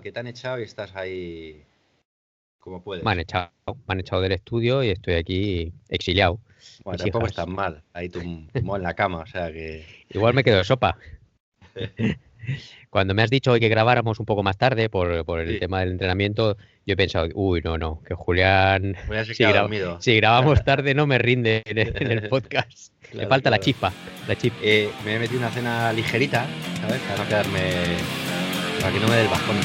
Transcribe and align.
que 0.00 0.10
te 0.10 0.20
han 0.20 0.26
echado 0.26 0.58
y 0.58 0.62
estás 0.62 0.96
ahí 0.96 1.62
como 2.58 2.82
puedes. 2.82 3.04
Me 3.04 3.10
han 3.10 3.20
echado, 3.20 3.50
me 3.66 3.92
han 3.92 4.00
echado 4.00 4.22
del 4.22 4.32
estudio 4.32 4.82
y 4.82 4.88
estoy 4.88 5.14
aquí 5.14 5.72
exiliado. 5.90 6.38
Bueno, 6.82 6.96
tampoco 7.02 7.26
estás 7.26 7.46
mal. 7.46 7.82
Ahí 7.92 8.08
tú 8.08 8.20
tumbado 8.54 8.76
en 8.78 8.82
la 8.84 8.94
cama, 8.94 9.18
o 9.18 9.26
sea 9.26 9.52
que. 9.52 9.84
Igual 10.08 10.32
me 10.32 10.44
quedo 10.44 10.58
de 10.58 10.64
sopa. 10.64 10.96
Cuando 12.90 13.14
me 13.14 13.22
has 13.22 13.28
dicho 13.30 13.52
hoy 13.52 13.60
que 13.60 13.68
grabáramos 13.68 14.18
un 14.18 14.24
poco 14.26 14.42
más 14.42 14.56
tarde 14.56 14.88
por, 14.88 15.24
por 15.26 15.40
el 15.40 15.50
Sí. 15.54 15.60
tema 15.60 15.80
del 15.80 15.90
entrenamiento, 15.92 16.56
yo 16.86 16.94
he 16.94 16.96
pensado, 16.96 17.28
uy, 17.34 17.60
no, 17.62 17.76
no, 17.76 18.02
que 18.02 18.14
Julián, 18.14 18.96
Voy 19.06 19.18
a 19.18 19.24
se 19.26 19.34
Sí, 19.34 19.38
queda 19.38 19.50
graba- 19.50 19.62
dormido. 19.64 20.00
si 20.00 20.16
grabamos 20.16 20.64
tarde 20.64 20.94
no 20.94 21.06
me 21.06 21.18
rinde 21.18 21.62
en 21.66 21.78
el, 21.78 21.94
en 22.02 22.10
el 22.12 22.28
podcast. 22.30 22.92
Le 23.04 23.10
Claro, 23.10 23.28
falta 23.28 23.50
la 23.50 23.60
chispa, 23.60 23.92
la 24.26 24.36
chispa. 24.36 24.58
Eh, 24.62 24.90
me 25.04 25.16
he 25.16 25.18
metido 25.18 25.38
una 25.38 25.50
cena 25.50 25.92
ligerita, 25.92 26.46
¿sabes? 26.80 26.98
Para 27.02 27.18
no 27.22 27.28
quedarme. 27.28 27.60
Para 28.82 28.92
que 28.92 29.00
no 29.00 29.08
me 29.08 29.14
dé 29.16 29.22
el 29.22 29.28
bajón. 29.28 29.56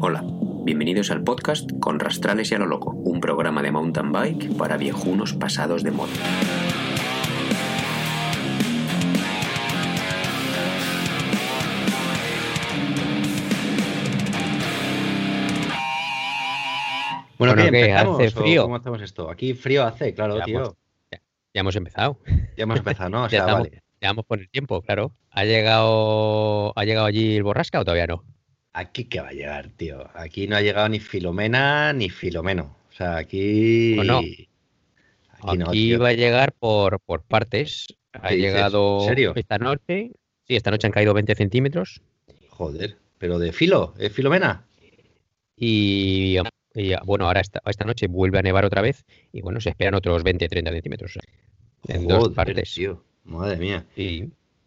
Hola, 0.00 0.24
bienvenidos 0.64 1.10
al 1.10 1.22
podcast 1.22 1.70
con 1.80 2.00
Rastrales 2.00 2.50
y 2.50 2.54
a 2.54 2.58
lo 2.58 2.66
Loco, 2.66 2.90
un 2.90 3.20
programa 3.20 3.62
de 3.62 3.70
mountain 3.70 4.12
bike 4.12 4.56
para 4.56 4.76
viejunos 4.76 5.32
pasados 5.34 5.82
de 5.82 5.90
moda. 5.92 6.10
Bueno, 17.38 17.54
Bueno, 17.54 17.70
¿qué? 17.70 17.70
¿qué? 17.70 17.84
¿Empezamos 17.86 18.20
¿Hace 18.20 18.30
frío? 18.30 18.62
¿Cómo 18.62 18.76
hacemos 18.76 19.02
esto? 19.02 19.30
Aquí 19.30 19.54
frío 19.54 19.84
hace, 19.84 20.14
claro, 20.14 20.38
Ya, 20.38 20.44
tío. 20.44 20.58
pues, 20.62 20.76
Ya 21.54 21.60
hemos 21.60 21.76
empezado. 21.76 22.18
Ya 22.56 22.64
hemos 22.64 22.78
empezado, 22.78 23.10
¿no? 23.10 23.24
O 23.24 23.26
Ya 23.28 23.30
sea, 23.30 23.40
estamos, 23.40 23.68
vale. 23.68 23.82
ya 24.00 24.08
vamos 24.08 24.24
por 24.26 24.40
el 24.40 24.48
tiempo, 24.48 24.80
claro. 24.82 25.14
¿Ha 25.30 25.44
llegado, 25.44 26.72
¿Ha 26.76 26.84
llegado 26.84 27.06
allí 27.06 27.36
el 27.36 27.42
borrasca 27.42 27.80
o 27.80 27.84
todavía 27.84 28.06
no? 28.06 28.24
Aquí 28.72 29.04
que 29.04 29.20
va 29.20 29.28
a 29.28 29.32
llegar, 29.32 29.68
tío. 29.76 30.08
Aquí 30.14 30.46
no 30.46 30.56
ha 30.56 30.62
llegado 30.62 30.88
ni 30.88 30.98
Filomena 30.98 31.92
ni 31.92 32.08
Filomeno. 32.08 32.76
O 32.88 32.92
sea, 32.92 33.16
aquí. 33.16 33.94
No, 33.96 34.04
no. 34.04 34.18
Aquí 34.18 34.48
Aquí 35.42 35.92
no, 35.92 35.98
va 35.98 36.08
a 36.08 36.12
llegar 36.12 36.52
por, 36.52 37.00
por 37.00 37.22
partes. 37.22 37.86
Ha 38.12 38.30
llegado 38.32 39.00
¿En 39.02 39.08
serio? 39.08 39.32
esta 39.34 39.58
noche. 39.58 40.12
Sí, 40.46 40.56
esta 40.56 40.70
noche 40.70 40.86
han 40.86 40.92
caído 40.92 41.14
20 41.14 41.34
centímetros. 41.34 42.00
Joder, 42.48 42.96
pero 43.18 43.38
de 43.38 43.52
filo, 43.52 43.94
¿es 43.98 44.12
Filomena? 44.12 44.64
Y, 45.56 46.36
y, 46.74 46.94
bueno, 47.04 47.26
ahora 47.26 47.40
esta, 47.40 47.60
esta 47.66 47.84
noche 47.84 48.06
vuelve 48.08 48.38
a 48.38 48.42
nevar 48.42 48.64
otra 48.64 48.82
vez. 48.82 49.04
Y 49.32 49.40
bueno, 49.42 49.60
se 49.60 49.70
esperan 49.70 49.94
otros 49.94 50.24
20-30 50.24 50.70
centímetros. 50.72 51.18
En 51.88 52.06
dos 52.06 52.18
Joder, 52.20 52.34
partes. 52.34 52.74
tío. 52.74 53.04
Madre 53.24 53.56
mía. 53.56 53.86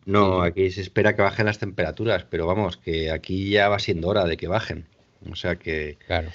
No, 0.06 0.42
aquí 0.42 0.70
se 0.72 0.82
espera 0.82 1.16
que 1.16 1.22
bajen 1.24 1.46
las 1.48 1.58
temperaturas, 1.60 2.26
pero 2.26 2.46
vamos, 2.46 2.78
que 2.78 3.10
aquí 3.12 3.50
ya 3.50 3.70
va 3.70 3.80
siendo 3.80 4.08
hora 4.08 4.26
de 4.26 4.38
que 4.38 4.48
bajen. 4.48 4.88
O 5.32 5.36
sea 5.36 5.56
que, 5.56 5.98
claro. 6.06 6.30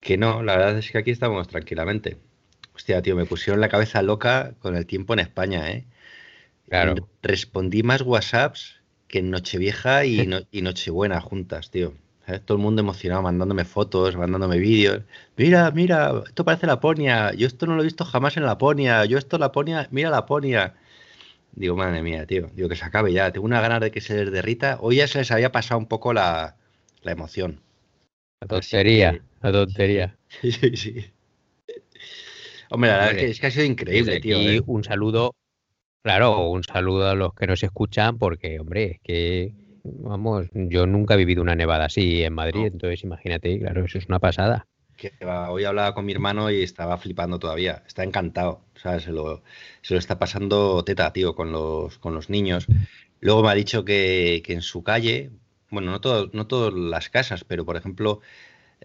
que 0.00 0.16
no, 0.16 0.42
la 0.42 0.56
verdad 0.56 0.78
es 0.78 0.90
que 0.90 0.98
aquí 0.98 1.10
estamos 1.10 1.46
tranquilamente. 1.48 2.16
Hostia, 2.74 3.02
tío, 3.02 3.14
me 3.16 3.26
pusieron 3.26 3.60
la 3.60 3.68
cabeza 3.68 4.00
loca 4.02 4.54
con 4.60 4.74
el 4.76 4.86
tiempo 4.86 5.12
en 5.12 5.18
España, 5.18 5.70
¿eh? 5.70 5.84
Claro. 6.68 7.08
Respondí 7.22 7.82
más 7.82 8.02
WhatsApps 8.02 8.80
que 9.06 9.18
en 9.18 9.30
Nochevieja 9.30 10.04
y, 10.06 10.26
no- 10.26 10.40
y 10.50 10.62
Nochebuena 10.62 11.20
juntas, 11.20 11.70
tío. 11.70 11.94
¿Sabes? 12.28 12.44
Todo 12.44 12.58
el 12.58 12.62
mundo 12.62 12.82
emocionado, 12.82 13.22
mandándome 13.22 13.64
fotos, 13.64 14.14
mandándome 14.14 14.58
vídeos. 14.58 15.00
Mira, 15.38 15.70
mira, 15.70 16.12
esto 16.26 16.44
parece 16.44 16.66
Laponia. 16.66 17.32
Yo 17.32 17.46
esto 17.46 17.64
no 17.66 17.74
lo 17.74 17.80
he 17.80 17.84
visto 17.84 18.04
jamás 18.04 18.36
en 18.36 18.44
Laponia. 18.44 19.02
Yo 19.06 19.16
esto 19.16 19.38
Laponia, 19.38 19.88
mira 19.92 20.10
Laponia. 20.10 20.74
Digo, 21.52 21.76
madre 21.76 22.02
mía, 22.02 22.26
tío. 22.26 22.48
Digo, 22.54 22.68
que 22.68 22.76
se 22.76 22.84
acabe 22.84 23.12
ya. 23.14 23.32
Tengo 23.32 23.46
una 23.46 23.62
ganas 23.62 23.80
de 23.80 23.90
que 23.90 24.02
se 24.02 24.16
les 24.24 24.32
derrita. 24.32 24.78
Hoy 24.80 24.96
ya 24.96 25.08
se 25.08 25.18
les 25.20 25.30
había 25.30 25.52
pasado 25.52 25.78
un 25.78 25.86
poco 25.86 26.12
la, 26.12 26.56
la 27.02 27.12
emoción. 27.12 27.60
La 28.40 28.48
tontería, 28.48 29.12
que- 29.12 29.22
la 29.42 29.52
tontería. 29.52 30.16
Sí, 30.42 30.52
sí, 30.52 30.76
sí. 30.76 31.12
Hombre, 32.70 32.90
la 32.90 32.96
verdad 32.98 33.12
es 33.12 33.18
que, 33.18 33.30
es 33.30 33.40
que 33.40 33.46
ha 33.46 33.50
sido 33.50 33.64
increíble, 33.64 34.20
tío. 34.20 34.36
¿eh? 34.38 34.62
un 34.66 34.84
saludo, 34.84 35.34
claro, 36.02 36.50
un 36.50 36.64
saludo 36.64 37.08
a 37.08 37.14
los 37.14 37.34
que 37.34 37.46
nos 37.46 37.62
escuchan, 37.62 38.18
porque, 38.18 38.60
hombre, 38.60 38.92
es 38.92 39.00
que, 39.00 39.54
vamos, 39.98 40.46
yo 40.52 40.86
nunca 40.86 41.14
he 41.14 41.16
vivido 41.16 41.42
una 41.42 41.54
nevada 41.56 41.86
así 41.86 42.22
en 42.22 42.34
Madrid, 42.34 42.60
No. 42.60 42.66
entonces 42.66 43.02
imagínate, 43.04 43.58
claro, 43.58 43.84
eso 43.84 43.98
es 43.98 44.06
una 44.08 44.18
pasada. 44.18 44.66
Que 44.96 45.12
va, 45.24 45.50
hoy 45.50 45.64
hablaba 45.64 45.94
con 45.94 46.04
mi 46.04 46.12
hermano 46.12 46.50
y 46.50 46.62
estaba 46.62 46.98
flipando 46.98 47.38
todavía. 47.38 47.84
Está 47.86 48.02
encantado. 48.02 48.62
O 48.74 48.78
sea, 48.80 48.98
se 48.98 49.12
lo, 49.12 49.42
se 49.80 49.94
lo 49.94 50.00
está 50.00 50.18
pasando 50.18 50.82
teta, 50.84 51.12
tío, 51.12 51.34
con 51.36 51.52
los, 51.52 51.98
con 51.98 52.14
los 52.14 52.30
niños. 52.30 52.66
Luego 53.20 53.42
me 53.44 53.50
ha 53.50 53.54
dicho 53.54 53.84
que, 53.84 54.42
que 54.44 54.54
en 54.54 54.62
su 54.62 54.82
calle, 54.82 55.30
bueno, 55.70 55.92
no, 55.92 56.00
todo, 56.00 56.30
no 56.32 56.46
todas 56.48 56.74
las 56.74 57.10
casas, 57.10 57.44
pero 57.44 57.64
por 57.64 57.76
ejemplo, 57.76 58.20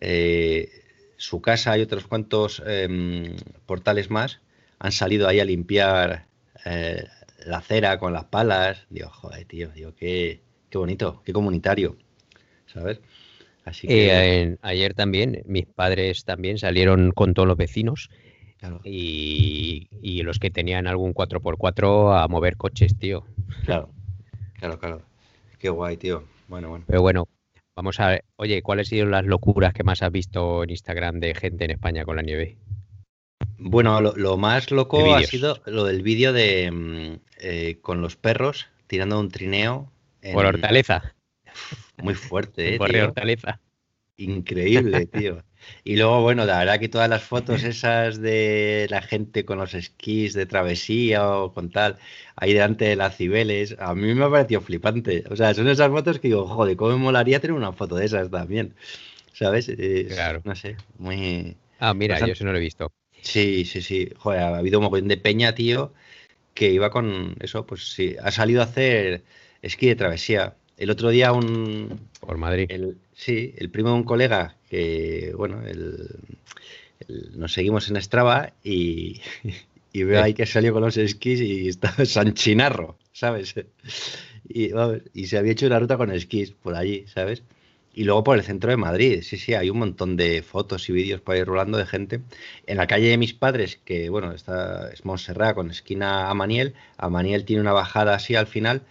eh, 0.01 0.69
su 1.17 1.41
casa 1.41 1.77
y 1.77 1.81
otros 1.81 2.05
cuantos 2.07 2.61
em, 2.65 3.35
portales 3.65 4.09
más 4.11 4.39
han 4.79 4.91
salido 4.91 5.27
ahí 5.27 5.39
a 5.39 5.45
limpiar 5.45 6.27
eh, 6.65 7.05
la 7.45 7.57
acera 7.57 7.97
con 7.99 8.13
las 8.13 8.25
palas. 8.25 8.85
Digo, 8.89 9.09
joder, 9.09 9.45
tío, 9.45 9.69
digo, 9.69 9.95
qué, 9.95 10.41
qué 10.73 10.79
bonito, 10.79 11.21
qué 11.23 11.33
comunitario, 11.33 11.97
¿sabes? 12.65 12.99
Así 13.63 13.87
que, 13.87 14.07
Eh, 14.07 14.57
ayer 14.63 14.95
también, 14.95 15.43
mis 15.45 15.67
padres 15.67 16.25
también 16.25 16.57
salieron 16.57 17.11
con 17.11 17.35
todos 17.35 17.47
los 17.47 17.57
vecinos 17.57 18.09
claro, 18.57 18.81
y, 18.83 19.87
y 20.01 20.23
los 20.23 20.39
que 20.39 20.49
tenían 20.49 20.87
algún 20.87 21.13
4x4 21.13 22.19
a 22.19 22.27
mover 22.27 22.57
coches, 22.57 22.97
tío. 22.97 23.23
Claro, 23.65 23.91
claro, 24.55 24.79
claro. 24.79 25.01
Qué 25.59 25.69
guay, 25.69 25.95
tío. 25.95 26.23
Bueno, 26.47 26.69
bueno. 26.69 26.85
Pero 26.87 27.03
bueno, 27.03 27.27
vamos 27.75 27.99
a 27.99 28.07
ver, 28.07 28.25
oye, 28.37 28.63
¿cuáles 28.63 28.87
han 28.87 28.89
sido 28.89 29.05
las 29.05 29.27
locuras 29.27 29.73
que 29.73 29.83
más 29.83 30.01
has 30.01 30.11
visto 30.11 30.63
en 30.63 30.71
Instagram 30.71 31.19
de 31.19 31.35
gente 31.35 31.65
en 31.65 31.71
España 31.71 32.03
con 32.03 32.15
la 32.15 32.23
nieve? 32.23 32.57
Bueno, 33.59 34.01
lo, 34.01 34.15
lo 34.15 34.37
más 34.37 34.71
loco 34.71 35.13
ha 35.13 35.21
sido 35.21 35.61
lo 35.67 35.83
del 35.83 36.01
vídeo 36.01 36.33
de 36.33 36.71
mm, 36.71 37.19
eh, 37.41 37.77
con 37.79 38.01
los 38.01 38.15
perros 38.15 38.69
tirando 38.87 39.19
un 39.19 39.29
trineo. 39.29 39.92
En- 40.23 40.33
Por 40.33 40.45
Hortaleza, 40.45 41.15
Muy 42.01 42.15
fuerte, 42.15 42.75
eh, 42.75 42.77
por 42.77 42.89
tío. 42.89 43.05
Hortaleza. 43.05 43.59
Increíble, 44.17 45.05
tío. 45.11 45.43
Y 45.83 45.95
luego, 45.95 46.21
bueno, 46.21 46.45
la 46.45 46.59
verdad 46.59 46.79
que 46.79 46.89
todas 46.89 47.09
las 47.09 47.23
fotos 47.23 47.63
esas 47.63 48.19
de 48.21 48.87
la 48.89 49.01
gente 49.01 49.45
con 49.45 49.57
los 49.57 49.73
esquís 49.73 50.33
de 50.33 50.45
travesía 50.45 51.27
o 51.29 51.53
con 51.53 51.71
tal, 51.71 51.97
ahí 52.35 52.53
delante 52.53 52.85
de 52.85 52.95
las 52.95 53.15
Cibeles, 53.17 53.75
a 53.79 53.95
mí 53.95 54.13
me 54.13 54.25
ha 54.25 54.29
parecido 54.29 54.61
flipante. 54.61 55.23
O 55.29 55.35
sea, 55.35 55.53
son 55.53 55.67
esas 55.69 55.89
fotos 55.89 56.19
que 56.19 56.27
digo, 56.27 56.47
joder, 56.47 56.75
cómo 56.75 56.91
me 56.91 56.97
molaría 56.97 57.39
tener 57.39 57.55
una 57.55 57.71
foto 57.73 57.95
de 57.95 58.05
esas 58.05 58.29
también. 58.29 58.75
¿Sabes? 59.33 59.69
Es, 59.69 60.13
Claro. 60.13 60.41
No 60.43 60.55
sé, 60.55 60.75
muy... 60.97 61.55
Ah, 61.79 61.93
mira, 61.93 62.15
Bastante- 62.15 62.29
yo 62.29 62.33
eso 62.33 62.45
no 62.45 62.51
lo 62.51 62.57
he 62.57 62.61
visto. 62.61 62.91
Sí, 63.21 63.65
sí, 63.65 63.81
sí. 63.81 64.09
Joder, 64.17 64.41
ha 64.41 64.57
habido 64.57 64.79
un 64.79 64.85
montón 64.85 65.07
de 65.07 65.17
peña, 65.17 65.55
tío, 65.55 65.93
que 66.53 66.71
iba 66.71 66.89
con 66.91 67.35
eso, 67.41 67.65
pues 67.65 67.93
sí, 67.93 68.15
ha 68.21 68.31
salido 68.31 68.61
a 68.61 68.65
hacer 68.65 69.23
esquí 69.63 69.87
de 69.87 69.95
travesía. 69.95 70.55
El 70.77 70.91
otro 70.91 71.09
día 71.09 71.31
un, 71.33 71.99
Por 72.19 72.37
Madrid. 72.37 72.67
el, 72.69 72.97
sí, 73.15 73.53
el 73.57 73.69
primo 73.71 73.89
de 73.89 73.95
un 73.95 74.03
colega 74.03 74.55
que, 74.69 75.33
bueno, 75.35 75.61
el, 75.65 76.09
el- 77.07 77.31
nos 77.39 77.53
seguimos 77.53 77.89
en 77.89 78.01
Strava 78.01 78.53
y, 78.63 79.21
y 79.93 80.03
veo 80.03 80.21
ahí 80.21 80.33
que 80.33 80.45
salió 80.45 80.73
con 80.73 80.83
los 80.83 80.97
esquís 80.97 81.41
y 81.41 81.67
está 81.69 81.93
San 82.05 82.33
Chinarro, 82.33 82.97
¿sabes? 83.13 83.55
Y, 84.49 84.69
vamos, 84.71 84.99
y 85.13 85.27
se 85.27 85.37
había 85.37 85.53
hecho 85.53 85.67
una 85.67 85.79
ruta 85.79 85.97
con 85.97 86.11
esquís 86.11 86.51
por 86.51 86.75
allí, 86.75 87.05
¿sabes? 87.07 87.43
Y 87.95 88.05
luego 88.05 88.23
por 88.23 88.37
el 88.37 88.43
centro 88.43 88.71
de 88.71 88.77
Madrid, 88.77 89.21
sí, 89.21 89.37
sí, 89.37 89.53
hay 89.53 89.69
un 89.69 89.77
montón 89.77 90.17
de 90.17 90.41
fotos 90.41 90.89
y 90.89 90.93
vídeos 90.93 91.21
por 91.21 91.35
ahí 91.35 91.43
rolando 91.43 91.77
de 91.77 91.85
gente. 91.85 92.21
En 92.65 92.77
la 92.77 92.87
calle 92.87 93.07
de 93.09 93.17
mis 93.19 93.33
padres, 93.35 93.79
que 93.85 94.09
bueno, 94.09 94.31
está, 94.31 94.91
es 94.91 95.05
Montserrat 95.05 95.53
con 95.53 95.69
esquina 95.69 96.27
a 96.29 96.33
Maniel, 96.33 96.73
a 96.97 97.09
Maniel 97.09 97.45
tiene 97.45 97.61
una 97.61 97.71
bajada 97.71 98.15
así 98.15 98.33
al 98.35 98.47
final, 98.47 98.81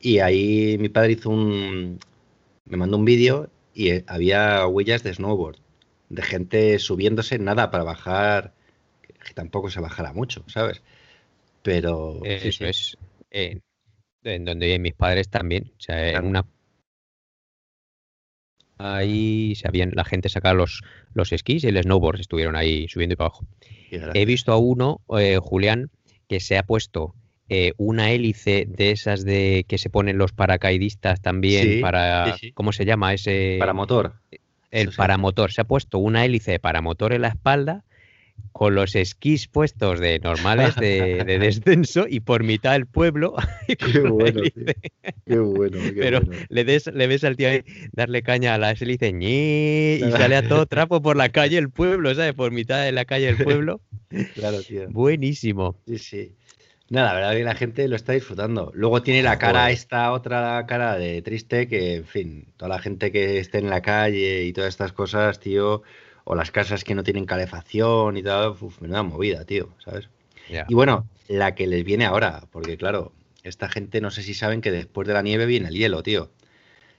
y 0.00 0.18
ahí 0.20 0.76
mi 0.78 0.88
padre 0.88 1.12
hizo 1.12 1.30
un, 1.30 1.98
me 2.64 2.76
mandó 2.76 2.96
un 2.96 3.04
vídeo 3.04 3.50
y 3.74 3.90
eh, 3.90 4.04
había 4.06 4.66
huellas 4.66 5.02
de 5.02 5.14
snowboard, 5.14 5.56
de 6.08 6.22
gente 6.22 6.78
subiéndose, 6.78 7.38
nada, 7.38 7.70
para 7.70 7.84
bajar, 7.84 8.54
que 9.24 9.34
tampoco 9.34 9.70
se 9.70 9.80
bajara 9.80 10.12
mucho, 10.12 10.44
¿sabes? 10.46 10.82
Pero 11.62 12.20
Eso 12.24 12.50
sí, 12.52 12.64
es. 12.64 12.98
eh, 13.30 13.60
en 14.24 14.44
donde 14.44 14.66
viven 14.66 14.82
mis 14.82 14.94
padres 14.94 15.28
también. 15.28 15.72
O 15.76 15.80
sea, 15.80 16.10
en 16.10 16.26
una. 16.26 16.46
Ahí 18.78 19.54
se 19.56 19.66
habían, 19.66 19.90
la 19.94 20.04
gente 20.04 20.28
sacaba 20.28 20.54
los, 20.54 20.82
los 21.12 21.32
esquís 21.32 21.64
y 21.64 21.68
el 21.68 21.82
snowboard 21.82 22.20
estuvieron 22.20 22.54
ahí 22.54 22.86
subiendo 22.88 23.14
y 23.14 23.16
para 23.16 23.28
abajo. 23.30 23.46
He 23.90 24.24
visto 24.24 24.52
a 24.52 24.58
uno, 24.58 25.00
eh, 25.18 25.38
Julián, 25.42 25.90
que 26.28 26.38
se 26.38 26.56
ha 26.58 26.62
puesto 26.62 27.14
eh, 27.48 27.72
una 27.76 28.10
hélice 28.10 28.66
de 28.68 28.90
esas 28.90 29.24
de 29.24 29.64
que 29.68 29.78
se 29.78 29.90
ponen 29.90 30.18
los 30.18 30.32
paracaidistas 30.32 31.20
también 31.20 31.64
Sí, 31.64 31.80
para. 31.80 32.32
sí, 32.34 32.38
sí. 32.48 32.52
¿Cómo 32.52 32.72
se 32.72 32.84
llama 32.84 33.14
ese? 33.14 33.56
para 33.58 33.72
motor. 33.72 34.14
el 34.70 34.92
paramotor. 34.92 35.52
Se 35.52 35.62
ha 35.62 35.64
puesto 35.64 35.98
una 35.98 36.24
hélice 36.24 36.52
de 36.52 36.58
paramotor 36.58 37.12
en 37.12 37.22
la 37.22 37.28
espalda 37.28 37.84
con 38.52 38.74
los 38.74 38.94
esquís 38.96 39.46
puestos 39.46 40.00
de 40.00 40.18
normales 40.20 40.74
de, 40.76 41.24
descenso 41.40 42.06
y 42.08 42.20
por 42.20 42.42
mitad 42.42 42.72
del 42.72 42.86
pueblo. 42.86 43.34
Qué 43.66 44.00
bueno, 44.00 44.42
qué 45.26 45.38
bueno. 45.38 45.78
Pero 45.96 46.20
Le, 46.48 46.64
le 46.64 47.06
ves 47.06 47.24
al 47.24 47.36
tío 47.36 47.48
ahí 47.48 47.62
darle 47.92 48.22
caña 48.22 48.54
a 48.54 48.58
la 48.58 48.72
S 48.72 48.84
y 48.84 50.00
sale 50.10 50.36
a 50.36 50.48
todo 50.48 50.66
trapo 50.66 51.00
por 51.02 51.16
la 51.16 51.28
calle 51.28 51.58
el 51.58 51.70
pueblo, 51.70 52.14
¿sabes? 52.14 52.34
Por 52.34 52.50
mitad 52.52 52.84
de 52.84 52.92
la 52.92 53.04
calle 53.04 53.26
del 53.26 53.44
pueblo. 53.44 53.80
claro, 54.34 54.60
tío. 54.62 54.88
Buenísimo. 54.90 55.76
Sí, 55.86 55.98
sí. 55.98 56.37
Nada, 56.90 57.08
la 57.08 57.14
verdad 57.14 57.32
que 57.32 57.44
la 57.44 57.54
gente 57.54 57.86
lo 57.86 57.96
está 57.96 58.12
disfrutando. 58.12 58.72
Luego 58.74 59.02
tiene 59.02 59.22
la 59.22 59.38
cara, 59.38 59.70
esta 59.70 60.10
otra 60.12 60.64
cara 60.66 60.96
de 60.96 61.20
triste, 61.20 61.68
que, 61.68 61.96
en 61.96 62.06
fin, 62.06 62.46
toda 62.56 62.70
la 62.70 62.78
gente 62.78 63.12
que 63.12 63.38
esté 63.38 63.58
en 63.58 63.68
la 63.68 63.82
calle 63.82 64.44
y 64.44 64.54
todas 64.54 64.70
estas 64.70 64.92
cosas, 64.92 65.38
tío, 65.38 65.82
o 66.24 66.34
las 66.34 66.50
casas 66.50 66.84
que 66.84 66.94
no 66.94 67.02
tienen 67.02 67.26
calefacción 67.26 68.16
y 68.16 68.22
tal, 68.22 68.56
uf, 68.58 68.80
menuda 68.80 69.02
movida, 69.02 69.44
tío, 69.44 69.68
¿sabes? 69.84 70.08
Y 70.66 70.74
bueno, 70.74 71.06
la 71.28 71.54
que 71.54 71.66
les 71.66 71.84
viene 71.84 72.06
ahora, 72.06 72.44
porque 72.50 72.78
claro, 72.78 73.12
esta 73.42 73.68
gente 73.68 74.00
no 74.00 74.10
sé 74.10 74.22
si 74.22 74.32
saben 74.32 74.62
que 74.62 74.70
después 74.70 75.06
de 75.06 75.12
la 75.12 75.20
nieve 75.20 75.44
viene 75.44 75.68
el 75.68 75.74
hielo, 75.74 76.02
tío, 76.02 76.30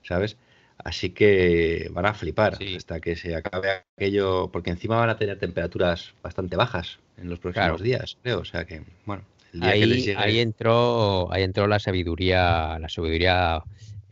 ¿sabes? 0.03 0.37
Así 0.77 1.09
que 1.09 1.89
van 1.91 2.05
a 2.05 2.13
flipar 2.13 2.59
hasta 2.77 2.99
que 2.99 3.15
se 3.15 3.35
acabe 3.35 3.81
aquello, 3.97 4.49
porque 4.51 4.69
encima 4.69 4.99
van 4.99 5.09
a 5.09 5.17
tener 5.17 5.39
temperaturas 5.39 6.13
bastante 6.21 6.55
bajas 6.55 6.99
en 7.17 7.27
los 7.27 7.39
próximos 7.39 7.81
días, 7.81 8.17
creo, 8.21 8.41
o 8.41 8.45
sea 8.45 8.65
que, 8.65 8.83
bueno 9.05 9.23
ahí, 9.61 10.39
entró, 10.39 11.31
ahí 11.31 11.43
entró 11.43 11.67
la 11.67 11.79
sabiduría, 11.79 12.77
la 12.79 12.89
sabiduría 12.89 13.63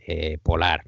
eh, 0.06 0.38
polar. 0.42 0.84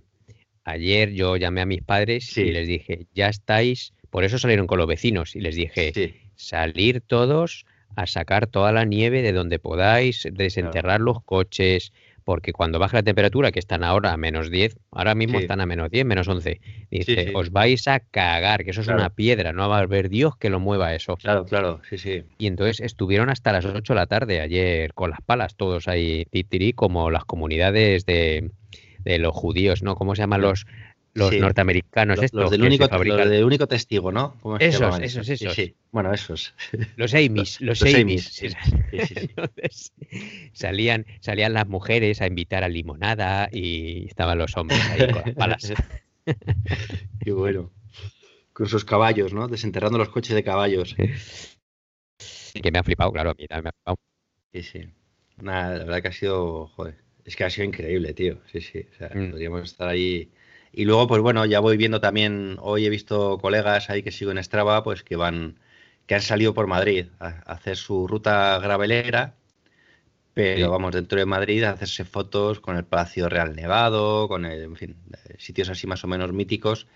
Ayer 0.64 1.12
yo 1.12 1.36
llamé 1.36 1.62
a 1.62 1.66
mis 1.66 1.82
padres 1.82 2.36
y 2.36 2.52
les 2.52 2.68
dije, 2.68 3.06
ya 3.14 3.28
estáis, 3.28 3.92
por 4.10 4.24
eso 4.24 4.38
salieron 4.38 4.66
con 4.66 4.78
los 4.78 4.86
vecinos 4.86 5.34
y 5.34 5.40
les 5.40 5.54
dije, 5.56 6.14
salir 6.36 7.00
todos 7.00 7.64
a 7.96 8.06
sacar 8.06 8.46
toda 8.46 8.72
la 8.72 8.84
nieve 8.84 9.22
de 9.22 9.32
donde 9.32 9.58
podáis, 9.58 10.28
desenterrar 10.32 11.00
los 11.00 11.22
coches, 11.24 11.92
porque 12.24 12.52
cuando 12.52 12.78
baja 12.78 12.98
la 12.98 13.02
temperatura, 13.02 13.52
que 13.52 13.58
están 13.58 13.84
ahora 13.84 14.12
a 14.12 14.16
menos 14.16 14.50
10, 14.50 14.76
ahora 14.90 15.14
mismo 15.14 15.38
están 15.38 15.60
a 15.60 15.66
menos 15.66 15.90
10, 15.90 16.04
menos 16.04 16.28
11, 16.28 16.60
dice, 16.90 17.32
os 17.34 17.50
vais 17.50 17.86
a 17.88 18.00
cagar, 18.00 18.64
que 18.64 18.70
eso 18.70 18.80
es 18.80 18.88
una 18.88 19.10
piedra, 19.10 19.52
no 19.52 19.68
va 19.68 19.78
a 19.78 19.82
haber 19.82 20.08
Dios 20.08 20.36
que 20.36 20.50
lo 20.50 20.60
mueva 20.60 20.94
eso. 20.94 21.16
Claro, 21.16 21.44
claro, 21.44 21.80
sí, 21.88 21.98
sí. 21.98 22.24
Y 22.38 22.46
entonces 22.46 22.80
estuvieron 22.80 23.30
hasta 23.30 23.52
las 23.52 23.64
8 23.64 23.92
de 23.92 23.98
la 23.98 24.06
tarde 24.06 24.40
ayer 24.40 24.94
con 24.94 25.10
las 25.10 25.20
palas, 25.20 25.56
todos 25.56 25.88
ahí, 25.88 26.24
titirí, 26.30 26.72
como 26.72 27.10
las 27.10 27.24
comunidades 27.24 28.06
de, 28.06 28.50
de 29.04 29.18
los 29.18 29.34
judíos, 29.34 29.82
¿no? 29.82 29.96
¿Cómo 29.96 30.14
se 30.14 30.22
llaman 30.22 30.42
los 30.42 30.66
los 31.14 31.32
norteamericanos 31.36 32.16
los, 32.16 32.24
estos 32.24 32.40
los 32.40 32.50
del, 32.50 32.62
único, 32.62 32.86
del 32.88 33.44
único 33.44 33.66
testigo, 33.66 34.12
¿no? 34.12 34.36
esos, 34.60 35.00
esos, 35.00 35.28
esos. 35.28 35.54
Sí, 35.54 35.74
Bueno, 35.90 36.12
esos. 36.12 36.54
Los 36.96 37.14
Amis, 37.14 37.60
los, 37.60 37.82
Amis. 37.82 38.40
salían, 40.52 41.06
salían 41.20 41.52
las 41.52 41.66
mujeres 41.66 42.20
a 42.20 42.26
invitar 42.26 42.64
a 42.64 42.68
limonada 42.68 43.48
y 43.52 44.06
estaban 44.06 44.38
los 44.38 44.56
hombres 44.56 44.80
ahí 44.90 45.12
con 45.12 45.22
las 45.24 45.34
palas. 45.34 45.72
Qué 47.24 47.32
bueno. 47.32 47.72
Con 48.52 48.68
sus 48.68 48.84
caballos, 48.84 49.32
¿no? 49.32 49.48
Desenterrando 49.48 49.98
los 49.98 50.10
coches 50.10 50.34
de 50.34 50.44
caballos. 50.44 50.94
Que 50.94 52.70
me 52.70 52.78
ha 52.78 52.82
flipado, 52.82 53.12
claro, 53.12 53.30
a 53.30 53.34
mí 53.34 53.46
también 53.46 53.64
me 53.64 53.68
ha 53.70 53.72
flipado. 53.72 53.96
Sí, 54.52 54.62
sí. 54.62 54.88
Nada, 55.40 55.78
la 55.78 55.84
verdad 55.84 56.02
que 56.02 56.08
ha 56.08 56.12
sido, 56.12 56.66
joder, 56.68 56.96
es 57.24 57.36
que 57.36 57.44
ha 57.44 57.50
sido 57.50 57.64
increíble, 57.64 58.12
tío. 58.12 58.40
Sí, 58.52 58.60
sí. 58.60 58.86
O 58.92 58.96
sea, 58.96 59.10
mm. 59.14 59.30
podríamos 59.30 59.62
estar 59.62 59.88
ahí 59.88 60.30
y 60.72 60.84
luego, 60.84 61.06
pues 61.08 61.20
bueno, 61.20 61.44
ya 61.46 61.60
voy 61.60 61.76
viendo 61.76 62.00
también, 62.00 62.56
hoy 62.60 62.86
he 62.86 62.90
visto 62.90 63.38
colegas 63.38 63.90
ahí 63.90 64.02
que 64.02 64.12
sigo 64.12 64.30
en 64.30 64.42
Strava, 64.42 64.84
pues 64.84 65.02
que 65.02 65.16
van, 65.16 65.58
que 66.06 66.14
han 66.14 66.22
salido 66.22 66.54
por 66.54 66.66
Madrid 66.68 67.06
a, 67.18 67.28
hacer 67.46 67.76
su 67.76 68.06
ruta 68.06 68.58
gravelera, 68.60 69.34
pero 70.32 70.70
vamos, 70.70 70.92
dentro 70.92 71.18
de 71.18 71.26
Madrid 71.26 71.64
a 71.64 71.72
hacerse 71.72 72.04
fotos 72.04 72.60
con 72.60 72.76
el 72.76 72.84
Palacio 72.84 73.28
Real 73.28 73.56
Nevado, 73.56 74.28
con 74.28 74.44
el, 74.44 74.62
en 74.62 74.76
fin, 74.76 74.96
sitios 75.38 75.68
así 75.70 75.86
más 75.86 76.04
o 76.04 76.06
menos 76.06 76.32
míticos, 76.32 76.86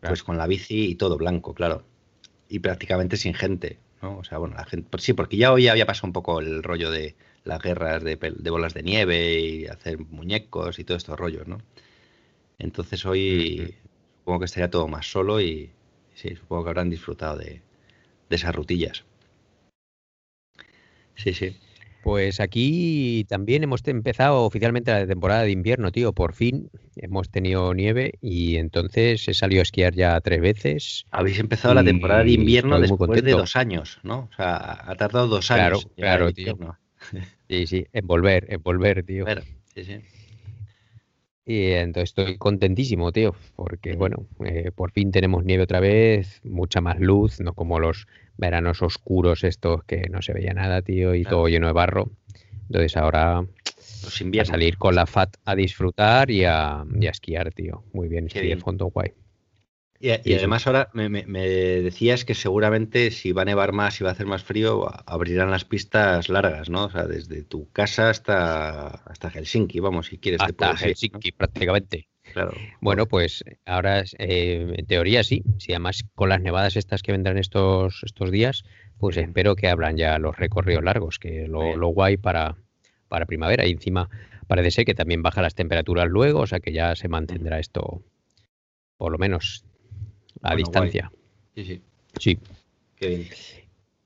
pues 0.00 0.22
con 0.22 0.38
la 0.38 0.46
bici 0.46 0.86
y 0.90 0.94
todo 0.94 1.16
blanco, 1.16 1.52
claro. 1.52 1.84
Y 2.48 2.60
prácticamente 2.60 3.16
sin 3.16 3.34
gente, 3.34 3.78
¿no? 4.02 4.18
O 4.18 4.24
sea, 4.24 4.38
bueno, 4.38 4.54
la 4.54 4.64
gente, 4.64 4.86
pues 4.88 5.02
sí, 5.02 5.14
porque 5.14 5.36
ya 5.36 5.52
hoy 5.52 5.66
había 5.66 5.86
pasado 5.86 6.06
un 6.06 6.12
poco 6.12 6.40
el 6.40 6.62
rollo 6.62 6.90
de 6.90 7.16
las 7.42 7.60
guerras 7.60 8.04
de, 8.04 8.16
de 8.16 8.50
bolas 8.50 8.72
de 8.72 8.82
nieve 8.82 9.40
y 9.40 9.66
hacer 9.66 9.98
muñecos 9.98 10.78
y 10.78 10.84
todos 10.84 11.02
estos 11.02 11.18
rollos, 11.18 11.48
¿no? 11.48 11.58
Entonces 12.58 13.04
hoy 13.04 13.74
supongo 14.18 14.40
que 14.40 14.44
estaría 14.46 14.70
todo 14.70 14.88
más 14.88 15.10
solo 15.10 15.40
y 15.40 15.70
sí, 16.14 16.34
supongo 16.36 16.64
que 16.64 16.70
habrán 16.70 16.90
disfrutado 16.90 17.38
de, 17.38 17.60
esas 18.30 18.54
rutillas. 18.54 19.04
Sí, 21.14 21.32
sí. 21.32 21.56
Pues 22.02 22.40
aquí 22.40 23.24
también 23.28 23.62
hemos 23.62 23.86
empezado 23.86 24.42
oficialmente 24.42 24.90
la 24.90 25.06
temporada 25.06 25.42
de 25.42 25.52
invierno, 25.52 25.92
tío. 25.92 26.12
Por 26.12 26.34
fin 26.34 26.68
hemos 26.96 27.30
tenido 27.30 27.72
nieve 27.74 28.14
y 28.20 28.56
entonces 28.56 29.26
he 29.28 29.34
salido 29.34 29.60
a 29.60 29.62
esquiar 29.62 29.94
ya 29.94 30.20
tres 30.20 30.40
veces. 30.40 31.06
Habéis 31.12 31.38
empezado 31.38 31.74
la 31.74 31.84
temporada 31.84 32.24
de 32.24 32.32
invierno 32.32 32.80
después 32.80 33.22
de 33.22 33.30
dos 33.30 33.56
años, 33.56 34.00
¿no? 34.02 34.28
O 34.32 34.36
sea, 34.36 34.82
ha 34.84 34.94
tardado 34.96 35.28
dos 35.28 35.50
años. 35.50 35.86
Claro, 35.96 36.28
claro, 36.28 36.32
tío. 36.32 36.76
Sí, 37.48 37.66
sí, 37.66 37.86
en 37.92 38.06
volver, 38.06 38.46
en 38.52 38.62
volver, 38.62 39.04
tío. 39.04 39.26
sí, 39.74 39.84
sí. 39.84 40.00
Y 41.46 41.72
entonces 41.72 42.10
estoy 42.10 42.38
contentísimo, 42.38 43.12
tío, 43.12 43.34
porque 43.54 43.94
bueno, 43.96 44.26
eh, 44.44 44.70
por 44.74 44.92
fin 44.92 45.10
tenemos 45.10 45.44
nieve 45.44 45.64
otra 45.64 45.78
vez, 45.78 46.40
mucha 46.42 46.80
más 46.80 46.98
luz, 47.00 47.40
no 47.40 47.52
como 47.52 47.78
los 47.78 48.06
veranos 48.38 48.80
oscuros 48.80 49.44
estos 49.44 49.84
que 49.84 50.08
no 50.08 50.22
se 50.22 50.32
veía 50.32 50.54
nada, 50.54 50.80
tío, 50.80 51.14
y 51.14 51.24
todo 51.24 51.48
lleno 51.48 51.66
de 51.66 51.74
barro. 51.74 52.10
Entonces 52.68 52.96
ahora 52.96 53.44
a 54.40 54.44
salir 54.44 54.78
con 54.78 54.94
la 54.94 55.06
FAT 55.06 55.36
a 55.44 55.54
disfrutar 55.54 56.30
y 56.30 56.44
a, 56.44 56.84
esquiar, 57.00 57.52
tío. 57.52 57.84
Muy 57.92 58.08
bien, 58.08 58.26
estoy 58.26 58.48
de 58.48 58.56
fondo 58.56 58.86
guay. 58.86 59.12
Y, 60.04 60.34
además 60.34 60.66
ahora 60.66 60.90
me, 60.92 61.08
decías 61.48 62.26
que 62.26 62.34
seguramente 62.34 63.10
si 63.10 63.32
va 63.32 63.40
a 63.40 63.46
nevar 63.46 63.72
más 63.72 63.98
y 63.98 64.04
va 64.04 64.10
a 64.10 64.12
hacer 64.12 64.26
más 64.26 64.44
frío, 64.44 64.86
abrirán 65.06 65.50
las 65.50 65.64
pistas 65.64 66.28
largas, 66.28 66.68
¿no? 66.68 66.84
O 66.84 66.90
sea, 66.90 67.06
desde 67.06 67.42
tu 67.42 67.70
casa 67.70 68.10
hasta, 68.10 68.88
hasta 68.88 69.30
Helsinki, 69.30 69.80
vamos, 69.80 70.08
si 70.08 70.18
quieres. 70.18 70.42
Hasta 70.42 70.76
Helsinki, 70.76 71.32
prácticamente. 71.32 72.08
Claro. 72.34 72.52
Bueno, 72.82 73.06
pues 73.06 73.44
ahora 73.64 74.04
eh, 74.18 74.74
en 74.76 74.86
teoría 74.86 75.24
sí. 75.24 75.42
Si 75.56 75.72
además 75.72 76.04
con 76.14 76.28
las 76.28 76.42
nevadas 76.42 76.76
estas 76.76 77.02
que 77.02 77.12
vendrán 77.12 77.38
estos, 77.38 78.02
estos 78.04 78.30
días, 78.30 78.64
pues 78.98 79.16
espero 79.16 79.56
que 79.56 79.68
abran 79.68 79.96
ya 79.96 80.18
los 80.18 80.36
recorridos 80.36 80.84
largos, 80.84 81.18
que 81.18 81.48
lo, 81.48 81.76
lo 81.76 81.88
guay 81.88 82.18
para, 82.18 82.56
para 83.08 83.24
primavera. 83.24 83.64
Y 83.64 83.70
encima 83.70 84.10
parece 84.48 84.70
ser 84.70 84.84
que 84.84 84.94
también 84.94 85.22
baja 85.22 85.40
las 85.40 85.54
temperaturas 85.54 86.08
luego, 86.10 86.40
o 86.40 86.46
sea 86.46 86.60
que 86.60 86.74
ya 86.74 86.94
se 86.94 87.08
mantendrá 87.08 87.58
esto 87.58 88.02
por 88.98 89.10
lo 89.10 89.18
menos 89.18 89.64
a 90.44 90.56
distancia. 90.56 91.10
Sí, 91.54 91.64
sí. 91.64 91.80
Sí. 92.18 92.38
Qué 92.96 93.08
bien. 93.08 93.28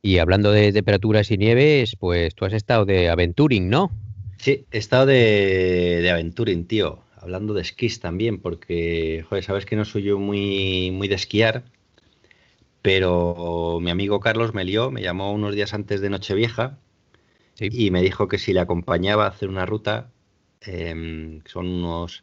Y 0.00 0.18
hablando 0.18 0.52
de 0.52 0.73
temperaturas 0.73 1.30
y 1.30 1.37
nieves, 1.37 1.97
pues 1.99 2.35
tú 2.35 2.45
has 2.45 2.52
estado 2.52 2.85
de 2.85 3.09
aventuring, 3.11 3.68
¿no? 3.68 3.90
Sí, 4.38 4.64
he 4.71 4.78
estado 4.78 5.07
de, 5.07 5.99
de 6.00 6.11
aventuring, 6.11 6.66
tío. 6.66 7.00
Hablando 7.21 7.52
de 7.52 7.62
esquís 7.62 8.00
también, 8.00 8.38
porque, 8.38 9.25
joder, 9.28 9.42
sabes 9.42 9.66
que 9.66 9.76
no 9.76 9.85
soy 9.85 10.04
yo 10.04 10.18
muy, 10.18 10.92
muy 10.92 11.09
de 11.09 11.16
esquiar, 11.16 11.64
pero 12.80 13.78
mi 13.83 13.90
amigo 13.90 14.21
Carlos 14.21 14.54
me 14.54 14.64
lió, 14.64 14.90
me 14.90 15.02
llamó 15.02 15.33
unos 15.33 15.54
días 15.54 15.75
antes 15.75 16.00
de 16.00 16.11
Nochevieja 16.11 16.78
y 17.59 17.90
me 17.90 18.02
dijo 18.02 18.28
que 18.28 18.38
si 18.38 18.52
le 18.52 18.61
acompañaba 18.61 19.25
a 19.25 19.28
hacer 19.28 19.49
una 19.49 19.66
ruta, 19.66 20.11
em, 20.61 21.40
que 21.40 21.50
son 21.50 21.66
unos, 21.66 22.23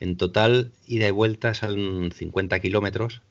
en 0.00 0.16
total, 0.16 0.72
ida 0.86 1.06
y 1.06 1.10
vuelta, 1.10 1.54
son 1.54 2.10
50 2.12 2.60
kilómetros, 2.60 3.22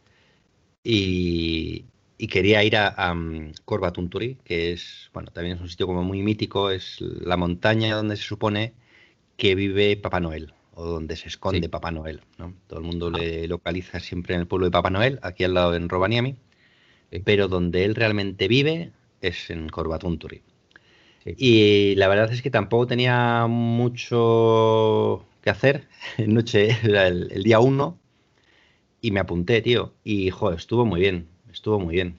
y, 0.83 1.85
quería 2.27 2.63
ir 2.63 2.75
a, 2.77 2.89
a 2.89 3.13
mm, 3.13 3.53
Tunturi, 3.93 4.35
que 4.43 4.71
es, 4.73 5.09
bueno, 5.13 5.31
también 5.31 5.57
es 5.57 5.61
un 5.61 5.69
sitio 5.69 5.87
como 5.87 6.03
muy 6.03 6.21
mítico, 6.21 6.69
es 6.69 7.01
la 7.01 7.37
montaña 7.37 7.95
donde 7.95 8.17
se 8.17 8.23
supone 8.23 8.73
que 9.37 9.55
vive 9.55 9.97
Papá 9.97 10.19
Noel 10.19 10.53
o 10.73 10.85
donde 10.85 11.15
se 11.15 11.27
esconde 11.27 11.69
Papá 11.69 11.91
Noel, 11.91 12.21
¿no? 12.37 12.53
Todo 12.67 12.79
el 12.79 12.85
mundo 12.85 13.11
ah. 13.13 13.17
le 13.17 13.47
localiza 13.47 13.99
siempre 13.99 14.35
en 14.35 14.41
el 14.41 14.47
pueblo 14.47 14.65
de 14.65 14.71
Papá 14.71 14.89
Noel, 14.89 15.19
aquí 15.21 15.43
al 15.43 15.53
lado 15.53 15.75
en 15.75 15.89
Rovaniemi, 15.89 16.37
pero 17.25 17.47
donde 17.47 17.85
él 17.85 17.95
realmente 17.95 18.47
vive 18.47 18.91
es 19.21 19.49
en 19.49 19.69
Corvatunturi. 19.69 20.41
Y 21.25 21.95
la 21.95 22.07
verdad 22.07 22.31
es 22.31 22.41
que 22.41 22.49
tampoco 22.49 22.87
tenía 22.87 23.45
mucho 23.47 25.25
que 25.41 25.49
hacer 25.49 25.87
en 26.17 26.33
noche, 26.33 26.77
el, 26.83 27.31
el 27.31 27.43
día 27.43 27.59
uno, 27.59 27.98
y 29.01 29.11
me 29.11 29.19
apunté, 29.19 29.61
tío. 29.61 29.93
Y, 30.03 30.29
joder, 30.29 30.57
estuvo 30.57 30.85
muy 30.85 30.99
bien. 31.01 31.27
Estuvo 31.51 31.79
muy 31.79 31.95
bien. 31.95 32.17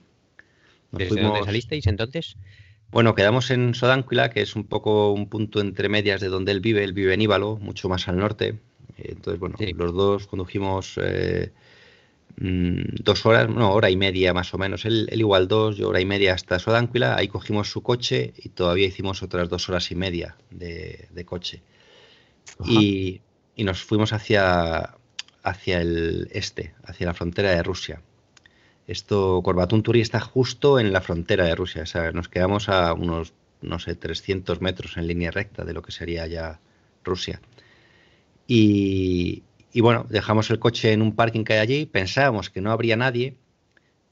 ¿Desde 0.91 1.21
dónde 1.21 1.43
salisteis 1.43 1.87
entonces? 1.87 2.37
Bueno, 2.91 3.15
quedamos 3.15 3.49
en 3.51 3.73
Sodánquila, 3.73 4.29
que 4.29 4.41
es 4.41 4.55
un 4.55 4.65
poco 4.65 5.13
un 5.13 5.29
punto 5.29 5.61
entre 5.61 5.87
medias 5.87 6.19
de 6.19 6.27
donde 6.27 6.51
él 6.51 6.59
vive. 6.59 6.83
Él 6.83 6.93
vive 6.93 7.13
en 7.13 7.21
Íbalo, 7.21 7.57
mucho 7.57 7.87
más 7.87 8.07
al 8.09 8.17
norte. 8.17 8.59
Entonces, 8.97 9.39
bueno, 9.39 9.55
los 9.75 9.93
dos 9.93 10.27
condujimos 10.27 10.99
eh, 11.01 11.51
mm, 12.37 12.95
dos 13.03 13.25
horas, 13.25 13.49
no, 13.49 13.71
hora 13.71 13.89
y 13.89 13.95
media 13.95 14.33
más 14.33 14.53
o 14.53 14.57
menos. 14.57 14.83
Él, 14.83 15.09
igual 15.13 15.47
dos, 15.47 15.77
yo 15.77 15.87
hora 15.87 16.01
y 16.01 16.05
media 16.05 16.33
hasta 16.33 16.59
Sodánquila. 16.59 17.15
Ahí 17.15 17.29
cogimos 17.29 17.71
su 17.71 17.81
coche 17.81 18.33
y 18.37 18.49
todavía 18.49 18.87
hicimos 18.87 19.23
otras 19.23 19.47
dos 19.47 19.69
horas 19.69 19.89
y 19.91 19.95
media 19.95 20.35
de, 20.49 21.23
coche. 21.25 21.61
Y, 22.65 23.21
y, 23.55 23.63
nos 23.63 23.81
fuimos 23.81 24.11
hacia, 24.11 24.95
hacia 25.43 25.81
el 25.81 26.29
este, 26.31 26.73
hacia 26.83 27.07
la 27.07 27.13
frontera 27.13 27.51
de 27.51 27.63
Rusia. 27.63 28.01
Esto, 28.87 29.41
Corbatún 29.43 29.83
Turi 29.83 30.01
está 30.01 30.19
justo 30.19 30.79
en 30.79 30.91
la 30.91 31.01
frontera 31.01 31.45
de 31.45 31.55
Rusia. 31.55 31.83
O 31.83 31.85
sea, 31.85 32.11
nos 32.11 32.27
quedamos 32.27 32.67
a 32.67 32.93
unos, 32.93 33.33
no 33.61 33.79
sé, 33.79 33.95
300 33.95 34.59
metros 34.61 34.97
en 34.97 35.07
línea 35.07 35.31
recta 35.31 35.63
de 35.63 35.73
lo 35.73 35.81
que 35.81 35.91
sería 35.91 36.27
ya 36.27 36.59
Rusia. 37.03 37.41
Y, 38.47 39.43
bueno, 39.75 40.05
dejamos 40.09 40.49
el 40.49 40.59
coche 40.59 40.91
en 40.91 41.01
un 41.01 41.15
parking 41.15 41.45
que 41.45 41.53
hay 41.53 41.59
allí. 41.59 41.85
Pensábamos 41.85 42.49
que 42.49 42.59
no 42.59 42.71
habría 42.71 42.97
nadie, 42.97 43.37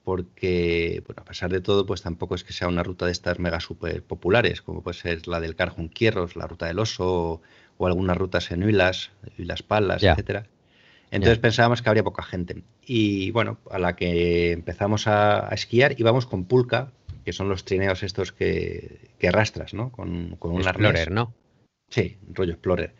porque, 0.05 1.03
bueno, 1.05 1.23
a 1.23 1.25
pesar 1.25 1.51
de 1.51 1.59
todo, 1.59 1.85
pues 1.85 2.01
tampoco 2.01 2.35
es 2.35 2.45
que 2.45 2.53
sea 2.53 2.69
una 2.69 2.83
ruta 2.83 3.05
de 3.05 3.11
estas 3.11 3.37
mega 3.37 3.59
super 3.59 4.01
populares, 4.01 4.61
como 4.61 4.81
puede 4.81 4.97
ser 4.97 5.27
la 5.27 5.41
del 5.41 5.55
Carjunquierros, 5.55 6.37
la 6.37 6.47
ruta 6.47 6.67
del 6.67 6.79
Oso, 6.79 7.41
o, 7.77 7.87
algunas 7.87 8.17
rutas 8.17 8.49
en 8.51 8.63
Huilas, 8.63 9.11
Huilas 9.37 9.61
Palas, 9.61 10.03
etcétera. 10.03 10.45
Entonces 11.11 11.39
pensábamos 11.39 11.81
que 11.81 11.89
habría 11.89 12.03
poca 12.03 12.23
gente. 12.23 12.63
Y 12.85 13.31
bueno, 13.31 13.57
a 13.71 13.79
la 13.79 13.95
que 13.95 14.51
empezamos 14.51 15.07
a, 15.07 15.49
esquiar 15.51 15.99
íbamos 15.99 16.25
con 16.25 16.45
pulca, 16.45 16.91
que 17.25 17.33
son 17.33 17.49
los 17.49 17.65
trineos 17.65 18.03
estos 18.03 18.31
que, 18.31 19.09
arrastras, 19.27 19.73
¿no? 19.73 19.91
Con, 19.91 20.35
con 20.37 20.51
un 20.51 20.61
Explorer, 20.61 21.11
¿no? 21.11 21.33
Sí, 21.89 22.17
rollo 22.33 22.53
Explorer. 22.53 22.93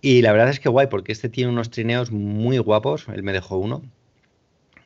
Y 0.00 0.22
la 0.22 0.32
verdad 0.32 0.50
es 0.50 0.58
que 0.58 0.68
guay, 0.68 0.88
porque 0.88 1.12
este 1.12 1.28
tiene 1.28 1.52
unos 1.52 1.70
trineos 1.70 2.10
muy 2.10 2.58
guapos. 2.58 3.06
Él 3.14 3.22
me 3.22 3.32
dejó 3.32 3.56
uno. 3.56 3.82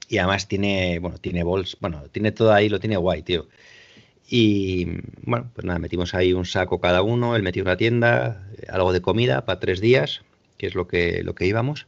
Y 0.09 0.19
además 0.19 0.47
tiene, 0.47 0.99
bueno, 0.99 1.17
tiene 1.19 1.43
bols, 1.43 1.79
bueno, 1.81 2.05
tiene 2.13 2.33
todo 2.33 2.53
ahí, 2.53 2.69
lo 2.69 2.79
tiene 2.79 2.99
guay, 2.99 3.23
tío. 3.23 3.49
Y 4.29 4.87
bueno, 5.23 5.51
pues 5.55 5.65
nada, 5.65 5.79
metimos 5.79 6.15
ahí 6.15 6.33
un 6.33 6.45
saco 6.45 6.81
cada 6.81 7.03
uno, 7.03 7.35
él 7.35 7.43
metió 7.43 7.63
una 7.63 7.77
tienda, 7.77 8.47
algo 8.69 8.93
de 8.93 9.01
comida 9.01 9.45
para 9.45 9.59
tres 9.59 9.81
días, 9.81 10.23
que 10.59 10.67
es 10.67 10.75
lo 10.75 10.87
que, 10.87 11.23
lo 11.25 11.35
que 11.35 11.47
íbamos. 11.47 11.87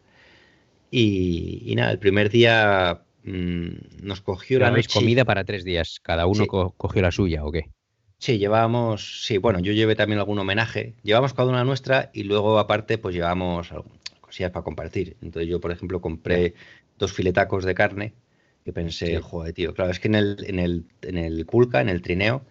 Y, 0.91 1.73
nada, 1.77 1.91
el 1.91 1.99
primer 1.99 2.31
día 2.31 3.03
mm, 3.25 3.69
nos 4.03 4.21
cogió 4.21 4.59
la 4.59 4.71
noche. 4.71 4.89
comida 4.93 5.25
para 5.25 5.45
tres 5.45 5.65
días? 5.65 6.01
¿Cada 6.03 6.27
uno 6.27 6.47
cogió 6.47 7.03
la 7.03 7.11
suya 7.11 7.45
o 7.45 7.53
qué? 7.53 7.71
Sí, 8.19 8.39
llevábamos, 8.39 9.25
sí, 9.25 9.39
bueno, 9.39 9.61
yo 9.61 9.73
llevé 9.73 9.95
también 9.95 10.19
algún 10.19 10.39
homenaje. 10.39 10.95
Llevamos 11.03 11.35
cada 11.35 11.49
una 11.49 11.63
nuestra 11.65 12.11
y 12.13 12.25
luego 12.25 12.59
aparte 12.59 12.99
pues 12.99 13.15
llevamos 13.15 13.73
cosillas 14.21 14.51
para 14.51 14.65
compartir. 14.65 15.17
Entonces 15.23 15.49
yo, 15.49 15.61
por 15.61 15.71
ejemplo, 15.71 16.01
compré 16.01 16.55
dos 16.99 17.13
filetacos 17.13 17.65
de 17.65 17.75
carne 17.75 18.15
que 18.65 18.73
pensé, 18.73 19.21
joder, 19.21 19.55
tío, 19.55 19.73
claro, 19.73 19.91
es 19.91 20.01
que 20.01 20.09
en 20.09 20.17
el, 20.17 20.45
en 20.47 20.59
el, 20.59 20.85
en 21.03 21.17
el 21.17 21.47
pulca, 21.47 21.81
en 21.81 21.89
el 21.89 22.03
trineo, 22.03 22.43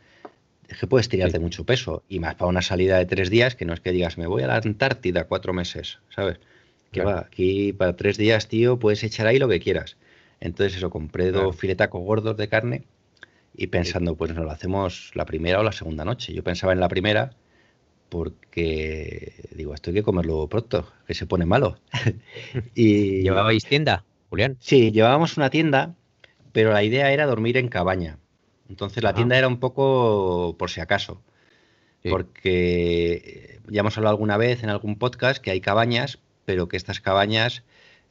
es 0.68 0.78
que 0.78 0.88
puedes 0.88 1.10
tirarte 1.10 1.38
mucho 1.40 1.66
peso. 1.66 2.04
Y 2.08 2.20
más 2.20 2.36
para 2.36 2.50
una 2.50 2.62
salida 2.62 2.98
de 2.98 3.06
tres 3.06 3.30
días, 3.30 3.56
que 3.56 3.66
no 3.66 3.74
es 3.74 3.82
que 3.82 3.92
digas, 3.92 4.18
me 4.18 4.26
voy 4.26 4.44
a 4.44 4.48
la 4.48 4.56
Antártida 4.56 5.26
cuatro 5.26 5.54
meses, 5.54 6.00
¿sabes? 6.10 6.40
Que 6.92 7.02
va, 7.02 7.20
aquí 7.20 7.74
para 7.74 7.96
tres 7.96 8.18
días, 8.18 8.48
tío, 8.48 8.80
puedes 8.80 9.04
echar 9.04 9.28
ahí 9.28 9.40
lo 9.40 9.48
que 9.48 9.60
quieras. 9.60 9.98
Entonces 10.40 10.78
eso, 10.78 10.90
compré 10.90 11.32
dos 11.32 11.56
filetacos 11.56 12.02
gordos 12.02 12.38
de 12.38 12.48
carne 12.48 12.84
y 13.56 13.68
pensando, 13.68 14.16
pues 14.16 14.34
nos 14.34 14.46
lo 14.46 14.52
hacemos 14.52 15.12
la 15.16 15.26
primera 15.26 15.60
o 15.60 15.64
la 15.64 15.72
segunda 15.72 16.06
noche. 16.06 16.34
Yo 16.34 16.44
pensaba 16.44 16.74
en 16.74 16.80
la 16.80 16.88
primera 16.88 17.32
porque 18.10 19.34
digo, 19.52 19.74
esto 19.74 19.90
hay 19.90 19.96
que 19.96 20.04
comerlo 20.04 20.48
pronto, 20.48 20.92
que 21.06 21.14
se 21.14 21.26
pone 21.26 21.46
malo. 21.46 21.78
y 22.76 23.24
¿Llevabais 23.24 23.66
tienda, 23.66 24.06
Julián? 24.30 24.58
Sí, 24.60 24.92
llevábamos 24.92 25.38
una 25.38 25.50
tienda, 25.50 25.96
pero 26.52 26.72
la 26.72 26.84
idea 26.84 27.12
era 27.12 27.26
dormir 27.26 27.58
en 27.58 27.68
cabaña. 27.68 28.20
Entonces 28.70 29.04
la 29.04 29.14
tienda 29.14 29.38
era 29.38 29.48
un 29.48 29.60
poco 29.60 30.56
por 30.58 30.70
si 30.70 30.82
acaso. 30.82 31.22
Porque 32.10 33.60
ya 33.68 33.82
hemos 33.82 33.98
hablado 33.98 34.14
alguna 34.14 34.38
vez 34.38 34.64
en 34.64 34.70
algún 34.70 34.98
podcast 34.98 35.42
que 35.42 35.52
hay 35.52 35.60
cabañas, 35.60 36.20
pero 36.48 36.70
que 36.70 36.78
estas 36.78 37.02
cabañas 37.02 37.64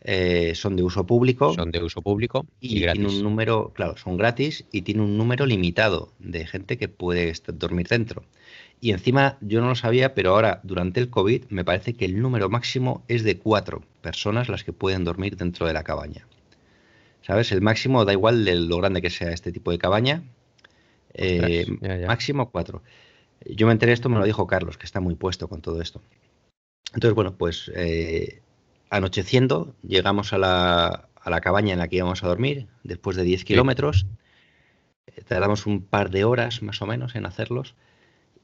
eh, 0.03 0.53
son 0.55 0.77
de 0.77 0.83
uso 0.83 1.07
público. 1.07 1.55
Son 1.55 1.71
de 1.71 1.83
uso 1.83 2.03
público 2.03 2.47
y, 2.61 2.81
tienen 2.81 3.07
un 3.07 3.23
número, 3.23 3.73
claro, 3.75 3.97
son 3.97 4.19
gratis 4.19 4.67
y 4.71 4.83
tiene 4.83 5.01
un 5.01 5.17
número 5.17 5.47
limitado 5.47 6.13
de 6.19 6.47
gente 6.47 6.77
que 6.77 6.89
puede 6.89 7.33
dormir 7.55 7.89
dentro. 7.89 8.25
Y 8.79 8.91
encima 8.91 9.39
yo 9.41 9.63
no 9.63 9.69
lo 9.69 9.75
sabía, 9.75 10.13
pero 10.13 10.35
ahora 10.35 10.61
durante 10.65 11.01
el 11.01 11.09
COVID 11.09 11.45
me 11.49 11.65
parece 11.65 11.95
que 11.95 12.05
el 12.05 12.21
número 12.21 12.51
máximo 12.51 13.05
es 13.09 13.25
de 13.25 13.39
cuatro 13.39 13.85
personas 14.03 14.51
las 14.51 14.65
que 14.65 14.75
pueden 14.75 15.05
dormir 15.05 15.39
dentro 15.39 15.67
de 15.67 15.73
la 15.73 15.83
cabaña. 15.83 16.27
¿Sabes? 17.23 17.53
El 17.53 17.63
máximo 17.63 18.05
da 18.05 18.13
igual 18.13 18.45
de 18.45 18.55
lo 18.55 18.77
grande 18.77 19.01
que 19.01 19.09
sea 19.09 19.31
este 19.31 19.51
tipo 19.51 19.71
de 19.71 19.79
cabaña. 19.79 20.25
Eh, 21.15 21.65
máximo 22.07 22.51
cuatro. 22.51 22.83
Yo 23.47 23.67
me 23.67 23.73
enteré 23.73 23.93
esto, 23.93 24.11
me 24.11 24.19
lo 24.19 24.27
dijo 24.27 24.47
Carlos, 24.47 24.77
que 24.77 24.85
está 24.85 25.01
muy 25.01 25.15
puesto 25.15 25.49
con 25.49 25.63
todo 25.63 25.81
esto. 25.81 26.03
Entonces, 26.97 27.15
bueno, 27.15 27.37
pues 27.37 27.71
eh, 27.75 28.41
anocheciendo 28.89 29.75
llegamos 29.87 30.33
a 30.33 30.39
la, 30.39 31.09
a 31.15 31.31
la, 31.31 31.41
cabaña 31.43 31.75
en 31.75 31.79
la 31.79 31.89
que 31.89 31.97
íbamos 31.97 32.25
a 32.25 32.29
dormir, 32.29 32.69
después 32.85 33.19
de 33.19 33.23
10 33.23 33.45
kilómetros. 33.45 34.07
Eh, 35.07 35.21
tardamos 35.29 35.67
un 35.67 35.83
par 35.83 36.09
de 36.09 36.25
horas 36.25 36.63
más 36.63 36.81
o 36.81 36.87
menos 36.87 37.15
en 37.15 37.27
hacerlos. 37.27 37.75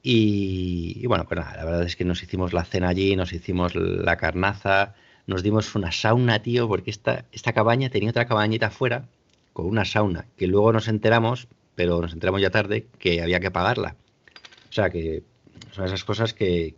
Y, 0.02 1.06
bueno, 1.06 1.25
pues 1.26 1.40
nada, 1.40 1.56
la 1.56 1.64
verdad 1.64 1.82
es 1.85 1.97
que 1.97 2.04
nos 2.04 2.23
hicimos 2.23 2.52
la 2.52 2.64
cena 2.64 2.88
allí, 2.88 3.16
nos 3.16 3.32
hicimos 3.32 3.75
la 3.75 4.18
carnaza, 4.18 4.94
nos 5.26 5.42
dimos 5.42 5.75
una 5.75 5.90
sauna, 5.90 6.42
tío, 6.42 6.68
porque 6.68 6.90
esta, 6.90 7.25
esta 7.32 7.54
cabaña 7.54 7.88
tenía 7.88 8.11
otra 8.11 8.26
cabañita 8.26 8.66
afuera 8.66 9.09
con 9.54 9.64
una 9.64 9.87
sauna, 9.87 10.26
que 10.37 10.47
luego 10.47 10.75
nos 10.75 10.88
enteramos, 10.88 11.49
pero 11.75 12.02
nos 12.02 12.12
enteramos 12.12 12.42
ya 12.42 12.50
tarde, 12.50 12.87
que 12.99 13.23
había 13.23 13.40
que 13.40 13.50
pagarla. 13.50 13.97
O 14.68 14.73
sea 14.73 14.90
que 14.90 15.23
son 15.71 15.87
esas 15.87 16.04
cosas 16.04 16.35
que, 16.35 16.75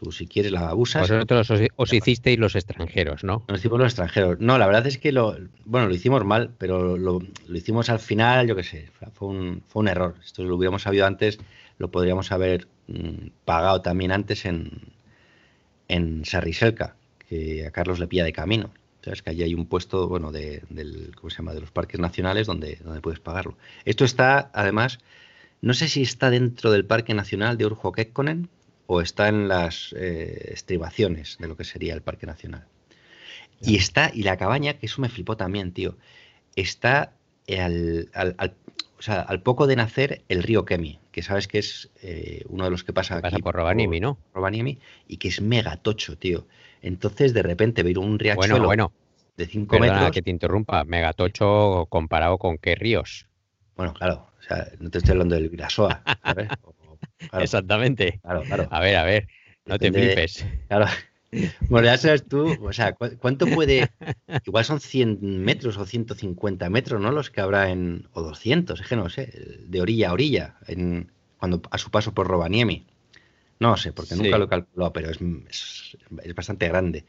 Tú 0.00 0.12
si 0.12 0.26
quieres 0.26 0.50
la 0.50 0.74
usas. 0.74 1.10
Vosotros 1.10 1.50
os, 1.76 1.92
hicisteis 1.92 2.38
los 2.38 2.56
extranjeros, 2.56 3.22
¿no? 3.22 3.44
Nos 3.48 3.58
hicimos 3.58 3.78
los 3.78 3.88
extranjeros. 3.88 4.40
No, 4.40 4.56
la 4.56 4.66
verdad 4.66 4.86
es 4.86 4.96
que 4.96 5.12
lo, 5.12 5.36
bueno, 5.66 5.88
lo 5.88 5.94
hicimos 5.94 6.24
mal, 6.24 6.54
pero 6.56 6.96
lo, 6.96 7.20
hicimos 7.52 7.90
al 7.90 7.98
final, 7.98 8.48
yo 8.48 8.56
qué 8.56 8.62
sé, 8.62 8.88
fue 9.12 9.28
un, 9.28 9.62
fue 9.68 9.80
un 9.80 9.88
error. 9.88 10.14
Esto 10.24 10.42
lo 10.42 10.56
hubiéramos 10.56 10.80
sabido 10.80 11.04
antes, 11.04 11.38
lo 11.76 11.90
podríamos 11.90 12.32
haber 12.32 12.66
mm, 12.86 13.28
pagado 13.44 13.82
también 13.82 14.10
antes 14.10 14.46
en, 14.46 14.70
en 15.88 16.24
Sarriselca, 16.24 16.96
que 17.28 17.66
a 17.66 17.70
Carlos 17.70 17.98
le 17.98 18.06
pilla 18.06 18.24
de 18.24 18.32
camino. 18.32 18.70
Sabes 19.04 19.20
que 19.20 19.28
allí 19.28 19.42
hay 19.42 19.54
un 19.54 19.66
puesto, 19.66 20.08
bueno, 20.08 20.32
de, 20.32 20.62
del, 20.70 21.14
¿cómo 21.14 21.28
se 21.28 21.36
llama? 21.36 21.52
de 21.52 21.60
los 21.60 21.72
parques 21.72 22.00
nacionales 22.00 22.46
donde, 22.46 22.76
donde 22.82 23.02
puedes 23.02 23.20
pagarlo. 23.20 23.58
Esto 23.84 24.06
está, 24.06 24.50
además, 24.54 24.98
no 25.60 25.74
sé 25.74 25.88
si 25.88 26.00
está 26.00 26.30
dentro 26.30 26.70
del 26.70 26.86
Parque 26.86 27.12
Nacional 27.12 27.58
de 27.58 27.66
Urjo 27.66 27.92
Kekkonen, 27.92 28.48
o 28.92 29.00
está 29.00 29.28
en 29.28 29.46
las 29.46 29.94
eh, 29.96 30.50
estribaciones 30.52 31.36
de 31.38 31.46
lo 31.46 31.56
que 31.56 31.62
sería 31.62 31.94
el 31.94 32.02
Parque 32.02 32.26
Nacional. 32.26 32.64
Y 33.60 33.76
está, 33.76 34.10
y 34.12 34.24
la 34.24 34.36
cabaña, 34.36 34.78
que 34.78 34.86
eso 34.86 35.00
me 35.00 35.08
flipó 35.08 35.36
también, 35.36 35.70
tío, 35.70 35.96
está 36.56 37.12
al, 37.56 38.10
poco 39.44 39.68
de 39.68 39.76
nacer 39.76 40.22
el 40.28 40.42
río 40.42 40.64
Kemi, 40.64 40.98
que 41.12 41.22
sabes 41.22 41.46
que 41.46 41.60
es 41.60 41.88
eh, 42.02 42.42
uno 42.48 42.64
de 42.64 42.70
los 42.72 42.82
que 42.82 42.92
pasa, 42.92 43.20
pasa 43.20 43.38
por 43.38 43.54
Rovaniemi, 43.54 44.00
¿no? 44.00 44.18
Rovaniemi, 44.34 44.80
y 45.06 45.18
que 45.18 45.28
es 45.28 45.40
mega 45.40 45.76
tocho, 45.76 46.18
tío. 46.18 46.48
Entonces, 46.82 47.32
de 47.32 47.44
repente, 47.44 47.84
ver 47.84 47.96
un 47.96 48.18
riachuelo 48.18 48.54
bueno, 48.54 48.66
bueno. 48.66 48.92
de 49.36 49.46
5 49.46 49.78
metros... 49.78 50.10
que 50.10 50.22
te 50.22 50.30
interrumpa, 50.30 50.82
megatocho 50.82 51.86
comparado 51.90 52.38
con 52.38 52.58
qué 52.58 52.74
ríos. 52.74 53.28
Bueno, 53.76 53.94
claro, 53.94 54.26
o 54.36 54.42
sea, 54.42 54.66
no 54.80 54.90
te 54.90 54.98
estoy 54.98 55.12
hablando 55.12 55.36
del 55.36 55.48
Virasoa, 55.48 56.02
¿sabes? 56.24 56.48
Exactamente. 57.32 58.20
A 58.22 58.80
ver, 58.80 58.96
a 58.96 59.04
ver, 59.04 59.28
no 59.66 59.78
te 59.78 59.92
flipes. 59.92 60.46
Claro. 60.68 60.86
Bueno, 61.68 61.86
ya 61.86 61.96
sabes 61.96 62.26
tú, 62.26 62.56
o 62.60 62.72
sea, 62.72 62.92
¿cuánto 62.94 63.46
puede? 63.46 63.88
Igual 64.46 64.64
son 64.64 64.80
100 64.80 65.20
metros 65.44 65.76
o 65.76 65.86
150 65.86 66.68
metros, 66.70 67.00
¿no? 67.00 67.12
Los 67.12 67.30
que 67.30 67.40
habrá 67.40 67.70
en. 67.70 68.08
o 68.14 68.22
200, 68.22 68.80
es 68.80 68.86
que 68.88 68.96
no 68.96 69.08
sé, 69.08 69.32
de 69.64 69.80
orilla 69.80 70.10
a 70.10 70.12
orilla, 70.12 70.56
en, 70.66 71.12
cuando 71.38 71.62
a 71.70 71.78
su 71.78 71.92
paso 71.92 72.12
por 72.14 72.26
Rovaniemi. 72.26 72.84
No 73.60 73.76
sé, 73.76 73.92
porque 73.92 74.16
nunca 74.16 74.38
lo 74.38 74.46
he 74.46 74.48
calculado, 74.48 74.92
pero 74.92 75.10
es, 75.10 75.18
es, 75.48 76.34
bastante 76.34 76.66
grande. 76.66 77.04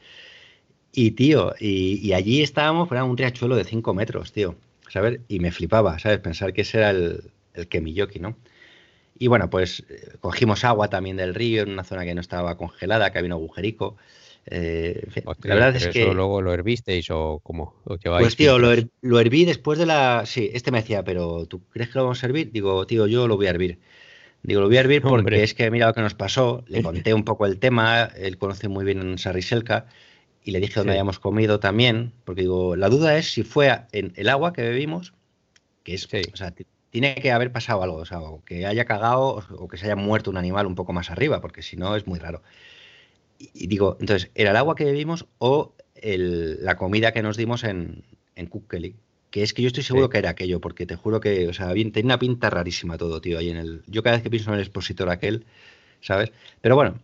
Y, 0.92 1.12
tío, 1.12 1.54
y, 1.58 2.12
allí 2.12 2.42
estábamos, 2.42 2.92
era 2.92 3.04
un 3.04 3.16
riachuelo 3.16 3.56
de 3.56 3.64
5 3.64 3.94
metros, 3.94 4.32
tío, 4.32 4.56
¿sabes? 4.88 5.20
Y 5.26 5.40
me 5.40 5.50
flipaba, 5.50 5.98
¿sabes? 5.98 6.18
Pensar 6.18 6.52
que 6.52 6.60
ese 6.60 6.78
era 6.78 6.90
el, 6.90 7.32
el 7.54 7.66
Kemiyoki, 7.66 8.20
¿no? 8.20 8.36
Y 9.22 9.28
bueno, 9.28 9.48
pues 9.48 9.84
eh, 9.88 10.16
cogimos 10.18 10.64
agua 10.64 10.90
también 10.90 11.16
del 11.16 11.32
río 11.32 11.62
en 11.62 11.70
una 11.70 11.84
zona 11.84 12.04
que 12.04 12.12
no 12.12 12.20
estaba 12.20 12.56
congelada, 12.56 13.12
que 13.12 13.18
había 13.18 13.28
un 13.28 13.40
agujerico. 13.40 13.96
Eh, 14.46 15.06
la 15.44 15.54
verdad 15.54 15.76
es 15.76 15.86
que. 15.86 16.12
luego 16.12 16.42
lo 16.42 16.52
hervisteis 16.52 17.08
o 17.12 17.38
cómo? 17.40 17.76
pues 17.84 18.34
tío, 18.34 18.58
lo, 18.58 18.74
lo, 19.00 19.20
herví 19.20 19.44
después 19.44 19.78
de 19.78 19.86
la. 19.86 20.24
Sí, 20.26 20.50
este 20.52 20.72
me 20.72 20.80
decía, 20.80 21.04
pero 21.04 21.46
¿tú 21.46 21.62
crees 21.68 21.90
que 21.90 22.00
lo 22.00 22.06
vamos 22.06 22.20
a 22.20 22.26
hervir? 22.26 22.50
Digo, 22.50 22.84
tío, 22.84 23.06
yo 23.06 23.28
lo 23.28 23.36
voy 23.36 23.46
a 23.46 23.50
hervir. 23.50 23.78
Digo, 24.42 24.60
lo 24.60 24.66
voy 24.66 24.78
a 24.78 24.80
hervir 24.80 25.02
porque 25.02 25.44
es 25.44 25.54
que 25.54 25.70
mira 25.70 25.86
lo 25.86 25.94
que 25.94 26.00
nos 26.00 26.14
pasó. 26.14 26.64
Le 26.66 26.82
conté 26.82 27.14
un 27.14 27.22
poco 27.22 27.46
el 27.46 27.60
tema. 27.60 28.10
Él 28.16 28.38
conoce 28.38 28.66
muy 28.66 28.84
bien 28.84 29.18
Sarriselka. 29.18 29.86
y 30.42 30.50
le 30.50 30.58
dije 30.58 30.80
dónde 30.80 30.94
habíamos 30.94 31.20
comido 31.20 31.60
también, 31.60 32.12
porque 32.24 32.40
digo, 32.40 32.74
la 32.74 32.88
duda 32.88 33.16
es 33.16 33.30
si 33.30 33.44
fue 33.44 33.82
en 33.92 34.14
el 34.16 34.28
agua 34.28 34.52
que 34.52 34.62
bebimos, 34.62 35.14
que 35.84 35.94
es, 35.94 36.06
o 36.06 36.36
sea, 36.36 36.52
tiene 36.92 37.14
que 37.14 37.32
haber 37.32 37.50
pasado 37.50 37.82
algo, 37.82 37.96
o 37.96 38.04
sea, 38.04 38.20
o 38.20 38.44
que 38.44 38.66
haya 38.66 38.84
cagado 38.84 39.42
o 39.56 39.66
que 39.66 39.78
se 39.78 39.86
haya 39.86 39.96
muerto 39.96 40.30
un 40.30 40.36
animal 40.36 40.66
un 40.66 40.74
poco 40.74 40.92
más 40.92 41.10
arriba, 41.10 41.40
porque 41.40 41.62
si 41.62 41.74
no 41.74 41.96
es 41.96 42.06
muy 42.06 42.18
raro. 42.18 42.42
Y, 43.38 43.66
digo, 43.66 43.96
entonces, 43.98 44.30
¿era 44.34 44.50
el 44.50 44.56
agua 44.58 44.74
que 44.76 44.84
bebimos 44.84 45.24
o 45.38 45.72
la 46.02 46.76
comida 46.76 47.12
que 47.12 47.22
nos 47.22 47.38
dimos 47.38 47.64
en, 47.64 48.04
en 48.36 48.50
Kelly? 48.68 48.94
Que 49.30 49.42
es 49.42 49.54
que 49.54 49.62
yo 49.62 49.68
estoy 49.68 49.82
seguro 49.82 50.10
que 50.10 50.18
era 50.18 50.28
aquello, 50.28 50.60
porque 50.60 50.84
te 50.84 50.94
juro 50.96 51.18
que, 51.18 51.48
o 51.48 51.54
sea, 51.54 51.72
bien, 51.72 51.92
tenía 51.92 52.08
una 52.08 52.18
pinta 52.18 52.50
rarísima 52.50 52.98
todo, 52.98 53.22
tío, 53.22 53.38
ahí 53.38 53.48
en 53.48 53.56
el. 53.56 53.82
Yo 53.86 54.02
cada 54.02 54.16
vez 54.16 54.22
que 54.22 54.28
pienso 54.28 54.50
en 54.50 54.56
el 54.56 54.60
expositor 54.60 55.08
aquel, 55.08 55.46
¿sabes? 56.02 56.30
Pero 56.60 56.76
bueno, 56.76 57.00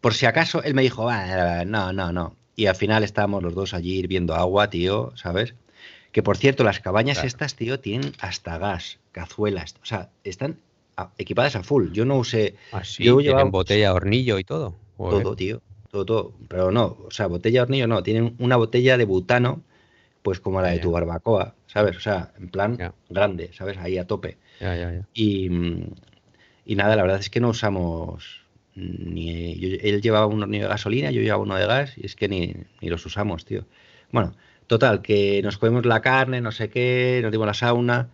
por 0.00 0.14
si 0.14 0.24
acaso, 0.24 0.62
él 0.62 0.72
me 0.72 0.80
dijo, 0.80 1.10
no, 1.66 1.92
no, 1.92 2.12
no. 2.12 2.34
Y 2.56 2.64
al 2.64 2.76
final 2.76 3.04
estábamos 3.04 3.42
los 3.42 3.54
dos 3.54 3.74
allí 3.74 3.98
hirviendo 3.98 4.34
agua, 4.34 4.70
tío, 4.70 5.12
¿sabes? 5.16 5.54
Que 6.12 6.22
por 6.22 6.36
cierto, 6.36 6.62
las 6.62 6.80
cabañas 6.80 7.24
estas, 7.24 7.56
tío, 7.56 7.80
tienen 7.80 8.12
hasta 8.20 8.58
gas, 8.58 8.98
cazuelas, 9.12 9.76
o 9.82 9.86
sea, 9.86 10.10
están 10.24 10.58
equipadas 11.18 11.56
a 11.56 11.62
full. 11.62 11.90
Yo 11.92 12.04
no 12.04 12.18
usé. 12.18 12.54
Ah, 12.70 12.82
yo 12.98 13.20
llevaba 13.20 13.44
botella, 13.44 13.94
hornillo 13.94 14.38
y 14.38 14.44
todo. 14.44 14.76
Todo, 14.96 15.34
tío. 15.34 15.62
Todo, 15.90 16.04
todo. 16.04 16.32
Pero 16.48 16.70
no, 16.70 16.98
o 17.06 17.10
sea, 17.10 17.26
botella, 17.26 17.62
hornillo 17.62 17.86
no. 17.86 18.02
Tienen 18.02 18.36
una 18.38 18.56
botella 18.56 18.98
de 18.98 19.04
butano, 19.04 19.62
pues 20.22 20.38
como 20.38 20.60
la 20.60 20.68
de 20.68 20.78
tu 20.78 20.90
barbacoa, 20.90 21.54
¿sabes? 21.66 21.96
O 21.96 22.00
sea, 22.00 22.32
en 22.38 22.48
plan 22.50 22.92
grande, 23.08 23.50
¿sabes? 23.52 23.78
Ahí 23.78 23.98
a 23.98 24.06
tope. 24.06 24.36
y, 25.14 25.50
y 26.66 26.76
nada, 26.76 26.94
la 26.94 27.02
verdad 27.02 27.20
es 27.20 27.30
que 27.30 27.40
no 27.40 27.48
usamos 27.48 28.42
ni 28.74 29.78
él 29.82 30.00
llevaba 30.00 30.26
un 30.26 30.42
hornillo 30.42 30.64
de 30.64 30.70
gasolina, 30.70 31.10
yo 31.10 31.20
llevaba 31.20 31.42
uno 31.42 31.56
de 31.56 31.66
gas 31.66 31.96
y 31.96 32.06
es 32.06 32.16
que 32.16 32.28
ni, 32.28 32.54
los 32.80 33.04
usamos, 33.04 33.44
tío. 33.44 33.66
Bueno, 34.10 34.34
total, 34.72 35.02
que 35.02 35.42
nos 35.42 35.58
comemos 35.58 35.84
la 35.84 36.00
carne, 36.00 36.40
no 36.40 36.50
sé 36.50 36.70
qué, 36.70 37.20
nos 37.22 37.30
dimos 37.30 37.46
la 37.46 37.52
sauna 37.52 38.08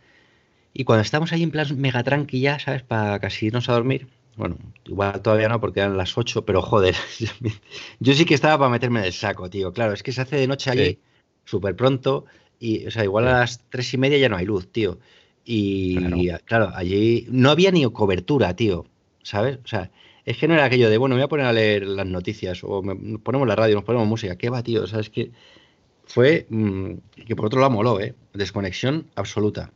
y 0.72 0.82
cuando 0.82 1.02
estamos 1.02 1.32
ahí 1.32 1.44
en 1.44 1.52
plan 1.52 1.68
mega 1.80 2.02
tranquila, 2.02 2.58
¿sabes? 2.58 2.82
Para 2.82 3.20
casi 3.20 3.46
irnos 3.46 3.68
a 3.68 3.74
dormir, 3.74 4.08
bueno, 4.36 4.56
igual 4.84 5.22
todavía 5.22 5.48
no 5.48 5.60
porque 5.60 5.78
eran 5.78 5.96
las 5.96 6.18
8, 6.18 6.44
pero 6.44 6.60
joder, 6.60 6.96
yo 8.00 8.12
sí 8.12 8.24
que 8.24 8.34
estaba 8.34 8.58
para 8.58 8.70
meterme 8.70 8.98
en 8.98 9.06
el 9.06 9.12
saco, 9.12 9.48
tío. 9.48 9.72
Claro, 9.72 9.92
es 9.92 10.02
que 10.02 10.10
se 10.10 10.20
hace 10.20 10.34
de 10.34 10.48
noche 10.48 10.70
allí 10.70 10.98
súper 11.44 11.76
pronto 11.76 12.24
y, 12.58 12.84
o 12.86 12.90
sea, 12.90 13.04
igual 13.04 13.28
a 13.28 13.38
las 13.38 13.60
tres 13.70 13.94
y 13.94 13.98
media 13.98 14.18
ya 14.18 14.28
no 14.28 14.36
hay 14.36 14.46
luz, 14.46 14.72
tío. 14.72 14.98
Y 15.44 16.28
claro, 16.44 16.72
allí 16.74 17.28
no 17.30 17.50
había 17.50 17.70
ni 17.70 17.84
cobertura, 17.92 18.56
tío, 18.56 18.84
¿sabes? 19.22 19.60
O 19.64 19.68
sea, 19.68 19.92
es 20.24 20.36
que 20.36 20.48
no 20.48 20.54
era 20.54 20.64
aquello 20.64 20.90
de, 20.90 20.98
bueno, 20.98 21.14
me 21.14 21.20
voy 21.20 21.26
a 21.26 21.28
poner 21.28 21.46
a 21.46 21.52
leer 21.52 21.86
las 21.86 22.06
noticias 22.06 22.64
o 22.64 22.82
ponemos 23.22 23.46
la 23.46 23.54
radio, 23.54 23.76
nos 23.76 23.84
ponemos 23.84 24.08
música. 24.08 24.36
¿Qué 24.36 24.50
va, 24.50 24.64
tío? 24.64 24.82
O 24.82 24.86
sea, 24.88 24.98
es 24.98 25.08
que 25.08 25.30
fue 26.08 26.46
mm, 26.48 26.92
que 27.26 27.36
por 27.36 27.46
otro 27.46 27.60
lado 27.60 27.70
moló, 27.70 28.00
¿eh? 28.00 28.14
Desconexión 28.32 29.06
absoluta. 29.14 29.70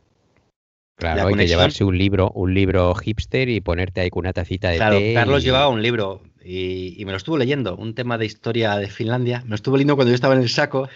Claro, 0.95 1.27
hay 1.27 1.35
que 1.35 1.47
llevarse 1.47 1.83
un 1.83 1.97
libro, 1.97 2.29
un 2.31 2.53
libro 2.53 2.93
hipster 2.95 3.49
y 3.49 3.61
ponerte 3.61 4.01
ahí 4.01 4.09
con 4.09 4.21
una 4.21 4.33
tacita 4.33 4.69
de 4.69 4.77
claro, 4.77 4.99
Carlos 5.13 5.43
llevaba 5.43 5.67
un 5.67 5.81
libro 5.81 6.21
y, 6.43 7.01
me 7.05 7.11
lo 7.11 7.17
estuvo 7.17 7.37
leyendo, 7.37 7.75
un 7.75 7.95
tema 7.95 8.17
de 8.17 8.25
historia 8.25 8.75
de 8.75 8.89
Finlandia. 8.89 9.41
Me 9.43 9.49
lo 9.49 9.55
estuvo 9.55 9.75
leyendo 9.75 9.95
cuando 9.95 10.11
yo 10.11 10.15
estaba 10.15 10.35
en 10.35 10.41
el 10.41 10.49
saco. 10.49 10.89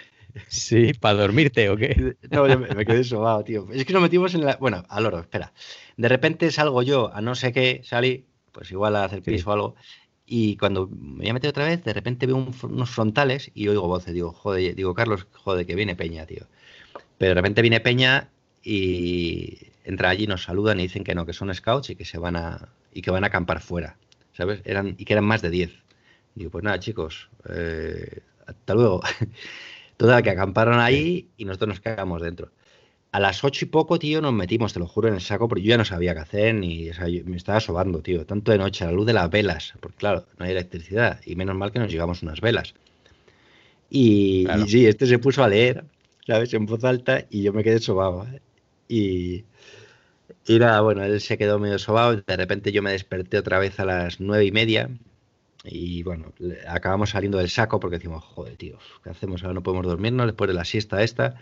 Sí, 0.48 0.94
para 0.94 1.20
dormirte 1.20 1.70
o 1.70 1.78
qué. 1.78 2.16
No, 2.30 2.44
me, 2.44 2.58
me 2.58 2.86
quedé 2.86 3.04
sobado, 3.04 3.44
tío. 3.44 3.68
Es 3.72 3.86
que 3.86 3.94
nos 3.94 4.02
metimos 4.02 4.36
en 4.36 4.46
la. 4.46 4.58
Bueno, 4.58 4.86
al 4.90 5.06
oro, 5.06 5.20
espera. 5.20 5.52
De 5.96 6.10
repente 6.10 6.52
salgo 6.52 6.84
yo 6.84 7.12
a 7.14 7.22
no 7.22 7.34
sé 7.34 7.52
qué, 7.52 7.82
salí, 7.84 8.26
pues 8.52 8.72
igual 8.72 8.96
a 8.96 9.06
hacer 9.06 9.22
piso 9.24 9.50
o 9.50 9.54
algo. 9.54 9.76
Y 10.30 10.58
cuando 10.58 10.88
me 10.88 11.20
voy 11.20 11.30
a 11.30 11.34
meter 11.34 11.50
otra 11.50 11.66
vez, 11.66 11.84
de 11.86 11.94
repente 11.94 12.26
veo 12.26 12.36
unos 12.36 12.90
frontales 12.90 13.50
y 13.56 13.70
oigo 13.70 13.88
voces. 13.88 14.14
Digo, 14.14 14.34
joder, 14.34 14.76
digo, 14.76 14.94
Carlos, 14.94 15.26
joder, 15.32 15.66
que 15.66 15.74
viene 15.74 15.96
Peña, 15.96 16.26
tío. 16.26 16.46
Pero 17.18 17.30
de 17.30 17.36
repente 17.36 17.62
viene 17.62 17.80
Peña 17.80 18.30
y 18.62 19.58
entra 19.86 20.10
allí, 20.10 20.28
nos 20.28 20.44
saludan 20.44 20.82
y 20.82 20.84
dicen 20.84 21.06
que 21.06 21.16
no, 21.16 21.26
que 21.26 21.32
son 21.32 21.54
scouts 21.56 21.92
y 21.92 21.96
que 21.96 22.04
se 22.04 22.18
van 22.18 22.36
a 22.36 22.70
y 22.94 23.02
que 23.02 23.10
van 23.10 23.24
a 23.24 23.28
acampar 23.28 23.62
fuera, 23.62 23.98
¿sabes? 24.34 24.62
Eran 24.66 24.96
y 24.98 25.06
que 25.06 25.14
eran 25.14 25.24
más 25.24 25.42
de 25.42 25.50
10. 25.50 25.72
Digo, 26.36 26.52
pues 26.52 26.64
nada, 26.64 26.78
chicos, 26.80 27.30
eh, 27.50 28.22
hasta 28.46 28.74
luego. 28.74 29.02
Toda 29.98 30.22
que 30.22 30.30
acamparon 30.30 30.80
ahí 30.80 31.30
y 31.38 31.46
nosotros 31.46 31.70
nos 31.70 31.80
quedamos 31.80 32.22
dentro 32.22 32.52
a 33.12 33.20
las 33.20 33.44
ocho 33.44 33.66
y 33.66 33.68
poco, 33.70 34.00
tío, 34.00 34.22
nos 34.22 34.34
metimos, 34.34 34.74
te 34.74 34.80
lo 34.80 34.88
juro, 34.88 35.08
en 35.08 35.16
el 35.16 35.22
saco, 35.22 35.48
porque 35.48 35.64
yo 35.64 35.70
ya 35.70 35.78
no 35.78 35.86
sabía 35.86 36.14
qué 36.14 36.20
hacer, 36.20 36.56
ni, 36.56 36.90
o 36.90 36.94
sea, 36.94 37.06
me 37.26 37.38
estaba 37.38 37.60
sobando, 37.60 38.02
tío, 38.02 38.26
tanto 38.26 38.52
de 38.52 38.58
noche, 38.58 38.84
a 38.84 38.88
la 38.88 38.94
luz 38.94 39.06
de 39.06 39.14
las 39.14 39.30
velas, 39.30 39.74
porque 39.80 39.98
claro, 39.98 40.26
no 40.38 40.46
hay 40.46 40.52
electricidad, 40.52 41.22
y 41.26 41.36
menos 41.36 41.56
mal 41.56 41.72
que 41.72 41.80
nos 41.80 41.92
llevamos 41.92 42.22
unas 42.22 42.42
velas. 42.42 42.74
Y, 43.90 44.46
sí, 44.68 44.86
este 44.86 45.06
se 45.06 45.20
puso 45.20 45.44
a 45.44 45.48
leer, 45.48 45.86
¿sabes? 46.26 46.54
En 46.54 46.66
voz 46.66 46.84
alta, 46.84 47.26
y 47.30 47.44
yo 47.44 47.54
me 47.54 47.64
quedé 47.64 47.80
sobado. 47.80 48.28
¿eh? 48.28 48.42
Y, 48.90 49.46
y 50.46 50.60
nada, 50.60 50.82
bueno, 50.82 51.04
él 51.04 51.22
se 51.22 51.38
quedó 51.38 51.60
medio 51.60 51.80
sobado, 51.80 52.16
de 52.16 52.38
repente 52.38 52.72
yo 52.72 52.84
me 52.84 52.92
desperté 52.92 53.38
otra 53.38 53.60
vez 53.60 53.80
a 53.80 53.86
las 53.86 54.20
nueve 54.20 54.46
y 54.46 54.52
media, 54.52 54.90
y 55.64 56.04
bueno, 56.04 56.34
acabamos 56.68 57.12
saliendo 57.12 57.38
del 57.38 57.50
saco 57.50 57.80
porque 57.80 57.98
decimos, 57.98 58.24
joder, 58.24 58.56
tío, 58.56 58.78
¿qué 59.04 59.10
hacemos? 59.10 59.44
Ahora 59.44 59.56
no 59.56 59.64
podemos 59.64 59.86
dormirnos 59.86 60.28
después 60.28 60.48
de 60.48 60.54
la 60.54 60.66
siesta 60.66 61.04
esta. 61.04 61.36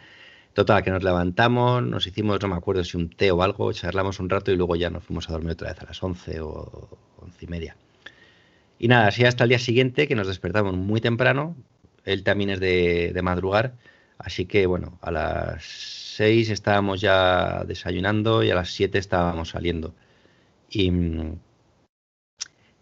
Total, 0.56 0.84
que 0.84 0.90
nos 0.90 1.04
levantamos, 1.04 1.84
nos 1.84 2.08
hicimos, 2.08 2.42
no 2.42 2.48
me 2.48 2.56
acuerdo 2.56 2.82
si 2.86 2.96
un 2.96 3.10
té 3.10 3.30
o 3.30 3.44
algo, 3.44 3.74
charlamos 3.74 4.22
un 4.22 4.30
rato 4.30 4.54
y 4.54 4.56
luego 4.56 4.78
ya 4.78 4.90
nos 4.90 5.04
fuimos 5.04 5.30
a 5.30 5.34
dormir 5.34 5.52
otra 5.52 5.68
vez 5.74 5.82
a 5.82 5.86
las 5.86 6.02
11 6.02 6.40
o 6.40 6.98
11 7.18 7.46
y 7.46 7.48
media. 7.48 7.76
Y 8.80 8.88
nada, 8.88 9.08
así 9.08 9.26
hasta 9.26 9.44
el 9.44 9.50
día 9.50 9.60
siguiente 9.60 10.08
que 10.08 10.16
nos 10.16 10.28
despertamos 10.28 10.74
muy 10.74 11.02
temprano, 11.02 11.58
él 12.06 12.24
también 12.24 12.52
es 12.52 12.62
de, 12.62 13.12
de 13.14 13.22
madrugar, 13.22 13.76
así 14.18 14.46
que 14.46 14.66
bueno, 14.66 14.98
a 15.02 15.12
las 15.12 15.66
6 15.66 16.50
estábamos 16.50 17.02
ya 17.02 17.66
desayunando 17.66 18.42
y 18.42 18.50
a 18.50 18.56
las 18.56 18.70
7 18.70 18.98
estábamos 18.98 19.50
saliendo. 19.50 19.94
Y, 20.70 20.90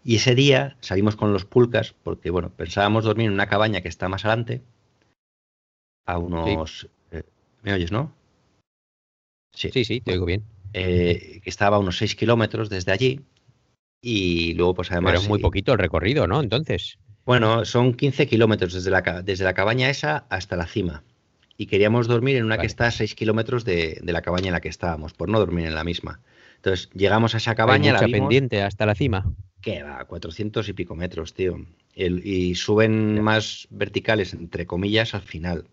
y 0.04 0.14
ese 0.14 0.36
día 0.36 0.76
salimos 0.78 1.16
con 1.16 1.32
los 1.32 1.44
pulcas 1.44 1.92
porque 2.04 2.30
bueno, 2.30 2.50
pensábamos 2.50 3.02
dormir 3.02 3.26
en 3.26 3.32
una 3.32 3.48
cabaña 3.48 3.80
que 3.80 3.88
está 3.88 4.08
más 4.08 4.24
adelante, 4.24 4.62
a 6.06 6.18
unos... 6.18 6.88
¿Me 7.64 7.72
oyes, 7.72 7.90
no? 7.90 8.12
Sí, 9.54 9.70
sí, 9.72 9.84
sí 9.84 10.00
te 10.00 10.12
oigo 10.12 10.26
bien. 10.26 10.44
Eh, 10.74 11.40
que 11.42 11.50
estaba 11.50 11.76
a 11.76 11.80
unos 11.80 11.96
6 11.96 12.14
kilómetros 12.14 12.68
desde 12.68 12.92
allí. 12.92 13.20
Y 14.02 14.52
luego, 14.54 14.74
pues 14.74 14.92
además. 14.92 15.12
Pero 15.12 15.22
es 15.22 15.28
muy 15.28 15.38
poquito 15.40 15.72
el 15.72 15.78
recorrido, 15.78 16.26
¿no? 16.26 16.40
Entonces. 16.40 16.98
Bueno, 17.24 17.64
son 17.64 17.94
15 17.94 18.26
kilómetros 18.26 18.74
desde 18.74 18.90
la, 18.90 19.22
desde 19.22 19.44
la 19.44 19.54
cabaña 19.54 19.88
esa 19.88 20.26
hasta 20.28 20.56
la 20.56 20.66
cima. 20.66 21.04
Y 21.56 21.66
queríamos 21.66 22.06
dormir 22.06 22.36
en 22.36 22.44
una 22.44 22.58
que 22.58 22.66
está 22.66 22.88
a 22.88 22.90
6 22.90 23.14
kilómetros 23.14 23.64
de, 23.64 24.00
la 24.04 24.20
cabaña 24.20 24.48
en 24.48 24.52
la 24.52 24.60
que 24.60 24.68
estábamos, 24.68 25.14
por 25.14 25.30
no 25.30 25.38
dormir 25.38 25.66
en 25.66 25.74
la 25.74 25.84
misma. 25.84 26.20
Entonces, 26.56 26.90
llegamos 26.92 27.34
a 27.34 27.38
esa 27.38 27.54
cabaña. 27.54 27.96
Hay 27.96 28.08
mucha 28.08 28.18
pendiente 28.18 28.62
hasta 28.62 28.84
la 28.84 28.94
cima. 28.94 29.32
Que 29.62 29.82
va, 29.82 30.04
400 30.04 30.68
y 30.68 30.72
pico 30.74 30.96
metros, 30.96 31.32
tío. 31.32 31.64
y 31.94 32.56
suben 32.56 33.22
más 33.22 33.68
verticales, 33.70 34.34
entre 34.34 34.66
comillas, 34.66 35.14
al 35.14 35.22
final 35.22 35.64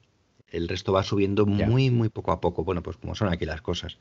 el 0.51 0.67
resto 0.67 0.93
va 0.93 1.03
subiendo 1.03 1.45
muy, 1.45 1.89
muy 1.89 2.09
poco 2.09 2.31
a 2.31 2.41
poco. 2.41 2.63
Bueno, 2.63 2.83
pues 2.83 2.97
como 2.97 3.15
son 3.15 3.29
aquí 3.29 3.45
las 3.45 3.61
cosas. 3.61 3.97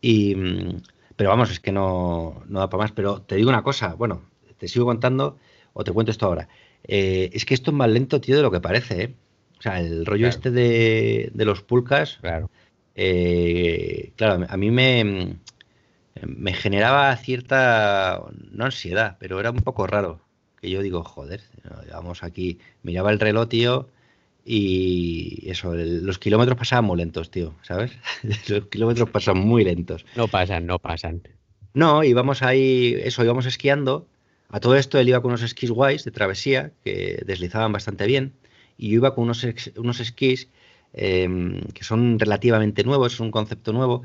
Y, 0.00 0.34
mm, 0.34 0.82
pero 1.16 1.30
vamos, 1.30 1.50
es 1.50 1.60
que 1.60 1.72
no, 1.72 2.42
no 2.46 2.60
da 2.60 2.70
para 2.70 2.84
más. 2.84 2.92
Pero 2.92 3.22
te 3.22 3.36
digo 3.36 3.48
una 3.48 3.62
cosa, 3.62 3.94
bueno, 3.94 4.22
te 4.58 4.68
sigo 4.68 4.84
contando 4.84 5.38
o 5.72 5.84
te 5.84 5.92
cuento 5.92 6.12
esto 6.12 6.26
ahora. 6.26 6.48
Eh, 6.84 7.30
es 7.32 7.44
que 7.44 7.54
esto 7.54 7.70
es 7.70 7.76
más 7.76 7.90
lento, 7.90 8.20
tío, 8.20 8.36
de 8.36 8.42
lo 8.42 8.50
que 8.50 8.60
parece, 8.60 9.02
¿eh? 9.02 9.14
O 9.58 9.62
sea, 9.62 9.80
el 9.80 10.06
rollo 10.06 10.26
este 10.26 10.50
de, 10.50 11.30
los 11.34 11.62
pulcas. 11.62 12.18
Claro. 12.20 12.50
Eh, 12.94 14.12
claro, 14.16 14.46
a 14.48 14.56
mí 14.56 14.70
me, 14.70 15.36
me 16.26 16.52
generaba 16.54 17.14
cierta, 17.16 18.22
no 18.50 18.64
ansiedad, 18.64 19.16
pero 19.20 19.38
era 19.38 19.50
un 19.50 19.58
poco 19.58 19.86
raro. 19.86 20.20
Que 20.60 20.70
yo 20.70 20.82
digo, 20.82 21.02
joder, 21.04 21.42
vamos 21.90 22.22
aquí, 22.22 22.58
miraba 22.82 23.10
el 23.10 23.20
reloj, 23.20 23.48
tío, 23.48 23.88
y 24.52 25.48
eso, 25.48 25.72
los 25.76 26.18
kilómetros 26.18 26.58
pasaban 26.58 26.84
muy 26.84 26.96
lentos, 26.96 27.30
tío, 27.30 27.54
¿sabes? 27.62 27.92
los 28.48 28.66
kilómetros 28.66 29.08
pasan 29.08 29.38
muy 29.38 29.62
lentos. 29.62 30.04
No 30.16 30.26
pasan, 30.26 30.66
no 30.66 30.80
pasan. 30.80 31.22
No, 31.72 32.02
íbamos 32.02 32.42
ahí, 32.42 32.96
eso, 33.00 33.22
íbamos 33.22 33.46
esquiando. 33.46 34.08
A 34.48 34.58
todo 34.58 34.74
esto 34.74 34.98
él 34.98 35.08
iba 35.08 35.22
con 35.22 35.30
unos 35.30 35.42
esquís 35.42 35.70
guays 35.70 36.02
de 36.02 36.10
travesía 36.10 36.72
que 36.82 37.22
deslizaban 37.24 37.70
bastante 37.70 38.08
bien. 38.08 38.32
Y 38.76 38.88
yo 38.90 38.96
iba 38.96 39.14
con 39.14 39.22
unos, 39.22 39.46
unos 39.76 40.00
esquís 40.00 40.48
em, 40.94 41.60
que 41.72 41.84
son 41.84 42.18
relativamente 42.18 42.82
nuevos, 42.82 43.14
es 43.14 43.20
un 43.20 43.30
concepto 43.30 43.72
nuevo. 43.72 44.02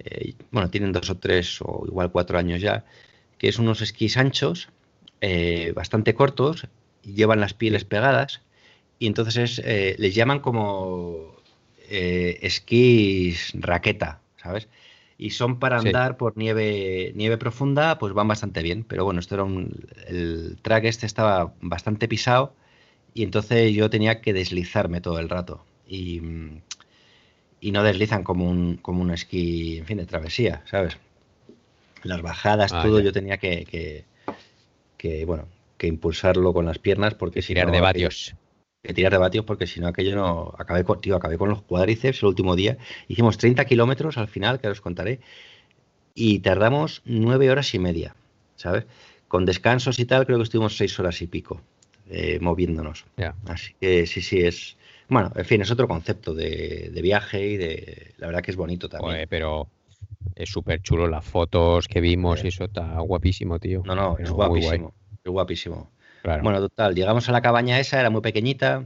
Eh, 0.00 0.34
bueno, 0.50 0.68
tienen 0.68 0.90
dos 0.90 1.10
o 1.10 1.16
tres 1.16 1.60
o 1.62 1.84
igual 1.86 2.10
cuatro 2.10 2.38
años 2.38 2.60
ya. 2.60 2.84
Que 3.38 3.46
es 3.46 3.60
unos 3.60 3.82
esquís 3.82 4.16
anchos, 4.16 4.68
eh, 5.20 5.72
bastante 5.76 6.12
cortos, 6.14 6.66
y 7.04 7.12
llevan 7.12 7.38
las 7.38 7.54
pieles 7.54 7.84
pegadas 7.84 8.40
y 8.98 9.06
entonces 9.06 9.60
eh, 9.64 9.96
les 9.98 10.14
llaman 10.14 10.40
como 10.40 11.36
eh, 11.88 12.38
esquís 12.42 13.52
raqueta, 13.54 14.20
¿sabes? 14.36 14.68
Y 15.18 15.30
son 15.30 15.58
para 15.58 15.78
andar 15.78 16.16
por 16.16 16.36
nieve, 16.36 17.12
nieve 17.14 17.38
profunda, 17.38 17.98
pues 17.98 18.12
van 18.12 18.28
bastante 18.28 18.62
bien. 18.62 18.84
Pero 18.84 19.04
bueno, 19.04 19.20
esto 19.20 19.34
era 19.34 19.44
un, 19.44 19.86
el 20.06 20.58
track 20.60 20.84
este 20.84 21.06
estaba 21.06 21.54
bastante 21.60 22.06
pisado 22.06 22.54
y 23.14 23.22
entonces 23.22 23.72
yo 23.72 23.88
tenía 23.88 24.20
que 24.20 24.34
deslizarme 24.34 25.00
todo 25.00 25.18
el 25.18 25.30
rato. 25.30 25.64
Y, 25.88 26.20
y 27.60 27.72
no 27.72 27.82
deslizan 27.82 28.24
como 28.24 28.50
un, 28.50 28.76
como 28.76 29.00
un 29.00 29.10
esquí, 29.10 29.78
en 29.78 29.86
fin, 29.86 29.96
de 29.96 30.06
travesía, 30.06 30.62
¿sabes? 30.66 30.98
Las 32.02 32.20
bajadas, 32.20 32.72
ah, 32.74 32.82
todo, 32.82 33.00
yo 33.00 33.12
tenía 33.12 33.38
que, 33.38 34.04
que, 34.98 35.24
bueno, 35.24 35.48
que 35.78 35.86
impulsarlo 35.86 36.52
con 36.52 36.66
las 36.66 36.78
piernas 36.78 37.14
porque 37.14 37.40
si 37.40 37.54
tirar 37.54 37.70
de 37.70 37.80
vatios. 37.80 38.34
Que, 38.86 38.94
tirar 38.94 39.12
de 39.12 39.18
vatios 39.18 39.44
porque 39.44 39.66
si 39.66 39.80
no 39.80 39.88
aquello 39.88 40.16
no... 40.16 40.54
Acabé 40.58 40.84
con, 40.84 41.00
tío, 41.00 41.16
acabé 41.16 41.38
con 41.38 41.48
los 41.48 41.62
cuádriceps 41.62 42.22
el 42.22 42.28
último 42.28 42.56
día. 42.56 42.78
Hicimos 43.08 43.38
30 43.38 43.64
kilómetros 43.64 44.18
al 44.18 44.28
final, 44.28 44.60
que 44.60 44.68
os 44.68 44.80
contaré, 44.80 45.20
y 46.14 46.38
tardamos 46.40 47.02
nueve 47.04 47.50
horas 47.50 47.74
y 47.74 47.78
media, 47.78 48.14
¿sabes? 48.56 48.86
Con 49.28 49.44
descansos 49.44 49.98
y 49.98 50.06
tal, 50.06 50.24
creo 50.24 50.38
que 50.38 50.44
estuvimos 50.44 50.76
seis 50.76 50.98
horas 50.98 51.20
y 51.20 51.26
pico 51.26 51.60
eh, 52.08 52.38
moviéndonos. 52.40 53.04
Así 53.46 53.74
que 53.80 54.06
sí, 54.06 54.22
sí, 54.22 54.40
es... 54.40 54.76
Bueno, 55.08 55.32
en 55.36 55.44
fin, 55.44 55.62
es 55.62 55.70
otro 55.70 55.86
concepto 55.86 56.34
de, 56.34 56.90
viaje 57.02 57.46
y 57.46 57.56
de... 57.56 58.14
La 58.18 58.26
verdad 58.26 58.42
que 58.42 58.50
es 58.50 58.56
bonito 58.56 58.88
también. 58.88 59.26
pero 59.28 59.68
es 60.34 60.50
súper 60.50 60.82
chulo 60.82 61.06
las 61.06 61.24
fotos 61.24 61.88
que 61.88 62.00
vimos 62.00 62.44
y 62.44 62.48
eso 62.48 62.64
está 62.64 62.98
guapísimo, 63.00 63.58
tío. 63.58 63.82
No, 63.84 63.94
no, 63.94 64.18
es 64.18 64.30
guapísimo. 64.30 64.94
Es 65.24 65.30
guapísimo. 65.30 65.90
Bueno, 66.42 66.60
total, 66.60 66.94
llegamos 66.94 67.28
a 67.28 67.32
la 67.32 67.40
cabaña 67.40 67.78
esa, 67.78 68.00
era 68.00 68.10
muy 68.10 68.20
pequeñita 68.20 68.84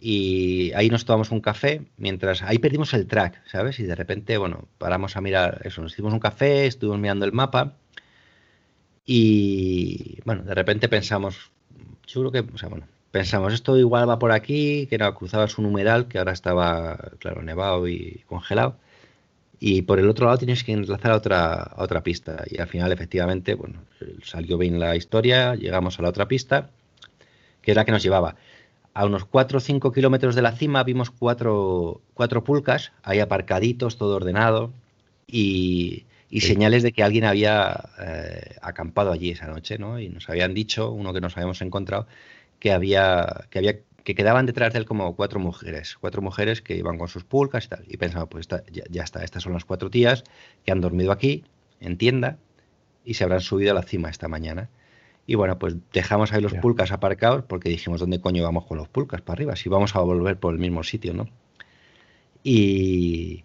y 0.00 0.72
ahí 0.72 0.88
nos 0.88 1.04
tomamos 1.04 1.30
un 1.30 1.40
café 1.40 1.82
mientras 1.98 2.42
ahí 2.42 2.58
perdimos 2.58 2.94
el 2.94 3.06
track, 3.06 3.46
¿sabes? 3.46 3.78
Y 3.80 3.82
de 3.84 3.94
repente, 3.94 4.38
bueno, 4.38 4.66
paramos 4.78 5.16
a 5.16 5.20
mirar 5.20 5.60
eso, 5.64 5.82
nos 5.82 5.92
hicimos 5.92 6.12
un 6.12 6.20
café, 6.20 6.66
estuvimos 6.66 6.98
mirando 6.98 7.26
el 7.26 7.32
mapa 7.32 7.74
y 9.04 10.20
bueno, 10.24 10.42
de 10.42 10.54
repente 10.54 10.88
pensamos, 10.88 11.50
yo 12.06 12.30
que, 12.32 12.40
o 12.40 12.58
sea, 12.58 12.68
bueno, 12.68 12.86
pensamos, 13.10 13.52
esto 13.52 13.76
igual 13.76 14.08
va 14.08 14.18
por 14.18 14.32
aquí, 14.32 14.86
que 14.88 14.94
era, 14.94 15.12
cruzabas 15.14 15.58
un 15.58 15.66
humedal 15.66 16.08
que 16.08 16.18
ahora 16.18 16.32
estaba, 16.32 16.96
claro, 17.18 17.42
nevado 17.42 17.88
y 17.88 18.24
congelado. 18.26 18.76
Y 19.62 19.82
por 19.82 19.98
el 19.98 20.08
otro 20.08 20.24
lado 20.26 20.38
tienes 20.38 20.64
que 20.64 20.72
enlazar 20.72 21.12
a 21.12 21.16
otra, 21.16 21.72
otra 21.76 22.02
pista. 22.02 22.44
Y 22.50 22.58
al 22.58 22.66
final, 22.66 22.90
efectivamente, 22.92 23.54
bueno, 23.54 23.82
salió 24.22 24.56
bien 24.56 24.80
la 24.80 24.96
historia, 24.96 25.54
llegamos 25.54 25.98
a 25.98 26.02
la 26.02 26.08
otra 26.08 26.26
pista, 26.26 26.70
que 27.60 27.72
es 27.72 27.76
la 27.76 27.84
que 27.84 27.92
nos 27.92 28.02
llevaba. 28.02 28.36
A 28.94 29.04
unos 29.04 29.26
4 29.26 29.58
o 29.58 29.60
5 29.60 29.92
kilómetros 29.92 30.34
de 30.34 30.42
la 30.42 30.52
cima 30.52 30.82
vimos 30.82 31.10
cuatro, 31.10 32.00
cuatro 32.14 32.42
pulcas, 32.42 32.92
ahí 33.02 33.20
aparcaditos, 33.20 33.98
todo 33.98 34.16
ordenado, 34.16 34.72
y, 35.26 36.06
y 36.30 36.40
señales 36.40 36.82
de 36.82 36.92
que 36.92 37.02
alguien 37.02 37.24
había 37.24 37.90
eh, 38.00 38.56
acampado 38.62 39.12
allí 39.12 39.30
esa 39.30 39.46
noche, 39.46 39.78
¿no? 39.78 40.00
Y 40.00 40.08
nos 40.08 40.28
habían 40.30 40.54
dicho, 40.54 40.90
uno 40.90 41.12
que 41.12 41.20
nos 41.20 41.36
habíamos 41.36 41.60
encontrado, 41.60 42.06
que 42.60 42.72
había, 42.72 43.46
que 43.50 43.58
había 43.58 43.80
que 44.10 44.16
quedaban 44.16 44.44
detrás 44.44 44.72
de 44.72 44.80
él 44.80 44.86
como 44.86 45.14
cuatro 45.14 45.38
mujeres, 45.38 45.96
cuatro 46.00 46.20
mujeres 46.20 46.62
que 46.62 46.76
iban 46.76 46.98
con 46.98 47.06
sus 47.06 47.22
pulcas 47.22 47.66
y 47.66 47.68
tal. 47.68 47.84
Y 47.86 47.96
pensaba, 47.96 48.26
pues 48.26 48.48
ya, 48.48 49.04
está, 49.04 49.22
estas 49.22 49.44
son 49.44 49.52
las 49.52 49.64
cuatro 49.64 49.88
tías 49.88 50.24
que 50.64 50.72
han 50.72 50.80
dormido 50.80 51.12
aquí, 51.12 51.44
en 51.78 51.96
tienda, 51.96 52.38
y 53.04 53.14
se 53.14 53.22
habrán 53.22 53.40
subido 53.40 53.70
a 53.70 53.74
la 53.74 53.82
cima 53.82 54.10
esta 54.10 54.26
mañana. 54.26 54.68
Y 55.26 55.36
bueno, 55.36 55.60
pues 55.60 55.76
dejamos 55.92 56.32
ahí 56.32 56.40
los 56.42 56.54
pulcas 56.54 56.90
aparcados 56.90 57.44
porque 57.44 57.68
dijimos, 57.68 58.00
¿dónde 58.00 58.20
coño 58.20 58.42
vamos 58.42 58.66
con 58.66 58.78
los 58.78 58.88
pulcas 58.88 59.20
para 59.20 59.34
arriba? 59.34 59.54
Si 59.54 59.68
vamos 59.68 59.94
a 59.94 60.00
volver 60.00 60.40
por 60.40 60.54
el 60.54 60.58
mismo 60.58 60.82
sitio, 60.82 61.14
¿no? 61.14 61.28
Y, 62.42 63.44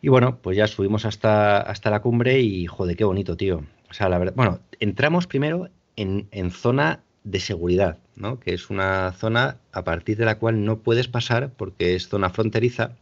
y 0.00 0.08
bueno, 0.08 0.38
pues 0.40 0.56
ya 0.56 0.66
subimos 0.68 1.04
hasta, 1.04 1.60
hasta 1.60 1.90
la 1.90 2.00
cumbre 2.00 2.40
y 2.40 2.64
joder, 2.64 2.96
qué 2.96 3.04
bonito, 3.04 3.36
tío. 3.36 3.62
O 3.90 3.92
sea, 3.92 4.08
la 4.08 4.16
verdad, 4.16 4.32
bueno, 4.36 4.60
entramos 4.80 5.26
primero 5.26 5.68
en, 5.96 6.28
en 6.30 6.50
zona 6.50 7.02
de 7.26 7.40
seguridad, 7.40 7.98
¿no? 8.14 8.38
que 8.38 8.54
es 8.54 8.70
una 8.70 9.12
zona 9.12 9.58
a 9.72 9.82
partir 9.82 10.16
de 10.16 10.24
la 10.24 10.38
cual 10.38 10.64
no 10.64 10.78
puedes 10.78 11.08
pasar 11.08 11.50
porque 11.50 11.96
es 11.96 12.08
zona 12.08 12.30
fronteriza, 12.30 12.92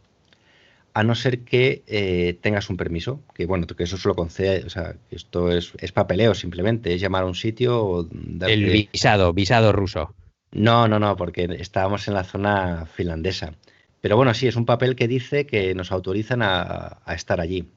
a 0.95 1.03
no 1.03 1.13
ser 1.13 1.41
que 1.41 1.83
eh, 1.85 2.37
tengas 2.41 2.69
un 2.69 2.77
permiso, 2.77 3.21
que 3.35 3.45
bueno, 3.45 3.67
que 3.67 3.83
eso 3.83 3.97
solo 3.97 4.15
concede, 4.15 4.65
o 4.65 4.69
sea, 4.69 4.95
esto 5.11 5.51
es, 5.51 5.73
papeleo 5.93 6.33
simplemente, 6.33 6.93
es 6.93 7.01
llamar 7.01 7.23
a 7.23 7.27
un 7.27 7.35
sitio 7.35 7.83
o 7.83 8.09
El 8.47 8.87
visado, 8.91 9.31
visado 9.33 9.71
ruso. 9.71 10.15
No, 10.51 10.87
no, 10.87 10.99
no, 10.99 11.15
porque 11.17 11.47
estábamos 11.59 12.07
en 12.07 12.13
la 12.13 12.23
zona 12.23 12.87
finlandesa. 12.87 13.53
Pero 14.01 14.15
bueno, 14.15 14.33
sí, 14.33 14.47
es 14.47 14.55
un 14.55 14.65
papel 14.65 14.95
que 14.95 15.07
dice 15.07 15.45
que 15.45 15.75
nos 15.75 15.91
autorizan 15.91 16.41
a, 16.41 17.01
estar 17.13 17.41
allí, 17.41 17.67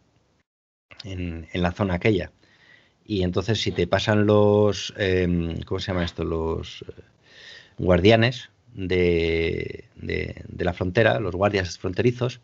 en, 1.05 1.49
en, 1.53 1.63
la 1.63 1.73
zona 1.73 1.95
aquella. 1.95 2.31
Y 3.11 3.23
entonces 3.23 3.59
si 3.63 3.73
te 3.73 3.87
pasan 3.87 4.27
los, 4.27 4.93
em, 4.99 5.63
¿cómo 5.63 5.81
se 5.81 5.87
llama 5.87 6.05
esto? 6.05 6.25
Los 6.25 6.83
eh, 6.83 6.93
guardianes 7.79 8.51
de, 8.75 9.87
la 10.59 10.75
frontera, 10.75 11.19
los 11.19 11.35
guardias 11.35 11.79
fronterizos, 11.79 12.41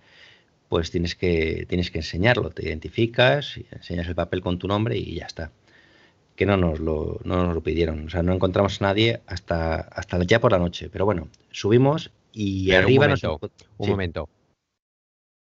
pues 0.71 0.91
tienes 0.91 1.17
que, 1.17 1.67
tienes 1.69 1.91
que 1.91 1.99
enseñarlo. 1.99 2.49
Te 2.49 2.65
identificas, 2.65 3.61
enseñas 3.73 4.09
el 4.09 4.15
papel 4.15 4.41
con 4.41 4.59
tu 4.59 4.67
nombre 4.67 4.97
y 4.97 5.17
ya 5.17 5.27
está. 5.27 5.53
Que 6.35 6.47
no 6.47 6.57
nos 6.57 6.81
lo, 6.81 7.21
no 7.25 7.45
nos 7.45 7.55
lo 7.55 7.63
pidieron. 7.63 8.07
O 8.07 8.11
sea, 8.11 8.23
no 8.23 8.33
encontramos 8.33 8.81
a 8.81 8.87
nadie 8.87 9.21
hasta, 9.27 9.81
hasta 9.81 10.25
ya 10.25 10.41
por 10.41 10.53
la 10.53 10.59
noche. 10.59 10.89
Pero 10.89 11.05
bueno, 11.05 11.29
subimos 11.51 12.11
y 12.33 12.73
arriba 12.73 13.05
un 13.05 13.11
momento, 13.11 13.51
Un 13.77 13.91
momento. 13.91 14.29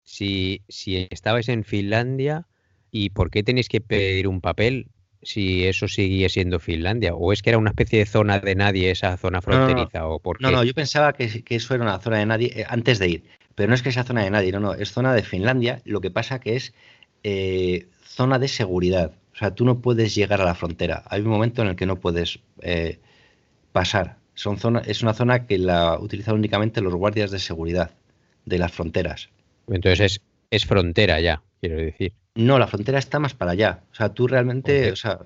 Si, 0.04 0.60
si 0.68 1.08
estabais 1.08 1.48
en 1.48 1.64
Finlandia, 1.64 2.46
¿y 2.90 3.08
por 3.10 3.30
qué 3.30 3.42
tenéis 3.42 3.70
que 3.70 3.80
pedir 3.80 4.28
un 4.28 4.42
papel? 4.42 4.90
Si 5.26 5.66
eso 5.66 5.88
seguía 5.88 6.28
siendo 6.28 6.60
Finlandia 6.60 7.14
o 7.14 7.32
es 7.32 7.42
que 7.42 7.50
era 7.50 7.58
una 7.58 7.70
especie 7.70 7.98
de 7.98 8.06
zona 8.06 8.38
de 8.38 8.54
nadie 8.54 8.90
esa 8.90 9.16
zona 9.16 9.42
fronteriza 9.42 10.00
no, 10.00 10.10
o 10.10 10.18
por 10.20 10.40
No, 10.40 10.50
no, 10.50 10.62
yo 10.62 10.72
pensaba 10.72 11.12
que, 11.12 11.44
eso 11.48 11.74
era 11.74 11.82
una 11.82 11.98
zona 11.98 12.18
de 12.18 12.26
nadie 12.26 12.52
eh, 12.54 12.64
antes 12.68 12.98
de 12.98 13.08
ir, 13.08 13.24
pero 13.54 13.68
no 13.68 13.74
es 13.74 13.82
que 13.82 13.92
sea 13.92 14.04
zona 14.04 14.22
de 14.22 14.30
nadie, 14.30 14.52
no, 14.52 14.60
no, 14.60 14.74
es 14.74 14.92
zona 14.92 15.12
de 15.14 15.22
Finlandia, 15.22 15.82
lo 15.84 16.00
que 16.00 16.10
pasa 16.10 16.38
que 16.38 16.56
es 16.56 16.72
eh, 17.24 17.88
zona 18.04 18.38
de 18.38 18.48
seguridad, 18.48 19.12
o 19.34 19.36
sea, 19.36 19.54
tú 19.54 19.64
no 19.64 19.80
puedes 19.80 20.14
llegar 20.14 20.40
a 20.40 20.44
la 20.44 20.54
frontera, 20.54 21.02
hay 21.06 21.22
un 21.22 21.28
momento 21.28 21.62
en 21.62 21.68
el 21.68 21.76
que 21.76 21.86
no 21.86 21.96
puedes 21.96 22.38
eh, 22.62 23.00
pasar, 23.72 24.18
Son 24.34 24.58
zona, 24.58 24.80
es 24.86 25.02
una 25.02 25.12
zona 25.12 25.46
que 25.46 25.58
la 25.58 25.98
utilizan 25.98 26.36
únicamente 26.36 26.80
los 26.80 26.94
guardias 26.94 27.30
de 27.30 27.38
seguridad 27.38 27.90
de 28.44 28.58
las 28.58 28.72
fronteras. 28.72 29.28
Entonces 29.66 30.00
es, 30.00 30.20
es 30.50 30.64
frontera 30.64 31.20
ya, 31.20 31.42
quiero 31.60 31.76
decir. 31.76 32.12
No, 32.36 32.58
la 32.58 32.66
frontera 32.66 32.98
está 32.98 33.18
más 33.18 33.34
para 33.34 33.52
allá. 33.52 33.80
O 33.90 33.94
sea, 33.94 34.10
tú 34.10 34.28
realmente, 34.28 34.92
o 34.92 34.96
sea, 34.96 35.18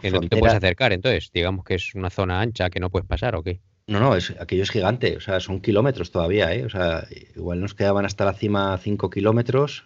que 0.00 0.10
no 0.10 0.20
te 0.20 0.36
puedes 0.36 0.56
acercar, 0.56 0.92
entonces, 0.92 1.30
digamos 1.32 1.64
que 1.64 1.74
es 1.74 1.94
una 1.94 2.10
zona 2.10 2.40
ancha 2.40 2.70
que 2.70 2.80
no 2.80 2.90
puedes 2.90 3.08
pasar 3.08 3.34
o 3.34 3.42
qué. 3.42 3.60
No, 3.86 4.00
no, 4.00 4.16
es, 4.16 4.34
aquello 4.40 4.62
es 4.62 4.70
gigante, 4.70 5.16
o 5.16 5.20
sea, 5.20 5.40
son 5.40 5.60
kilómetros 5.60 6.10
todavía, 6.10 6.54
¿eh? 6.54 6.64
O 6.64 6.70
sea, 6.70 7.06
igual 7.36 7.60
nos 7.60 7.74
quedaban 7.74 8.06
hasta 8.06 8.24
la 8.24 8.32
cima 8.32 8.78
5 8.78 9.10
kilómetros 9.10 9.84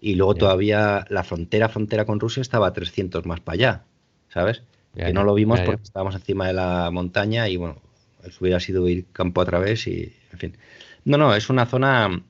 y 0.00 0.14
luego 0.14 0.34
todavía 0.34 1.04
la 1.08 1.24
frontera, 1.24 1.68
frontera 1.68 2.04
con 2.04 2.18
Rusia 2.18 2.40
estaba 2.40 2.68
a 2.68 2.72
300 2.72 3.26
más 3.26 3.40
para 3.40 3.54
allá, 3.54 3.84
¿sabes? 4.28 4.62
que 4.94 5.12
no 5.12 5.22
lo 5.22 5.34
vimos 5.34 5.60
porque 5.60 5.82
estábamos 5.82 6.16
encima 6.16 6.48
de 6.48 6.54
la 6.54 6.90
montaña 6.90 7.48
y 7.48 7.56
bueno, 7.56 7.80
eso 8.24 8.38
hubiera 8.40 8.58
sido 8.58 8.88
ir 8.88 9.06
campo 9.12 9.40
a 9.40 9.44
través 9.44 9.86
y, 9.86 10.12
en 10.32 10.38
fin. 10.38 10.56
No, 11.04 11.18
no, 11.18 11.34
es 11.36 11.50
una 11.50 11.66
zona 11.66 12.22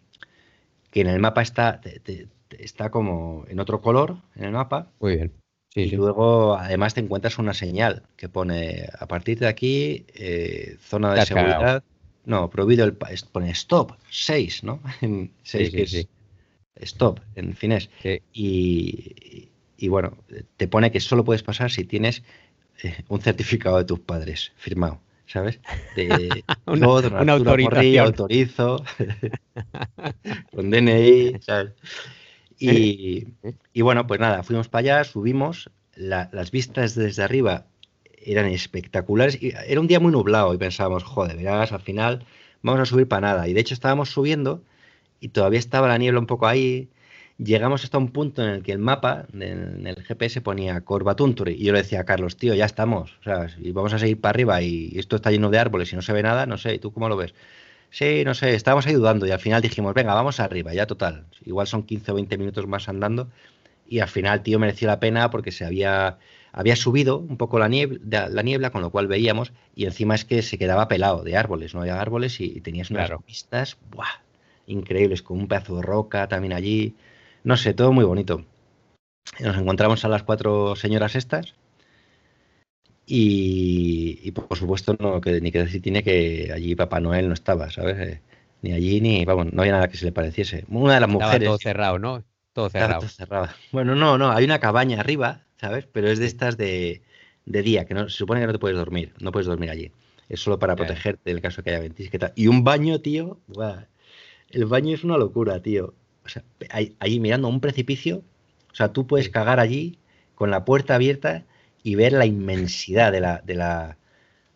que 0.91 1.01
en 1.01 1.07
el 1.07 1.21
mapa 1.21 1.41
está, 1.41 1.81
está 2.59 2.91
como 2.91 3.45
en 3.49 3.61
otro 3.61 3.81
color 3.81 4.17
en 4.37 4.45
el 4.45 4.53
mapa. 4.53 4.91
Muy 5.01 5.17
bien. 5.17 5.33
y 5.75 5.91
luego 5.91 6.57
además 6.57 6.95
te 6.95 7.01
encuentras 7.01 7.39
una 7.39 7.55
señal 7.55 8.03
que 8.17 8.29
pone 8.29 8.89
a 8.99 9.07
partir 9.07 9.39
de 9.39 9.47
aquí 9.47 10.07
eh, 10.15 10.77
zona 10.81 11.15
de 11.15 11.27
seguridad. 11.27 11.85
No, 12.25 12.51
prohibido 12.51 12.85
el 12.85 12.95
pone 12.95 13.51
stop 13.51 13.93
6, 14.11 14.65
¿no? 14.65 14.81
6 15.43 15.71
que 15.71 15.83
es 15.83 16.09
stop 16.77 17.21
en 17.35 17.55
finés. 17.55 17.91
Y, 18.33 19.49
y, 19.77 19.89
bueno, 19.89 20.17
te 20.57 20.69
pone 20.69 20.91
que 20.91 21.01
solo 21.01 21.25
puedes 21.25 21.43
pasar 21.43 21.71
si 21.71 21.85
tienes 21.85 22.23
eh, 22.83 23.03
un 23.09 23.21
certificado 23.21 23.79
de 23.79 23.85
tus 23.85 24.01
padres 24.01 24.53
firmado. 24.57 25.01
¿sabes? 25.29 25.61
De 25.95 26.45
una, 26.67 26.87
autorización. 27.33 28.07
autorizo, 28.07 28.85
con 30.53 30.71
DNI, 30.71 31.35
¿sabes? 31.41 31.73
Y, 32.59 33.83
bueno, 33.83 34.07
pues 34.07 34.21
nada, 34.21 34.43
fuimos 34.43 34.69
para 34.69 34.81
allá, 34.81 35.05
subimos, 35.05 35.71
las 35.95 36.51
vistas 36.51 36.95
desde 36.95 37.23
arriba 37.23 37.67
eran 38.25 38.47
espectaculares. 38.47 39.41
Y 39.43 39.53
era 39.67 39.81
un 39.81 39.87
día 39.87 40.01
muy 40.01 40.13
nublado 40.13 40.53
y 40.55 40.59
pensábamos, 40.59 41.05
joder, 41.05 41.37
verás, 41.37 41.73
al 41.73 41.81
final 41.81 42.27
vamos 42.63 42.81
a 42.81 42.87
subir 42.87 43.09
para 43.09 43.29
nada. 43.29 43.49
Y 43.49 43.53
de 43.53 43.61
hecho 43.61 43.75
estábamos 43.75 44.11
subiendo 44.11 44.63
y 45.21 45.29
todavía 45.29 45.59
estaba 45.59 45.89
la 45.89 45.99
niebla 45.99 46.21
un 46.21 46.27
poco 46.27 46.47
ahí. 46.47 46.89
Llegamos 47.39 47.85
hasta 47.85 47.99
un 47.99 48.09
punto 48.09 48.43
en 48.43 48.49
el 48.49 48.63
que 48.65 48.73
el 48.73 48.81
mapa, 48.81 49.27
en 49.33 49.87
el 49.87 50.03
GPS 50.03 50.41
ponía 50.41 50.81
Corbatunturi. 50.81 51.53
Y 51.53 51.65
yo 51.65 51.73
le 51.73 51.79
decía 51.79 52.01
a 52.01 52.05
Carlos, 52.05 52.37
tío, 52.37 52.55
ya 52.55 52.65
estamos. 52.65 53.17
O 53.21 53.23
sea, 53.23 53.47
y 53.59 53.71
vamos 53.71 53.93
a 53.93 53.99
seguir 54.01 54.21
para 54.21 54.31
arriba 54.31 54.61
y 54.61 54.93
esto 54.99 55.17
está 55.17 55.31
lleno 55.31 55.49
de 55.51 55.59
árboles 55.59 55.93
y 55.93 55.97
no 55.97 56.03
se 56.03 56.13
ve 56.13 56.23
nada, 56.23 56.47
no 56.47 56.59
sé, 56.59 56.75
¿y 56.75 56.79
tú 56.81 56.93
cómo 56.93 57.09
lo 57.09 57.17
ves? 57.17 57.35
Sí, 57.91 58.23
no 58.25 58.35
sé, 58.35 58.55
estábamos 58.55 58.87
ayudando 58.87 59.27
y 59.27 59.31
al 59.31 59.41
final 59.41 59.63
dijimos, 59.63 59.95
venga, 59.95 60.15
vamos 60.15 60.41
arriba, 60.41 60.75
ya 60.75 60.87
total. 60.87 61.25
Igual 61.45 61.67
son 61.67 61.85
15 61.85 62.13
o 62.13 62.15
20 62.17 62.37
minutos 62.37 62.67
más 62.67 62.89
andando 62.89 63.29
y 63.89 64.01
al 64.01 64.09
final, 64.09 64.43
tío, 64.43 64.59
mereció 64.59 64.87
la 64.87 65.01
pena 65.01 65.31
porque 65.31 65.51
se 65.51 65.65
había, 65.65 66.19
había 66.53 66.77
subido 66.77 67.19
un 67.19 67.39
poco 67.39 67.59
la 67.59 67.69
niebla, 67.69 68.29
la 68.29 68.43
niebla, 68.43 68.71
con 68.71 68.83
lo 68.83 68.91
cual 68.91 69.07
veíamos, 69.07 69.53
y 69.75 69.87
encima 69.87 70.15
es 70.15 70.25
que 70.27 70.43
se 70.43 70.59
quedaba 70.59 70.89
pelado 70.89 71.25
de 71.25 71.37
árboles, 71.37 71.75
no 71.75 71.81
había 71.81 72.01
árboles 72.01 72.41
y, 72.41 72.61
tenías 72.61 72.91
unas 72.91 73.11
vistas 73.27 73.79
¡buah! 73.91 74.23
increíbles, 74.67 75.23
con 75.23 75.39
un 75.39 75.49
pedazo 75.49 75.77
de 75.77 75.83
roca 75.83 76.29
también 76.29 76.53
allí. 76.53 76.95
No 77.43 77.57
sé, 77.57 77.73
todo 77.73 77.93
muy 77.93 78.05
bonito. 78.05 78.45
Nos 79.41 79.57
encontramos 79.57 80.05
a 80.05 80.09
las 80.09 80.23
cuatro 80.23 80.77
señoras 80.77 81.15
estas. 81.15 81.55
Y, 83.11 84.31
por 84.33 84.59
supuesto, 84.59 84.95
no, 84.99 85.23
que, 85.23 85.41
ni 85.41 85.51
que 85.51 85.61
decir 85.61 85.81
tiene 85.81 86.03
que 86.03 86.51
allí 86.55 86.75
Papá 86.75 87.01
Noel 87.01 87.29
no 87.29 87.33
estaba, 87.33 87.71
¿sabes? 87.71 87.97
Eh, 87.99 88.21
ni 88.61 88.73
allí 88.73 89.01
ni, 89.01 89.25
vamos, 89.25 89.51
no 89.51 89.63
había 89.63 89.73
nada 89.73 89.89
que 89.89 89.97
se 89.97 90.05
le 90.05 90.13
pareciese. 90.13 90.67
Una 90.69 90.95
de 90.95 91.01
las 91.01 91.09
mujeres. 91.09 91.49
todo 91.49 91.57
cerrado, 91.57 91.99
¿no? 91.99 92.23
Todo 92.53 92.69
cerrado. 92.69 93.01
Bueno, 93.73 93.95
no, 93.95 94.19
no, 94.19 94.31
hay 94.31 94.45
una 94.45 94.59
cabaña 94.59 95.01
arriba, 95.01 95.47
¿sabes? 95.57 95.89
Pero 95.91 96.09
es 96.09 96.19
de 96.19 96.27
estas 96.27 96.59
de, 96.59 97.03
día, 97.47 97.87
que 97.87 97.95
no, 97.95 98.11
se 98.11 98.17
supone 98.19 98.41
que 98.41 98.47
no 98.47 98.53
te 98.53 98.59
puedes 98.59 98.77
dormir, 98.77 99.15
no 99.21 99.33
puedes 99.33 99.47
dormir 99.47 99.71
allí. 99.71 99.91
Es 100.29 100.41
solo 100.41 100.59
para 100.59 100.77
protegerte 100.77 101.31
en 101.31 101.37
el 101.37 101.43
caso 101.43 101.63
que 101.63 101.71
haya 101.71 101.81
ventisqueta. 101.81 102.35
Y 102.37 102.49
un 102.49 102.63
baño, 102.63 103.01
tío, 103.01 103.41
el 104.51 104.67
baño 104.67 104.95
es 104.95 105.03
una 105.03 105.17
locura, 105.17 105.63
tío. 105.63 105.95
O 106.27 106.29
sea, 106.29 106.43
allí 106.99 107.21
mirando 107.21 107.49
un 107.49 107.61
precipicio, 107.61 108.23
o 108.71 108.75
sea, 108.75 108.93
tú 108.93 109.07
puedes 109.07 109.31
cagar 109.31 109.61
allí 109.61 109.99
con 110.35 110.51
la 110.51 110.67
puerta 110.67 110.95
abierta 110.97 111.47
y 111.89 111.95
ver 111.95 112.13
la 112.13 112.27
inmensidad 112.27 113.11
de 113.13 113.21
la, 113.23 113.41
de 113.47 113.55
la, 113.55 113.97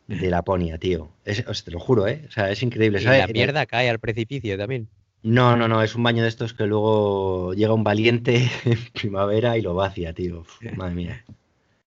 de 0.06 0.28
la 0.28 0.42
ponia, 0.42 0.76
tío. 0.76 1.10
te 1.24 1.70
lo 1.70 1.80
juro, 1.80 2.06
¿eh? 2.06 2.26
O 2.28 2.30
sea, 2.30 2.50
es 2.50 2.62
increíble. 2.62 3.00
¿Y 3.00 3.04
la 3.04 3.26
mierda 3.26 3.64
cae 3.64 3.88
al 3.88 3.98
precipicio 3.98 4.58
también. 4.58 4.88
No, 5.22 5.56
no, 5.56 5.66
no, 5.66 5.82
es 5.82 5.94
un 5.94 6.02
baño 6.02 6.24
de 6.24 6.28
estos 6.28 6.52
que 6.52 6.66
luego 6.66 7.54
llega 7.54 7.72
un 7.72 7.84
valiente 7.84 8.50
en 8.66 8.78
primavera 8.92 9.56
y 9.56 9.62
lo 9.62 9.74
vacia, 9.74 10.12
tío. 10.12 10.44
madre 10.76 10.94
mía. 10.94 11.24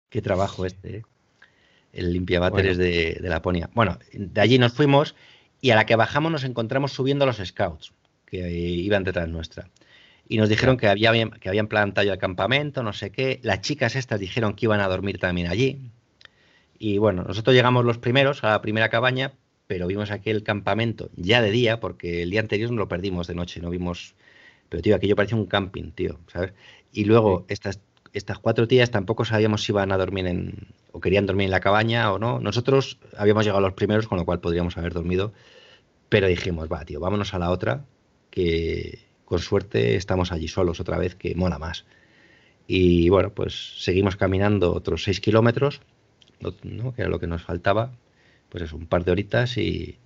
Qué 0.08 0.22
trabajo 0.22 0.64
este, 0.64 0.96
¿eh? 0.96 1.02
El 1.92 2.14
limpiaváteres 2.14 2.78
de, 2.78 3.18
de, 3.20 3.28
Laponia. 3.28 3.68
Bueno, 3.74 3.98
de 4.14 4.40
allí 4.40 4.58
nos 4.58 4.72
fuimos 4.72 5.14
y 5.60 5.70
a 5.70 5.76
la 5.76 5.84
que 5.84 5.94
bajamos 5.94 6.32
nos 6.32 6.44
encontramos 6.44 6.92
subiendo 6.92 7.24
a 7.24 7.26
los 7.26 7.36
scouts, 7.36 7.92
que 8.24 8.50
iban 8.50 9.04
detrás 9.04 9.28
nuestra. 9.28 9.68
Y 10.26 10.38
nos 10.38 10.48
dijeron 10.48 10.76
que, 10.76 10.88
había, 10.88 11.12
que 11.12 11.48
habían 11.48 11.68
plantado 11.68 12.10
el 12.12 12.18
campamento, 12.18 12.82
no 12.82 12.92
sé 12.92 13.10
qué. 13.10 13.40
Las 13.42 13.60
chicas 13.60 13.94
estas 13.94 14.20
dijeron 14.20 14.54
que 14.54 14.66
iban 14.66 14.80
a 14.80 14.88
dormir 14.88 15.18
también 15.18 15.48
allí. 15.48 15.90
Y 16.78 16.98
bueno, 16.98 17.24
nosotros 17.24 17.54
llegamos 17.54 17.84
los 17.84 17.98
primeros 17.98 18.42
a 18.44 18.50
la 18.50 18.62
primera 18.62 18.88
cabaña, 18.88 19.32
pero 19.66 19.86
vimos 19.86 20.10
aquel 20.10 20.42
campamento 20.42 21.10
ya 21.16 21.42
de 21.42 21.50
día, 21.50 21.80
porque 21.80 22.22
el 22.22 22.30
día 22.30 22.40
anterior 22.40 22.70
nos 22.70 22.78
lo 22.78 22.88
perdimos 22.88 23.26
de 23.26 23.34
noche, 23.34 23.60
no 23.60 23.70
vimos... 23.70 24.14
Pero, 24.68 24.82
tío, 24.82 24.96
aquello 24.96 25.14
parecía 25.14 25.36
un 25.36 25.46
camping, 25.46 25.92
tío, 25.92 26.18
¿sabes? 26.26 26.52
Y 26.92 27.04
luego 27.04 27.44
estas, 27.48 27.80
estas 28.12 28.38
cuatro 28.38 28.66
tías 28.66 28.90
tampoco 28.90 29.24
sabíamos 29.24 29.62
si 29.62 29.72
iban 29.72 29.92
a 29.92 29.98
dormir 29.98 30.26
en... 30.26 30.68
o 30.92 31.00
querían 31.00 31.26
dormir 31.26 31.46
en 31.46 31.50
la 31.50 31.60
cabaña 31.60 32.12
o 32.12 32.18
no. 32.18 32.40
Nosotros 32.40 32.98
habíamos 33.16 33.44
llegado 33.44 33.60
los 33.60 33.74
primeros, 33.74 34.08
con 34.08 34.18
lo 34.18 34.24
cual 34.24 34.40
podríamos 34.40 34.76
haber 34.78 34.94
dormido. 34.94 35.32
Pero 36.08 36.28
dijimos, 36.28 36.68
va, 36.72 36.84
tío, 36.84 37.00
vámonos 37.00 37.34
a 37.34 37.38
la 37.38 37.50
otra, 37.50 37.84
que 38.30 39.04
con 39.34 39.42
suerte 39.42 39.96
estamos 39.96 40.30
allí 40.30 40.46
solos 40.46 40.78
otra 40.78 40.96
vez, 40.96 41.16
que 41.16 41.34
mola 41.34 41.58
más. 41.58 41.84
Y 42.68 43.08
bueno, 43.08 43.34
pues 43.34 43.82
seguimos 43.82 44.14
caminando 44.14 44.72
otros 44.72 45.02
seis 45.02 45.20
kilómetros, 45.20 45.80
¿no? 46.62 46.94
que 46.94 47.02
era 47.02 47.10
lo 47.10 47.18
que 47.18 47.26
nos 47.26 47.42
faltaba, 47.42 47.90
pues 48.48 48.62
es 48.62 48.72
un 48.72 48.86
par 48.86 49.04
de 49.04 49.10
horitas 49.10 49.56
y, 49.58 49.98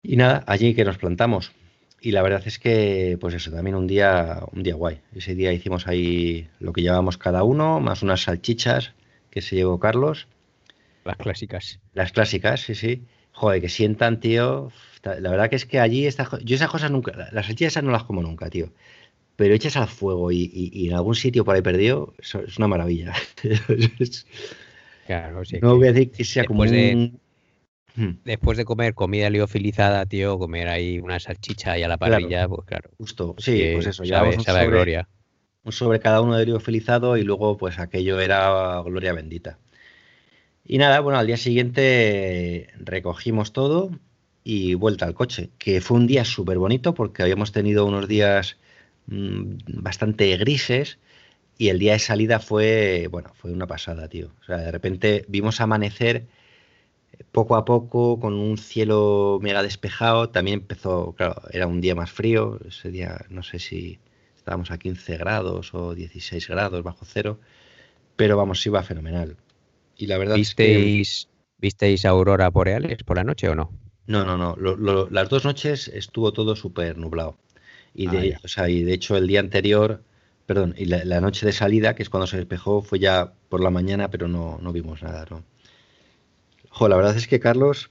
y 0.00 0.16
nada, 0.16 0.44
allí 0.46 0.74
que 0.74 0.84
nos 0.84 0.96
plantamos. 0.96 1.50
Y 2.00 2.12
la 2.12 2.22
verdad 2.22 2.44
es 2.46 2.60
que, 2.60 3.18
pues 3.20 3.34
eso, 3.34 3.50
también 3.50 3.74
un 3.74 3.88
día, 3.88 4.44
un 4.52 4.62
día 4.62 4.76
guay. 4.76 5.00
Ese 5.12 5.34
día 5.34 5.52
hicimos 5.52 5.88
ahí 5.88 6.48
lo 6.60 6.72
que 6.72 6.82
llevábamos 6.82 7.18
cada 7.18 7.42
uno, 7.42 7.80
más 7.80 8.04
unas 8.04 8.22
salchichas 8.22 8.92
que 9.28 9.42
se 9.42 9.56
llevó 9.56 9.80
Carlos. 9.80 10.28
Las 11.04 11.16
clásicas. 11.16 11.80
Las 11.94 12.12
clásicas, 12.12 12.60
sí, 12.60 12.76
sí. 12.76 13.06
Joder, 13.32 13.60
que 13.60 13.68
sientan, 13.68 14.20
tío. 14.20 14.70
La 15.02 15.30
verdad 15.30 15.50
que 15.50 15.56
es 15.56 15.66
que 15.66 15.80
allí, 15.80 16.02
yo 16.02 16.54
esas 16.54 16.70
cosas 16.70 16.90
nunca, 16.90 17.28
las 17.32 17.46
salchichas 17.46 17.82
no 17.82 17.90
las 17.90 18.04
como 18.04 18.22
nunca, 18.22 18.48
tío. 18.50 18.72
Pero 19.34 19.54
hechas 19.54 19.76
al 19.76 19.88
fuego 19.88 20.30
y, 20.30 20.86
en 20.86 20.94
algún 20.94 21.16
sitio 21.16 21.44
por 21.44 21.56
ahí 21.56 21.62
perdido, 21.62 22.14
es 22.18 22.58
una 22.58 22.68
maravilla. 22.68 23.12
Claro, 25.04 25.44
sí. 25.44 25.58
No 25.60 25.76
voy 25.76 25.88
a 25.88 25.92
decir 25.92 26.12
que 26.12 26.24
sea 26.24 26.44
como 26.44 26.64
de, 26.64 27.12
hmm. 27.96 28.10
Después 28.24 28.56
de 28.56 28.64
comer 28.64 28.94
comida 28.94 29.28
liofilizada, 29.30 30.06
tío, 30.06 30.38
comer 30.38 30.68
ahí 30.68 31.00
una 31.00 31.18
salchicha 31.18 31.76
y 31.76 31.82
a 31.82 31.88
la 31.88 31.98
parrilla, 31.98 32.48
pues 32.48 32.64
claro. 32.64 32.90
Justo, 32.98 33.34
sí, 33.38 33.72
pues 33.74 33.86
eso, 33.86 34.04
ya 34.04 34.22
un 34.22 34.40
sobre, 34.40 34.66
gloria. 34.68 35.08
Un 35.64 35.72
sobre 35.72 35.98
cada 35.98 36.20
uno 36.20 36.36
de 36.36 36.46
liofilizado 36.46 37.16
y 37.16 37.24
luego 37.24 37.56
pues 37.56 37.80
aquello 37.80 38.20
era 38.20 38.80
gloria 38.84 39.12
bendita. 39.12 39.58
Y 40.64 40.78
nada, 40.78 41.00
bueno, 41.00 41.18
al 41.18 41.26
día 41.26 41.36
siguiente 41.36 42.68
recogimos 42.78 43.52
todo 43.52 43.90
y 44.44 44.74
vuelta 44.74 45.06
al 45.06 45.14
coche, 45.14 45.50
que 45.58 45.80
fue 45.80 45.96
un 45.96 46.06
día 46.06 46.24
súper 46.24 46.58
bonito 46.58 46.94
porque 46.94 47.22
habíamos 47.22 47.52
tenido 47.52 47.86
unos 47.86 48.08
días 48.08 48.56
mm, 49.06 49.56
bastante 49.82 50.36
grises 50.36 50.98
y 51.58 51.68
el 51.68 51.78
día 51.78 51.92
de 51.92 51.98
salida 51.98 52.40
fue, 52.40 53.08
bueno, 53.10 53.32
fue 53.34 53.52
una 53.52 53.66
pasada, 53.66 54.08
tío. 54.08 54.32
O 54.40 54.44
sea, 54.44 54.56
de 54.56 54.72
repente 54.72 55.24
vimos 55.28 55.60
amanecer 55.60 56.26
poco 57.30 57.56
a 57.56 57.64
poco 57.64 58.18
con 58.18 58.34
un 58.34 58.58
cielo 58.58 59.38
mega 59.40 59.62
despejado. 59.62 60.30
También 60.30 60.60
empezó, 60.60 61.12
claro, 61.12 61.42
era 61.52 61.66
un 61.66 61.80
día 61.80 61.94
más 61.94 62.10
frío. 62.10 62.58
Ese 62.66 62.90
día, 62.90 63.26
no 63.28 63.42
sé 63.42 63.58
si 63.58 63.98
estábamos 64.36 64.70
a 64.70 64.78
15 64.78 65.16
grados 65.18 65.72
o 65.74 65.94
16 65.94 66.48
grados 66.48 66.82
bajo 66.82 67.04
cero. 67.04 67.38
Pero 68.16 68.36
vamos, 68.36 68.64
iba 68.66 68.82
fenomenal. 68.82 69.36
Y 69.96 70.06
la 70.06 70.18
verdad 70.18 70.34
¿Visteis, 70.36 71.08
es 71.08 71.26
que... 71.26 71.32
¿Visteis 71.58 72.04
aurora 72.06 72.50
boreales 72.50 73.04
por 73.04 73.18
la 73.18 73.24
noche 73.24 73.48
o 73.48 73.54
no? 73.54 73.70
No, 74.06 74.24
no, 74.24 74.36
no. 74.36 74.56
las 75.10 75.28
dos 75.28 75.44
noches 75.44 75.88
estuvo 75.88 76.32
todo 76.32 76.56
súper 76.56 76.98
nublado. 76.98 77.36
Y 77.94 78.06
de, 78.06 78.34
ah, 78.34 78.40
o 78.42 78.48
sea, 78.48 78.68
y 78.68 78.82
de 78.82 78.94
hecho 78.94 79.16
el 79.16 79.26
día 79.26 79.40
anterior 79.40 80.02
Perdón, 80.46 80.74
y 80.76 80.86
la, 80.86 81.20
noche 81.20 81.46
de 81.46 81.52
salida, 81.52 81.94
que 81.94 82.02
es 82.02 82.10
cuando 82.10 82.26
se 82.26 82.36
despejó, 82.36 82.82
fue 82.82 82.98
ya 82.98 83.32
por 83.48 83.62
la 83.62 83.70
mañana, 83.70 84.10
pero 84.10 84.28
no, 84.28 84.58
no 84.60 84.72
vimos 84.72 85.02
nada, 85.02 85.24
¿no? 85.30 85.44
Jo, 86.68 86.88
la 86.88 86.96
verdad 86.96 87.16
es 87.16 87.28
que 87.28 87.38
Carlos, 87.38 87.90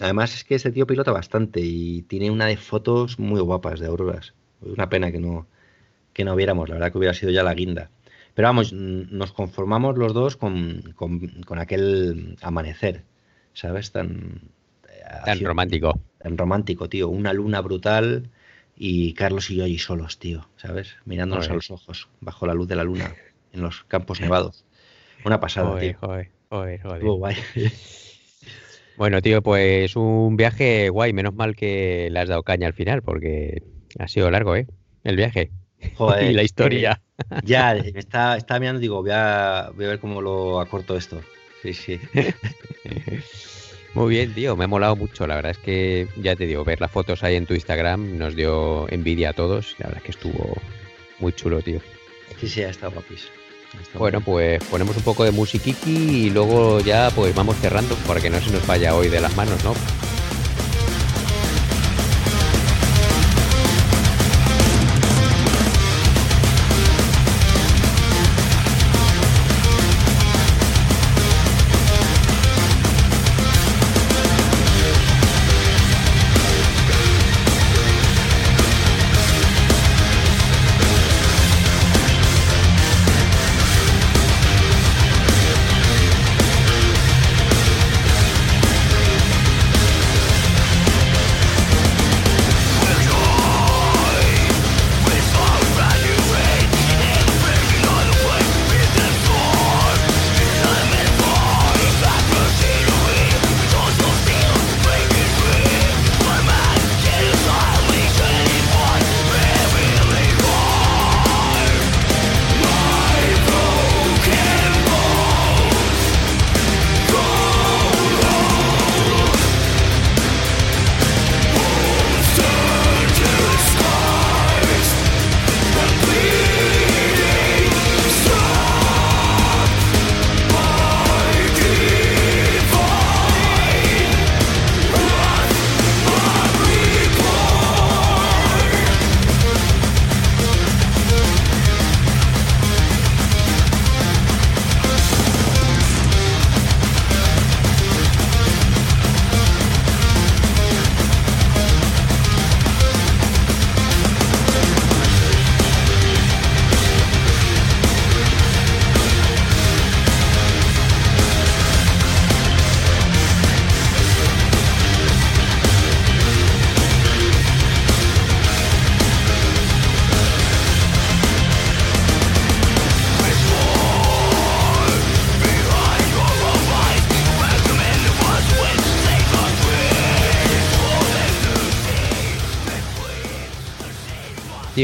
además 0.00 0.34
es 0.34 0.44
que 0.44 0.54
este 0.54 0.70
tío 0.70 0.86
pilota 0.86 1.12
bastante 1.12 1.60
y 1.60 2.02
tiene 2.02 2.30
una 2.30 2.46
de 2.46 2.56
fotos 2.56 3.18
muy 3.18 3.40
guapas 3.40 3.80
de 3.80 3.86
auroras. 3.86 4.34
Una 4.60 4.88
pena 4.88 5.10
que 5.10 5.18
no, 5.18 5.46
que 6.12 6.24
no 6.24 6.36
viéramos, 6.36 6.68
la 6.68 6.76
verdad 6.76 6.92
que 6.92 6.98
hubiera 6.98 7.14
sido 7.14 7.32
ya 7.32 7.42
la 7.42 7.54
guinda. 7.54 7.90
Pero 8.34 8.48
vamos, 8.48 8.72
nos 8.72 9.32
conformamos 9.32 9.98
los 9.98 10.14
dos 10.14 10.36
con, 10.36 10.94
con, 10.94 11.58
aquel 11.58 12.36
amanecer, 12.42 13.04
¿sabes? 13.54 13.90
Tan, 13.92 14.40
tan 15.24 15.40
romántico. 15.40 16.00
Tan 16.18 16.36
romántico, 16.36 16.88
tío. 16.88 17.08
Una 17.08 17.32
luna 17.32 17.60
brutal 17.60 18.30
y 18.76 19.14
Carlos 19.14 19.50
y 19.50 19.56
yo 19.56 19.64
allí 19.64 19.78
solos, 19.78 20.18
tío, 20.18 20.48
¿sabes? 20.56 20.96
Mirándonos 21.04 21.48
a 21.48 21.54
los 21.54 21.70
ojos, 21.70 22.08
bajo 22.20 22.46
la 22.46 22.54
luz 22.54 22.68
de 22.68 22.76
la 22.76 22.84
luna, 22.84 23.14
en 23.52 23.62
los 23.62 23.84
campos 23.84 24.20
nevados. 24.20 24.64
Una 25.24 25.40
pasada, 25.40 25.78
tío. 25.80 25.98
Guay. 27.16 27.36
Bueno, 28.96 29.22
tío, 29.22 29.42
pues 29.44 29.94
un 29.94 30.36
viaje 30.36 30.88
guay. 30.88 31.12
Menos 31.12 31.32
mal 31.32 31.54
que 31.54 32.08
le 32.10 32.18
has 32.18 32.28
dado 32.28 32.42
caña 32.42 32.66
al 32.66 32.72
final, 32.72 33.00
porque 33.00 33.62
ha 33.96 34.08
sido 34.08 34.28
largo, 34.28 34.56
¿eh? 34.56 34.66
El 35.04 35.14
viaje. 35.14 35.52
y 36.20 36.32
la 36.32 36.42
historia. 36.42 37.00
ya, 37.44 37.76
está, 37.76 38.36
está 38.36 38.58
mirando, 38.58 38.80
digo, 38.80 39.00
voy 39.00 39.12
a, 39.12 39.70
voy 39.76 39.84
a 39.84 39.90
ver 39.90 40.00
cómo 40.00 40.20
lo 40.20 40.60
acorto 40.60 40.96
esto. 40.96 41.20
Sí, 41.62 41.74
sí. 41.74 42.00
Muy 43.98 44.10
bien, 44.10 44.32
tío, 44.32 44.54
me 44.54 44.62
ha 44.62 44.68
molado 44.68 44.94
mucho. 44.94 45.26
La 45.26 45.34
verdad 45.34 45.50
es 45.50 45.58
que, 45.58 46.06
ya 46.22 46.36
te 46.36 46.46
digo, 46.46 46.62
ver 46.62 46.80
las 46.80 46.88
fotos 46.88 47.24
ahí 47.24 47.34
en 47.34 47.46
tu 47.46 47.54
Instagram 47.54 48.16
nos 48.16 48.36
dio 48.36 48.88
envidia 48.92 49.30
a 49.30 49.32
todos. 49.32 49.74
La 49.78 49.86
verdad 49.86 49.98
es 49.98 50.04
que 50.04 50.10
estuvo 50.12 50.56
muy 51.18 51.32
chulo, 51.32 51.60
tío. 51.62 51.80
Sí, 52.38 52.48
sí, 52.48 52.62
ha 52.62 52.68
estado 52.68 52.92
guapis. 52.92 53.28
Bueno, 53.94 54.20
pues 54.20 54.62
ponemos 54.70 54.96
un 54.96 55.02
poco 55.02 55.24
de 55.24 55.32
musiquiki 55.32 56.26
y 56.26 56.30
luego 56.30 56.78
ya 56.78 57.10
pues 57.12 57.34
vamos 57.34 57.56
cerrando 57.56 57.96
para 58.06 58.20
que 58.20 58.30
no 58.30 58.40
se 58.40 58.52
nos 58.52 58.64
vaya 58.68 58.94
hoy 58.94 59.08
de 59.08 59.20
las 59.20 59.36
manos, 59.36 59.64
¿no? 59.64 59.74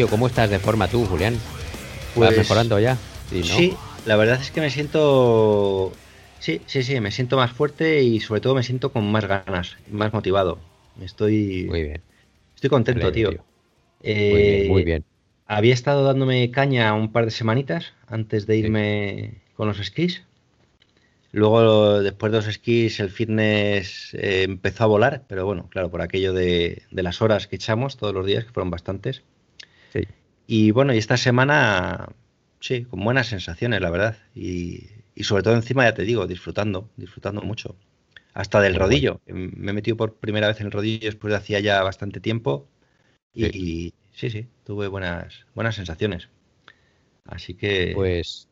Tío, 0.05 0.11
¿cómo 0.11 0.27
estás 0.27 0.51
de 0.51 0.59
forma 0.59 0.89
tú, 0.89 1.05
Julián? 1.07 1.35
¿Vas 2.17 2.29
pues 2.29 2.39
mejorando 2.39 2.79
ya? 2.79 2.97
Sí, 3.31 3.75
la 4.07 4.17
verdad 4.17 4.41
es 4.41 4.51
que 4.51 4.61
me 4.61 4.71
siento. 4.71 5.93
Sí, 6.39 6.61
sí, 6.67 6.83
sí, 6.83 7.01
me 7.01 7.11
siento 7.11 7.37
más 7.37 7.53
fuerte 7.53 8.03
y 8.03 8.21
sobre 8.21 8.41
todo 8.41 8.55
me 8.55 8.63
siento 8.63 8.93
con 8.93 9.11
más 9.11 9.27
ganas, 9.27 9.77
más 9.91 10.13
motivado. 10.13 10.59
Estoy. 11.01 11.67
Muy 11.69 11.83
bien. 11.83 12.03
Estoy 12.55 12.71
contento, 12.71 13.11
tío. 13.13 13.31
Eh, 14.03 14.67
muy, 14.69 14.85
bien, 14.85 15.05
Había 15.47 15.73
estado 15.73 16.05
dándome 16.05 16.51
caña 16.51 16.93
un 16.93 17.11
par 17.11 17.25
de 17.25 17.31
semanitas 17.31 17.95
antes 18.07 18.47
de 18.47 18.57
irme 18.59 19.43
con 19.57 19.69
los 19.69 19.81
esquís. 19.81 20.23
Luego, 21.33 22.01
después 22.01 22.31
de 22.31 22.39
los 22.39 22.47
esquís, 22.47 23.01
el 23.01 23.11
fitness 23.11 24.15
eh, 24.15 24.45
empezó 24.45 24.85
a 24.85 24.87
volar, 24.87 25.25
pero 25.27 25.45
bueno, 25.45 25.69
claro, 25.69 25.91
por 25.91 26.01
aquello 26.01 26.33
de, 26.33 26.83
las 26.91 27.23
horas 27.23 27.49
que 27.49 27.57
echamos 27.57 27.97
todos 27.97 28.15
los 28.15 28.25
días, 28.25 28.45
que 28.45 28.53
fueron 28.53 28.71
bastantes. 28.71 29.25
Sí. 29.95 30.01
Y 30.47 30.71
bueno, 30.73 30.93
y 30.93 30.99
esta 30.99 31.17
semana, 31.17 32.11
sí, 32.61 32.85
con 32.85 33.03
buenas 33.03 33.29
sensaciones, 33.29 33.81
la 33.81 33.91
verdad. 33.91 34.19
Y, 34.35 34.89
sobre 35.23 35.43
todo 35.43 35.55
encima, 35.55 35.85
ya 35.85 35.95
te 35.95 36.03
digo, 36.03 36.27
disfrutando, 36.27 36.91
disfrutando 36.97 37.41
mucho. 37.41 37.77
Hasta 38.35 38.61
del 38.61 38.75
rodillo. 38.75 39.21
Me 39.27 39.71
he 39.71 39.75
metido 39.75 39.97
por 39.97 40.17
primera 40.17 40.49
vez 40.49 40.61
en 40.61 40.67
el 40.67 40.73
rodillo 40.73 41.07
después 41.07 41.31
de 41.31 41.39
hacía 41.39 41.61
ya 41.61 41.83
bastante 41.83 42.21
tiempo. 42.21 42.67
Y 43.33 43.95
sí, 44.13 44.31
sí, 44.31 44.49
tuve 44.65 44.89
buenas, 44.89 45.47
buenas 45.55 45.77
sensaciones. 45.77 46.29
Así 47.25 47.55
que. 47.55 47.93
Pues 47.95 48.49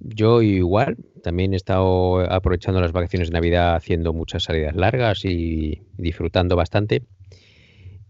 yo 0.00 0.40
igual, 0.42 0.96
también 1.22 1.52
he 1.52 1.56
estado 1.56 2.20
aprovechando 2.32 2.80
las 2.80 2.92
vacaciones 2.92 3.28
de 3.28 3.34
Navidad 3.34 3.76
haciendo 3.76 4.12
muchas 4.12 4.44
salidas 4.44 4.74
largas 4.74 5.24
y 5.24 5.82
disfrutando 5.96 6.56
bastante. 6.56 7.02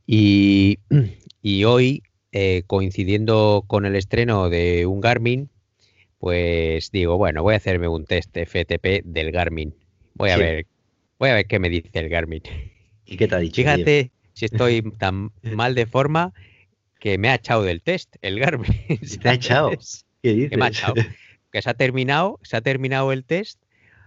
Y, 0.06 0.78
hoy, 1.66 2.02
eh, 2.32 2.62
coincidiendo 2.66 3.64
con 3.66 3.86
el 3.86 3.96
estreno 3.96 4.48
de 4.48 4.86
un 4.86 5.00
Garmin, 5.00 5.50
pues 6.18 6.90
digo, 6.90 7.16
bueno, 7.16 7.42
voy 7.42 7.54
a 7.54 7.56
hacerme 7.56 7.88
un 7.88 8.04
test 8.04 8.36
FTP 8.36 9.04
del 9.04 9.32
Garmin. 9.32 9.74
Voy 10.14 10.30
a 10.30 10.36
ver, 10.36 10.66
voy 11.18 11.30
a 11.30 11.34
ver 11.34 11.46
qué 11.46 11.58
me 11.58 11.70
dice 11.70 11.90
el 11.94 12.08
Garmin. 12.08 12.42
¿Y 13.06 13.16
qué 13.16 13.26
te 13.26 13.34
ha 13.34 13.38
dicho? 13.38 13.56
Fíjate 13.56 14.10
si 14.34 14.44
estoy 14.44 14.82
tan 14.98 15.32
mal 15.42 15.74
de 15.74 15.86
forma 15.86 16.32
que 16.98 17.18
me 17.18 17.30
ha 17.30 17.34
echado 17.34 17.62
del 17.62 17.82
test 17.82 18.16
el 18.22 18.38
Garmin. 18.38 18.70
¿Te 19.22 19.28
ha 19.28 19.34
echado? 19.34 19.70
¿Qué 20.22 20.34
dices? 20.34 20.58
me 20.58 20.66
ha 20.66 20.68
echado 20.68 20.94
que 21.50 21.62
se 21.62 21.70
ha 21.70 21.74
terminado, 21.74 22.38
se 22.42 22.56
ha 22.56 22.60
terminado 22.60 23.12
el 23.12 23.24
test, 23.24 23.60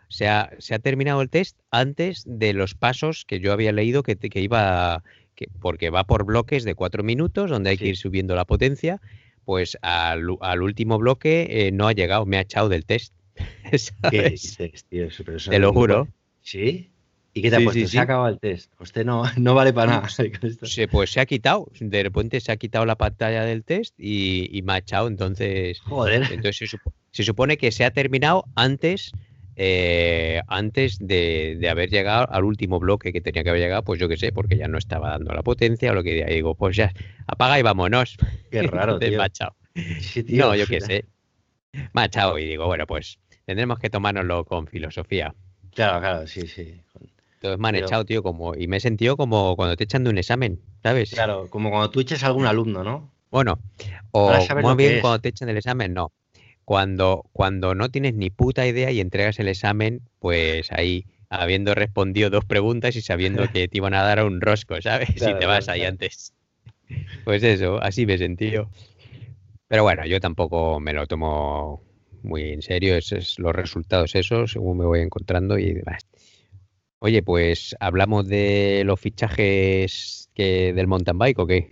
se 0.10 0.28
ha, 0.28 0.52
se 0.60 0.76
ha 0.76 0.80
terminado 0.80 1.22
el 1.22 1.30
test 1.30 1.60
antes 1.72 2.24
de 2.26 2.54
los 2.54 2.76
pasos 2.76 3.26
que 3.26 3.40
yo 3.40 3.52
había 3.52 3.72
leído 3.72 4.04
que, 4.04 4.16
que 4.16 4.42
iba, 4.42 5.04
que, 5.36 5.48
porque 5.60 5.90
va 5.90 6.06
por 6.06 6.26
bloques 6.26 6.64
de 6.64 6.76
cuatro 6.76 7.04
minutos, 7.04 7.50
donde 7.50 7.72
hay 7.72 7.78
que 7.78 7.88
ir 7.88 7.98
subiendo 7.98 8.36
la 8.36 8.46
potencia, 8.46 9.02
pues 9.46 9.78
al, 9.82 10.30
último 10.62 10.98
bloque 10.98 11.48
eh, 11.50 11.72
no 11.72 11.88
ha 11.88 11.94
llegado, 11.94 12.26
me 12.26 12.38
ha 12.38 12.42
echado 12.42 12.70
del 12.70 12.86
test. 12.86 13.14
¿Qué 14.12 14.30
dices, 14.30 14.86
tío? 14.86 15.08
Te 15.50 15.60
lo 15.60 15.74
juro. 15.74 16.08
¿Sí? 16.42 16.90
¿Y 17.36 17.42
qué 17.42 17.50
te 17.50 17.56
ha 17.56 17.60
puesto? 17.62 17.88
se 17.88 17.98
ha 17.98 18.04
acabado 18.04 18.28
el 18.28 18.40
test. 18.40 18.72
Usted 18.80 19.06
no, 19.06 19.24
no 19.38 19.56
vale 19.56 19.74
para 19.74 19.92
nada. 19.92 20.08
Sí, 20.64 20.88
pues 20.88 21.12
se 21.12 21.20
ha 21.20 21.26
quitado. 21.26 21.68
De 21.80 22.04
repente 22.04 22.40
se 22.40 22.52
ha 22.52 22.58
quitado 22.58 22.86
la 22.86 22.96
pantalla 22.96 23.44
del 23.44 23.64
test 23.64 23.96
y, 23.98 24.56
y 24.56 24.62
me 24.62 24.74
ha 24.74 24.78
echado. 24.78 25.08
Entonces, 25.08 25.80
Joder. 25.82 26.28
Entonces 26.32 26.70
se, 26.70 26.78
se 27.12 27.24
supone 27.24 27.58
que 27.58 27.72
se 27.72 27.86
ha 27.86 27.92
terminado 27.92 28.46
antes, 28.56 29.12
eh, 29.56 30.42
antes 30.48 30.98
de, 31.00 31.68
haber 31.70 31.90
llegado 31.90 32.28
al 32.32 32.44
último 32.44 32.80
bloque 32.80 33.14
que 33.14 33.22
tenía 33.22 33.44
que 33.44 33.50
haber 33.50 33.62
llegado, 33.62 33.84
pues 33.84 34.00
yo 34.00 34.10
qué 34.10 34.18
sé, 34.18 34.32
porque 34.32 34.58
ya 34.58 34.68
no 34.68 34.78
estaba 34.78 35.10
dando 35.10 35.34
la 35.34 35.44
potencia 35.44 35.92
o 35.92 35.96
lo 35.96 36.04
que 36.04 36.26
digo, 36.26 36.56
pues 36.56 36.76
ya 36.76 36.92
apaga 37.28 37.60
y 37.60 37.62
vámonos. 37.62 38.18
Qué 38.52 38.64
raro, 38.64 39.00
tío. 39.00 39.20
no, 40.30 40.56
yo 40.56 40.68
qué 40.68 40.82
sé. 40.82 41.06
Machado 41.92 42.38
y 42.38 42.46
digo, 42.46 42.68
bueno, 42.68 42.86
pues 42.86 43.18
tendremos 43.46 43.80
que 43.80 43.90
tomárnoslo 43.90 44.46
con 44.46 44.68
filosofía. 44.68 45.34
Claro, 45.74 46.00
claro, 46.00 46.28
sí, 46.28 46.48
sí. 46.48 46.82
Entonces 47.36 47.60
me 47.60 47.70
han 47.70 47.76
echado, 47.76 48.06
tío, 48.06 48.22
como, 48.22 48.56
y 48.56 48.68
me 48.68 48.78
he 48.78 48.80
sentido 48.80 49.18
como 49.18 49.56
cuando 49.56 49.76
te 49.76 49.84
echan 49.84 50.04
de 50.04 50.12
un 50.12 50.18
examen, 50.18 50.62
¿sabes? 50.84 51.10
Claro, 51.10 51.48
como 51.50 51.72
cuando 51.72 51.90
tú 51.90 52.00
eches 52.00 52.24
a 52.24 52.28
algún 52.28 52.46
alumno, 52.46 52.84
¿no? 52.84 53.12
Bueno, 53.32 53.60
o 54.12 54.30
más 54.62 54.78
bien 54.78 55.02
cuando 55.02 55.20
te 55.20 55.30
echan 55.30 55.48
del 55.48 55.58
examen, 55.58 55.94
no 55.94 56.12
cuando, 56.66 57.26
cuando 57.34 57.76
no 57.76 57.90
tienes 57.90 58.14
ni 58.14 58.30
puta 58.30 58.66
idea 58.66 58.92
y 58.92 59.00
entregas 59.00 59.40
el 59.40 59.48
examen, 59.48 60.02
pues 60.20 60.72
ahí, 60.72 61.06
habiendo 61.30 61.76
respondido 61.76 62.30
dos 62.30 62.46
preguntas 62.46 62.96
y 62.96 63.02
sabiendo 63.02 63.48
que 63.48 63.68
te 63.68 63.78
iban 63.78 63.94
a 63.94 64.04
dar 64.04 64.24
un 64.24 64.42
rosco, 64.42 64.82
¿sabes? 64.82 65.10
si 65.16 65.34
te 65.34 65.46
vas 65.46 65.70
ahí 65.70 65.84
antes. 65.84 66.34
Pues 67.24 67.44
eso, 67.44 67.82
así 67.82 68.06
me 68.06 68.18
sentí 68.18 68.52
yo. 68.52 68.70
Pero 69.68 69.84
bueno, 69.84 70.06
yo 70.06 70.20
tampoco 70.20 70.80
me 70.80 70.94
lo 70.94 71.08
tomo 71.08 71.82
muy 72.22 72.52
en 72.52 72.62
serio, 72.62 72.96
esos 72.96 73.20
es 73.20 73.40
los 73.40 73.54
resultados 73.54 74.16
esos, 74.16 74.52
según 74.52 74.78
me 74.78 74.86
voy 74.86 75.02
encontrando 75.02 75.58
y 75.58 75.74
demás. 75.74 76.08
Oye, 77.00 77.22
pues 77.22 77.76
hablamos 77.80 78.28
de 78.28 78.84
los 78.86 79.00
fichajes 79.00 80.30
que 80.34 80.72
del 80.74 80.88
mountain 80.88 81.18
bike 81.18 81.40
o 81.40 81.48
qué? 81.48 81.68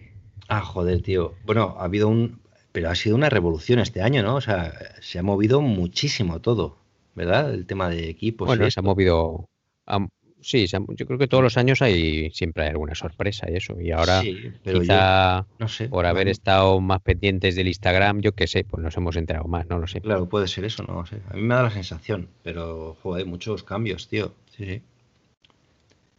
Ah, 0.50 0.62
joder, 0.62 1.02
tío. 1.02 1.36
Bueno, 1.46 1.76
ha 1.78 1.86
habido 1.86 2.10
un, 2.10 2.42
pero 2.72 2.90
ha 2.90 2.96
sido 2.96 3.16
una 3.16 3.30
revolución 3.30 3.80
este 3.80 4.02
año, 4.02 4.24
¿no? 4.24 4.36
O 4.36 4.42
sea, 4.42 4.74
se 5.02 5.20
ha 5.20 5.24
movido 5.24 5.62
muchísimo 5.62 6.40
todo, 6.40 6.78
¿verdad? 7.16 7.54
El 7.54 7.66
tema 7.66 7.90
de 7.90 8.10
equipos. 8.10 8.48
Bueno, 8.48 8.70
se 8.70 8.80
ha 8.80 8.84
movido. 8.84 9.46
sí, 10.42 10.66
yo 10.68 11.06
creo 11.06 11.18
que 11.20 11.28
todos 11.28 11.44
los 11.44 11.58
años 11.58 11.82
hay 11.82 12.32
siempre 12.32 12.64
hay 12.64 12.70
alguna 12.70 12.96
sorpresa 12.96 13.50
y 13.50 13.56
eso. 13.56 13.80
Y 13.80 13.92
ahora, 13.92 14.22
quizá 14.64 15.46
no 15.60 15.68
sé, 15.68 15.90
por 15.90 16.06
haber 16.06 16.28
estado 16.28 16.80
más 16.80 17.02
pendientes 17.02 17.56
del 17.56 17.68
Instagram, 17.68 18.22
yo 18.22 18.34
qué 18.34 18.48
sé, 18.48 18.64
pues 18.64 18.82
nos 18.82 18.96
hemos 18.96 19.16
enterado 19.18 19.48
más, 19.48 19.68
no 19.68 19.78
lo 19.78 19.88
sé. 19.88 20.02
Claro, 20.02 20.30
puede 20.30 20.48
ser 20.48 20.66
eso, 20.66 20.84
no 20.84 20.96
lo 20.96 21.06
sé. 21.06 21.18
A 21.30 21.36
mí 21.36 21.42
me 21.42 21.56
da 21.56 21.64
la 21.64 21.72
sensación, 21.72 22.30
pero, 22.44 22.98
joder, 23.04 23.26
muchos 23.26 23.64
cambios, 23.64 24.08
tío. 24.08 24.34
Sí, 24.56 24.66
sí. 24.66 24.82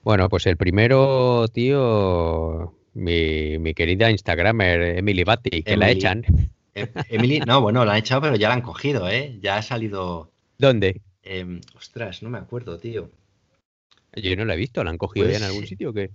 Bueno, 0.05 0.29
pues 0.29 0.47
el 0.47 0.57
primero, 0.57 1.47
tío, 1.47 2.75
mi, 2.95 3.59
mi 3.59 3.75
querida 3.75 4.11
Instagramer 4.11 4.99
Emily 4.99 5.25
Batty, 5.25 5.63
que 5.63 5.77
la 5.77 5.91
echan. 5.91 6.25
Em, 6.75 6.89
Emily, 7.09 7.41
no, 7.41 7.61
bueno, 7.61 7.85
la 7.85 7.93
han 7.93 7.99
echado, 7.99 8.23
pero 8.23 8.37
ya 8.37 8.49
la 8.49 8.55
han 8.55 8.63
cogido, 8.63 9.09
¿eh? 9.09 9.39
Ya 9.41 9.57
ha 9.57 9.63
salido. 9.63 10.31
¿Dónde? 10.59 11.01
Em, 11.23 11.61
ostras, 11.77 12.23
no 12.23 12.31
me 12.31 12.39
acuerdo, 12.39 12.79
tío. 12.79 13.11
Yo 14.15 14.37
no 14.37 14.45
la 14.45 14.55
he 14.55 14.59
visto, 14.59 14.83
¿la 14.85 14.91
han 14.91 14.99
cogido 14.99 15.27
ya 15.27 15.37
en 15.37 15.41
pues, 15.41 15.51
algún 15.51 15.67
sitio 15.67 15.91
o 15.91 15.93
qué? 15.93 16.11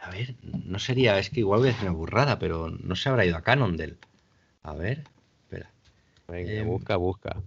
A 0.00 0.10
ver, 0.10 0.34
no 0.42 0.78
sería, 0.78 1.18
es 1.18 1.30
que 1.30 1.40
igual 1.40 1.60
voy 1.60 1.70
a 1.70 1.72
hacer 1.72 1.88
una 1.88 1.96
burrada, 1.96 2.38
pero 2.38 2.70
no 2.70 2.94
se 2.94 3.08
habrá 3.08 3.24
ido 3.24 3.36
a 3.36 3.42
Cannondale. 3.42 3.96
A 4.62 4.74
ver, 4.74 5.04
espera. 5.42 5.70
Venga, 6.28 6.52
em, 6.52 6.66
busca, 6.66 6.96
busca. 6.96 7.42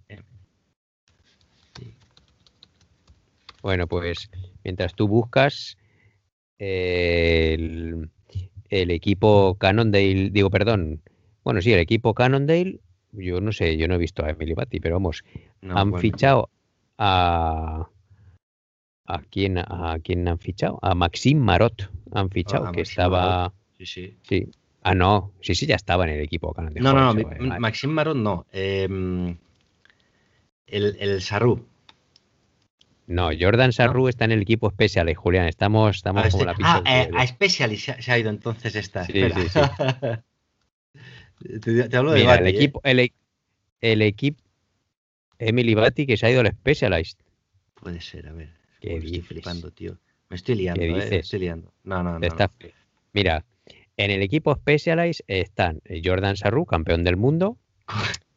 Bueno, 3.61 3.87
pues 3.87 4.29
mientras 4.63 4.95
tú 4.95 5.07
buscas, 5.07 5.77
el, 6.57 8.09
el 8.71 8.89
equipo 8.89 9.55
Cannondale, 9.59 10.31
digo, 10.31 10.49
perdón, 10.49 11.01
bueno, 11.43 11.61
sí, 11.61 11.71
el 11.73 11.79
equipo 11.79 12.13
Cannondale, 12.13 12.79
yo 13.11 13.41
no 13.41 13.51
sé, 13.51 13.77
yo 13.77 13.87
no 13.87 13.95
he 13.95 13.97
visto 13.99 14.25
a 14.25 14.29
Emily 14.29 14.53
Batty, 14.53 14.79
pero 14.79 14.95
vamos, 14.95 15.23
han 15.61 15.93
fichado 15.99 16.49
a... 16.97 17.87
¿A 19.05 19.21
quién, 19.29 19.57
¿A 19.57 19.97
quién 20.01 20.25
han 20.27 20.39
fichado? 20.39 20.79
A 20.81 20.95
Maxime 20.95 21.41
Marot 21.41 21.91
han 22.13 22.29
fichado, 22.29 22.67
ah, 22.67 22.71
que 22.71 22.81
estaba... 22.81 23.53
Sí, 23.77 23.85
sí. 23.85 24.17
Sí. 24.21 24.47
Ah, 24.83 24.95
no, 24.95 25.33
sí, 25.41 25.53
sí, 25.53 25.65
ya 25.65 25.75
estaba 25.75 26.05
en 26.05 26.11
el 26.11 26.21
equipo 26.21 26.53
Cannondale. 26.53 26.81
No, 26.81 26.93
no, 26.93 27.13
no, 27.13 27.59
Maxime 27.59 27.93
Marot 27.93 28.15
no. 28.15 28.45
Em, 28.53 29.35
el, 30.65 30.95
el 30.97 31.21
Sarru. 31.21 31.65
No, 33.07 33.29
Jordan 33.37 33.73
Sarru 33.73 34.07
está 34.07 34.25
en 34.25 34.31
el 34.31 34.41
equipo 34.41 34.69
Special, 34.69 35.13
Julián. 35.15 35.47
Estamos, 35.47 35.97
estamos 35.97 36.29
como 36.29 36.45
la 36.45 36.53
pizza. 36.53 36.81
Ah, 36.85 37.03
eh, 37.03 37.09
a 37.13 37.27
Special 37.27 37.75
se, 37.77 38.11
ha 38.11 38.19
ido 38.19 38.29
entonces 38.29 38.75
esta. 38.75 39.05
Sí, 39.05 39.13
sí, 39.13 39.49
sí. 39.49 39.59
te, 41.89 41.97
hablo 41.97 42.11
de 42.11 42.21
Mira, 42.21 42.35
el, 42.35 42.47
equipo, 42.47 42.81
¿eh? 42.83 43.11
el, 43.81 44.01
equipo 44.01 44.41
Emily 45.39 45.73
Batty 45.73 46.05
que 46.05 46.17
se 46.17 46.27
ha 46.27 46.31
ido 46.31 46.41
al 46.41 46.51
Specialized. 46.51 47.17
Puede 47.73 48.01
ser, 48.01 48.27
a 48.27 48.33
ver. 48.33 48.49
¿Qué 48.79 48.97
estoy 48.97 49.21
flipando, 49.21 49.71
tío. 49.71 49.97
Me 50.29 50.35
estoy 50.35 50.55
liando, 50.55 50.81
¿Qué 50.81 51.15
eh, 51.15 51.19
estoy 51.19 51.39
liando. 51.39 51.73
No, 51.83 52.03
no, 52.03 52.17
no, 52.17 52.27
Mira, 53.13 53.43
en 53.97 54.11
el 54.11 54.21
equipo 54.21 54.55
Specialized 54.55 55.25
están 55.27 55.81
Jordan 56.03 56.37
Sarru, 56.37 56.65
campeón 56.65 57.03
del 57.03 57.17
mundo. 57.17 57.57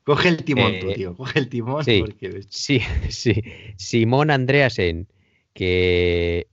Coge 0.04 0.28
el 0.28 0.44
timón, 0.44 0.78
tú, 0.80 0.90
eh, 0.90 0.94
tío. 0.94 1.16
Coge 1.16 1.38
el 1.38 1.48
timón. 1.48 1.84
Sí, 1.84 2.00
porque... 2.04 2.42
sí, 2.50 2.80
sí. 3.08 3.42
Simón 3.76 4.30
Andreasen, 4.30 5.08
que 5.54 6.46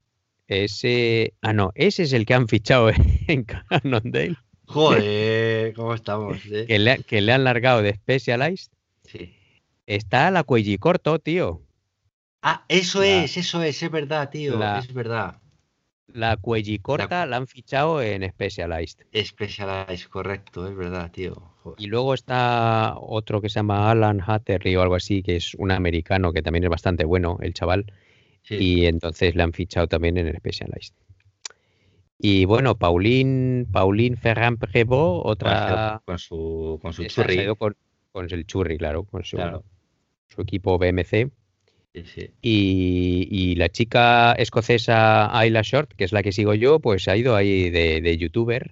ese. 0.47 1.33
Ah, 1.41 1.53
no, 1.53 1.71
ese 1.75 2.03
es 2.03 2.13
el 2.13 2.25
que 2.25 2.33
han 2.33 2.47
fichado 2.47 2.89
en 3.27 3.43
Cannondale. 3.43 4.37
Joder, 4.65 5.73
¿cómo 5.73 5.93
estamos? 5.93 6.37
Eh? 6.51 6.65
Que, 6.65 6.79
le, 6.79 7.03
que, 7.03 7.21
le, 7.21 7.33
han 7.33 7.43
largado 7.43 7.81
de 7.81 7.93
Specialized. 7.93 8.71
Sí. 9.03 9.35
Está 9.85 10.27
a 10.27 10.31
la 10.31 10.45
corto, 10.45 11.19
tío. 11.19 11.61
Ah, 12.41 12.63
eso 12.69 13.03
es, 13.03 13.35
eso 13.35 13.61
es, 13.61 13.83
es 13.83 13.91
verdad, 13.91 14.29
tío. 14.29 14.59
es 14.77 14.93
verdad. 14.93 15.40
La 16.13 16.37
cuellicorta 16.37 17.25
la... 17.25 17.37
han 17.37 17.47
fichado 17.47 18.01
en 18.01 18.29
Specialized. 18.29 19.05
Specialized, 19.13 20.09
correcto, 20.09 20.67
es 20.67 20.75
verdad, 20.75 21.11
tío. 21.11 21.33
Y 21.77 21.87
luego 21.87 22.13
está 22.13 22.95
otro 22.97 23.41
que 23.41 23.49
se 23.49 23.59
llama 23.59 23.91
Alan 23.91 24.21
Hatterley 24.25 24.75
o 24.75 24.81
algo 24.81 24.95
así, 24.95 25.21
que 25.21 25.35
es 25.35 25.53
un 25.55 25.71
americano 25.71 26.33
que 26.33 26.41
también 26.41 26.63
es 26.63 26.69
bastante 26.69 27.05
bueno, 27.05 27.37
el 27.41 27.53
chaval. 27.53 27.91
Y 28.49 28.85
entonces 28.85 29.35
le 29.35 29.43
han 29.43 29.53
fichado 29.53 29.87
también 29.87 30.17
en 30.17 30.35
Specialized. 30.35 30.95
Y 32.17 32.45
bueno, 32.45 32.77
Pauline, 32.77 33.65
Pauline 33.71 34.15
Ferrand 34.15 34.59
Prévost, 34.59 35.25
otra. 35.25 36.01
Con 36.05 36.19
su, 36.19 36.79
con 36.81 36.93
su 36.93 37.05
churri. 37.05 37.47
Con, 37.57 37.75
con, 38.11 38.27
el 38.31 38.45
churri, 38.45 38.77
claro, 38.77 39.03
con 39.03 39.23
su, 39.23 39.37
su 40.27 40.41
equipo 40.41 40.77
BMC. 40.77 41.31
Y, 42.41 43.55
la 43.55 43.69
chica 43.69 44.33
escocesa 44.33 45.37
Ayla 45.37 45.61
Short, 45.61 45.93
que 45.93 46.05
es 46.05 46.13
la 46.13 46.23
que 46.23 46.31
sigo 46.31 46.53
yo, 46.53 46.79
pues 46.79 47.07
ha 47.07 47.17
ido 47.17 47.35
ahí 47.35 47.69
de, 47.69 48.17
youtuber 48.17 48.71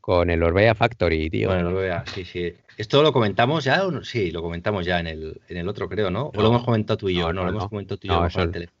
con 0.00 0.30
el 0.30 0.42
Orbea 0.42 0.74
Factory, 0.74 1.28
tío. 1.30 1.48
Bueno, 1.48 1.70
Orbea, 1.70 2.04
sí, 2.14 2.24
sí. 2.24 2.52
¿Esto 2.76 3.02
lo 3.02 3.12
comentamos 3.12 3.64
ya? 3.64 3.82
Sí, 4.02 4.30
lo 4.30 4.42
comentamos 4.42 4.84
ya 4.86 5.00
en 5.00 5.06
el, 5.06 5.40
en 5.48 5.56
el 5.56 5.68
otro, 5.68 5.88
creo, 5.88 6.10
¿no? 6.10 6.30
¿O 6.34 6.42
lo 6.42 6.48
hemos 6.48 6.64
comentado 6.64 6.96
tú 6.98 7.08
y 7.08 7.14
yo? 7.14 7.32
No, 7.32 7.44
lo 7.44 7.50
hemos 7.50 7.68
comentado 7.68 7.98
tú 7.98 8.06
y 8.06 8.10
yo 8.10 8.24
el 8.24 8.50
teléfono. 8.50 8.76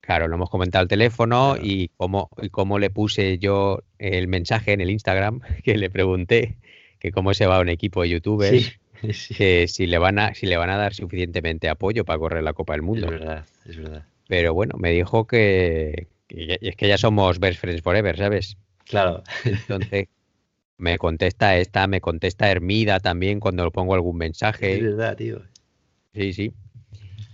Claro, 0.00 0.26
lo 0.26 0.34
hemos 0.34 0.50
comentado 0.50 0.82
al 0.82 0.88
teléfono 0.88 1.56
y 1.60 1.88
cómo, 1.96 2.28
y 2.40 2.50
cómo 2.50 2.80
le 2.80 2.90
puse 2.90 3.38
yo 3.38 3.82
el 3.98 4.26
mensaje 4.26 4.72
en 4.72 4.80
el 4.80 4.90
Instagram 4.90 5.40
que 5.64 5.76
le 5.76 5.90
pregunté 5.90 6.58
que 6.98 7.10
cómo 7.10 7.34
se 7.34 7.46
va 7.46 7.60
un 7.60 7.68
equipo 7.68 8.02
de 8.02 8.10
youtubers. 8.10 8.78
que 9.36 9.68
si 9.68 9.86
le 9.86 9.98
van 9.98 10.18
a 10.18 10.34
si 10.34 10.46
le 10.46 10.56
van 10.56 10.70
a 10.70 10.76
dar 10.76 10.94
suficientemente 10.94 11.68
apoyo 11.68 12.04
para 12.04 12.18
correr 12.18 12.42
la 12.42 12.52
Copa 12.52 12.74
del 12.74 12.82
Mundo. 12.82 13.06
Es 13.06 13.12
verdad, 13.12 13.46
es 13.66 13.76
verdad. 13.76 14.04
Pero 14.28 14.54
bueno, 14.54 14.76
me 14.78 14.90
dijo 14.90 15.26
que, 15.26 16.06
es 16.28 16.76
que 16.76 16.88
ya 16.88 16.96
somos 16.96 17.38
best 17.38 17.60
friends 17.60 17.82
forever, 17.82 18.16
¿sabes? 18.16 18.56
Claro. 18.84 19.22
Entonces 19.44 20.08
me 20.78 20.98
contesta 20.98 21.56
esta, 21.56 21.86
me 21.86 22.00
contesta 22.00 22.50
Hermida 22.50 23.00
también 23.00 23.40
cuando 23.40 23.64
le 23.64 23.70
pongo 23.70 23.94
algún 23.94 24.16
mensaje. 24.16 24.76
Es 24.76 24.82
verdad, 24.82 25.16
tío. 25.16 25.42
Sí, 26.14 26.32
sí. 26.32 26.52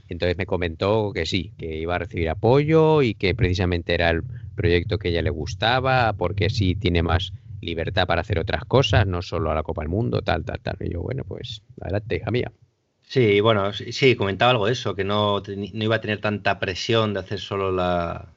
Entonces 0.08 0.36
me 0.38 0.46
comentó 0.46 1.12
que 1.12 1.26
sí, 1.26 1.52
que 1.58 1.76
iba 1.76 1.94
a 1.94 1.98
recibir 1.98 2.30
apoyo 2.30 3.02
y 3.02 3.14
que 3.14 3.34
precisamente 3.34 3.94
era 3.94 4.10
el 4.10 4.22
proyecto 4.54 4.98
que 4.98 5.10
ella 5.10 5.22
le 5.22 5.30
gustaba, 5.30 6.14
porque 6.14 6.48
sí 6.50 6.74
tiene 6.74 7.02
más 7.02 7.32
libertad 7.60 8.06
para 8.06 8.20
hacer 8.20 8.38
otras 8.38 8.64
cosas, 8.64 9.06
no 9.06 9.22
solo 9.22 9.50
a 9.50 9.54
la 9.54 9.62
Copa 9.62 9.82
del 9.82 9.88
Mundo, 9.88 10.22
tal, 10.22 10.44
tal, 10.44 10.60
tal. 10.60 10.76
Y 10.80 10.92
yo, 10.92 11.02
bueno, 11.02 11.24
pues 11.24 11.62
adelante, 11.80 12.16
hija 12.16 12.30
mía. 12.30 12.52
Sí, 13.08 13.40
bueno, 13.40 13.72
sí, 13.72 14.16
comentaba 14.16 14.50
algo 14.50 14.66
de 14.66 14.72
eso, 14.72 14.94
que 14.94 15.02
no, 15.02 15.40
no 15.40 15.84
iba 15.84 15.96
a 15.96 16.00
tener 16.00 16.20
tanta 16.20 16.60
presión 16.60 17.14
de 17.14 17.20
hacer 17.20 17.40
solo 17.40 17.72
la, 17.72 18.28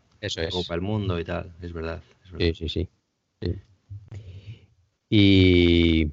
Copa 0.50 0.76
del 0.76 0.82
Mundo 0.82 1.20
y 1.20 1.26
tal, 1.26 1.52
es 1.62 1.74
verdad, 1.74 2.02
Sí, 2.38 2.54
sí, 2.54 2.70
sí. 2.70 2.90
Y, 5.10 6.08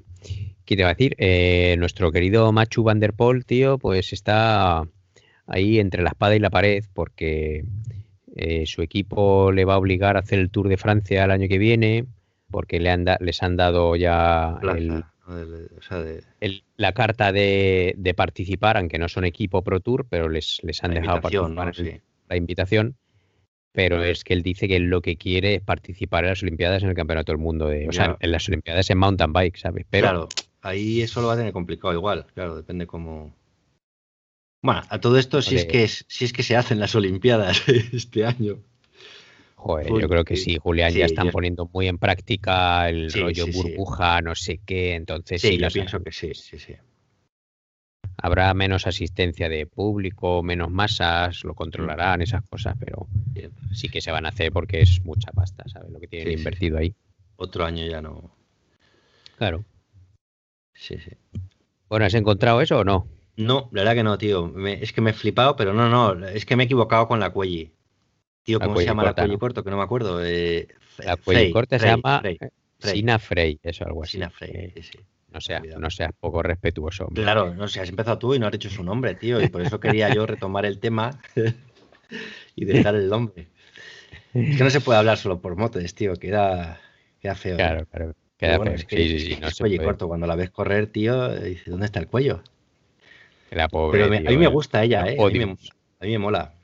¿qué 0.65 0.75
te 0.75 0.83
va 0.83 0.89
a 0.89 0.93
decir? 0.93 1.15
Eh, 1.19 1.75
nuestro 1.79 2.11
querido 2.11 2.51
Machu 2.51 2.83
Van 2.83 2.99
der 2.99 3.13
Poel, 3.13 3.45
tío, 3.45 3.77
pues 3.77 4.11
está 4.11 4.85
ahí 5.47 5.79
entre 5.79 6.03
la 6.03 6.09
espada 6.09 6.35
y 6.35 6.39
la 6.39 6.49
pared, 6.49 6.83
porque 6.93 7.63
eh, 8.35 8.65
su 8.65 8.81
equipo 8.81 9.53
le 9.53 9.63
va 9.63 9.75
a 9.75 9.77
obligar 9.77 10.17
a 10.17 10.19
hacer 10.19 10.39
el 10.39 10.49
Tour 10.49 10.67
de 10.67 10.75
Francia 10.75 11.23
el 11.23 11.31
año 11.31 11.47
que 11.47 11.57
viene 11.57 12.07
porque 12.49 12.79
le 12.79 12.89
han 12.89 13.05
les 13.19 13.43
han 13.43 13.55
dado 13.55 13.95
ya 13.95 14.59
la 16.77 16.93
carta 16.93 17.31
de, 17.31 18.13
participar, 18.15 18.77
aunque 18.77 18.97
no 18.97 19.09
son 19.09 19.25
equipo 19.25 19.61
Pro 19.63 19.79
Tour, 19.79 20.07
pero 20.09 20.29
les, 20.29 20.59
les 20.63 20.83
han 20.83 20.93
dejado 20.93 21.21
participar 21.21 21.73
la 22.27 22.35
invitación. 22.35 22.95
Pero 23.71 24.03
es 24.03 24.23
que 24.23 24.33
él 24.33 24.41
dice 24.41 24.67
que 24.67 24.79
lo 24.79 25.01
que 25.01 25.15
quiere 25.15 25.55
es 25.55 25.61
participar 25.61 26.23
en 26.23 26.31
las 26.31 26.41
Olimpiadas 26.41 26.81
en 26.81 26.89
el 26.89 26.95
Campeonato 26.95 27.31
del 27.31 27.39
Mundo, 27.39 27.67
de, 27.67 27.87
o 27.87 27.91
sea, 27.91 28.17
en 28.19 28.31
las 28.31 28.47
Olimpiadas 28.47 28.89
en 28.89 28.97
mountain 28.97 29.31
bike, 29.31 29.57
¿sabes? 29.57 29.85
Pero, 29.89 30.07
claro, 30.07 30.27
ahí 30.61 31.01
eso 31.01 31.21
lo 31.21 31.27
va 31.27 31.33
a 31.33 31.37
tener 31.37 31.53
complicado 31.53 31.93
igual, 31.93 32.25
claro, 32.33 32.55
depende 32.55 32.87
cómo. 32.87 33.35
Bueno, 34.63 34.81
a 34.89 34.99
todo 34.99 35.17
esto, 35.17 35.41
si 35.43 35.55
es 35.55 35.65
que 35.65 35.87
si 35.87 36.25
es 36.25 36.33
que 36.33 36.43
se 36.43 36.55
hacen 36.55 36.79
las 36.79 36.95
Olimpiadas 36.95 37.61
este 37.93 38.25
año. 38.25 38.57
Joder, 39.61 39.87
yo 39.87 40.07
creo 40.07 40.23
que 40.23 40.37
sí, 40.37 40.57
Julián, 40.57 40.93
ya 40.93 41.05
están 41.05 41.31
poniendo 41.31 41.69
muy 41.73 41.89
en 41.89 41.97
práctica 41.97 42.87
el 42.87 43.11
rollo 43.11 43.45
burbuja, 43.47 44.21
no 44.21 44.33
sé 44.33 44.61
qué, 44.65 44.95
entonces 44.95 45.41
sí. 45.41 45.57
yo 45.57 45.67
pienso 45.67 46.01
que 46.01 46.13
sí, 46.13 46.33
sí, 46.33 46.57
sí. 46.57 46.75
Habrá 48.15 48.53
menos 48.53 48.87
asistencia 48.87 49.49
de 49.49 49.65
público, 49.65 50.41
menos 50.43 50.71
masas, 50.71 51.43
lo 51.43 51.55
controlarán, 51.55 52.21
esas 52.21 52.41
cosas, 52.49 52.77
pero 52.79 53.07
sí 53.73 53.89
que 53.89 53.99
se 53.99 54.11
van 54.11 54.25
a 54.25 54.29
hacer 54.29 54.53
porque 54.53 54.79
es 54.79 55.03
mucha 55.03 55.31
pasta, 55.33 55.65
¿sabes? 55.67 55.91
Lo 55.91 55.99
que 55.99 56.07
tienen 56.07 56.37
invertido 56.37 56.77
ahí. 56.77 56.95
Otro 57.35 57.65
año 57.65 57.85
ya 57.85 58.01
no. 58.01 58.31
Claro. 59.37 59.65
Sí, 60.73 60.95
sí. 60.99 61.11
Bueno, 61.89 62.05
¿has 62.05 62.13
encontrado 62.13 62.61
eso 62.61 62.79
o 62.79 62.83
no? 62.85 63.07
No, 63.35 63.69
la 63.73 63.81
verdad 63.81 63.95
que 63.95 64.03
no, 64.03 64.17
tío. 64.17 64.53
es 64.67 64.93
que 64.93 65.01
me 65.01 65.09
he 65.09 65.13
flipado, 65.13 65.57
pero 65.57 65.73
no, 65.73 65.89
no, 65.89 66.27
es 66.27 66.45
que 66.45 66.55
me 66.55 66.63
he 66.63 66.65
equivocado 66.65 67.09
con 67.09 67.19
la 67.19 67.31
cuelli. 67.31 67.73
Tío, 68.49 68.59
¿cómo 68.59 68.79
se 68.79 68.85
llama 68.85 69.03
la 69.03 69.13
cuello 69.13 69.37
corto? 69.37 69.63
Que 69.63 69.69
no 69.69 69.77
me 69.77 69.83
acuerdo. 69.83 70.25
Eh, 70.25 70.67
la 71.05 71.17
cuello 71.17 71.53
corta 71.53 71.77
se 71.77 71.85
llama 71.85 72.23
Sina 72.79 73.19
Frey, 73.19 73.59
eso 73.61 73.85
algo 73.85 74.01
así. 74.01 74.13
Sina 74.13 74.31
Frey, 74.31 74.73
sí. 74.81 74.97
No 75.31 75.39
seas, 75.39 75.61
no 75.77 75.91
seas 75.91 76.11
poco 76.19 76.41
respetuoso. 76.41 77.05
Claro, 77.13 77.53
no 77.53 77.67
sé, 77.67 77.79
has 77.81 77.89
empezado 77.89 78.17
tú 78.17 78.33
y 78.33 78.39
no 78.39 78.47
has 78.47 78.51
dicho 78.51 78.71
su 78.71 78.83
nombre, 78.83 79.13
tío, 79.13 79.39
y 79.39 79.49
por 79.49 79.61
eso 79.61 79.79
quería 79.79 80.11
yo 80.11 80.25
retomar 80.25 80.65
el 80.65 80.79
tema 80.79 81.21
y 82.55 82.65
dejar 82.65 82.95
el 82.95 83.07
nombre. 83.07 83.49
Es 84.33 84.57
que 84.57 84.63
no 84.63 84.71
se 84.71 84.81
puede 84.81 84.97
hablar 84.97 85.19
solo 85.19 85.39
por 85.39 85.55
motes, 85.55 85.93
tío, 85.93 86.15
queda, 86.15 86.81
queda 87.21 87.35
feo. 87.35 87.55
Claro, 87.55 87.85
claro. 87.85 88.15
Queda 88.35 88.59
feo. 88.59 88.77
sí, 88.79 88.85
sí, 88.89 89.19
sí. 89.19 89.37
No 89.39 89.49
cuello 89.55 89.83
corto, 89.83 90.07
cuando 90.07 90.25
la 90.25 90.35
ves 90.35 90.49
correr, 90.49 90.87
tío, 90.87 91.35
dice, 91.35 91.69
¿dónde 91.69 91.85
está 91.85 91.99
el 91.99 92.07
cuello? 92.07 92.41
La 93.51 93.67
pobre, 93.67 93.99
Pero 94.07 94.27
a 94.27 94.31
mí 94.31 94.37
me 94.37 94.47
gusta 94.47 94.83
ella, 94.83 95.05
¿eh? 95.07 95.17
a 95.19 96.05
mí 96.05 96.11
me 96.11 96.17
mola 96.17 96.55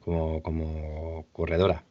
como, 0.00 0.42
como 0.42 1.26
corredora. 1.32 1.84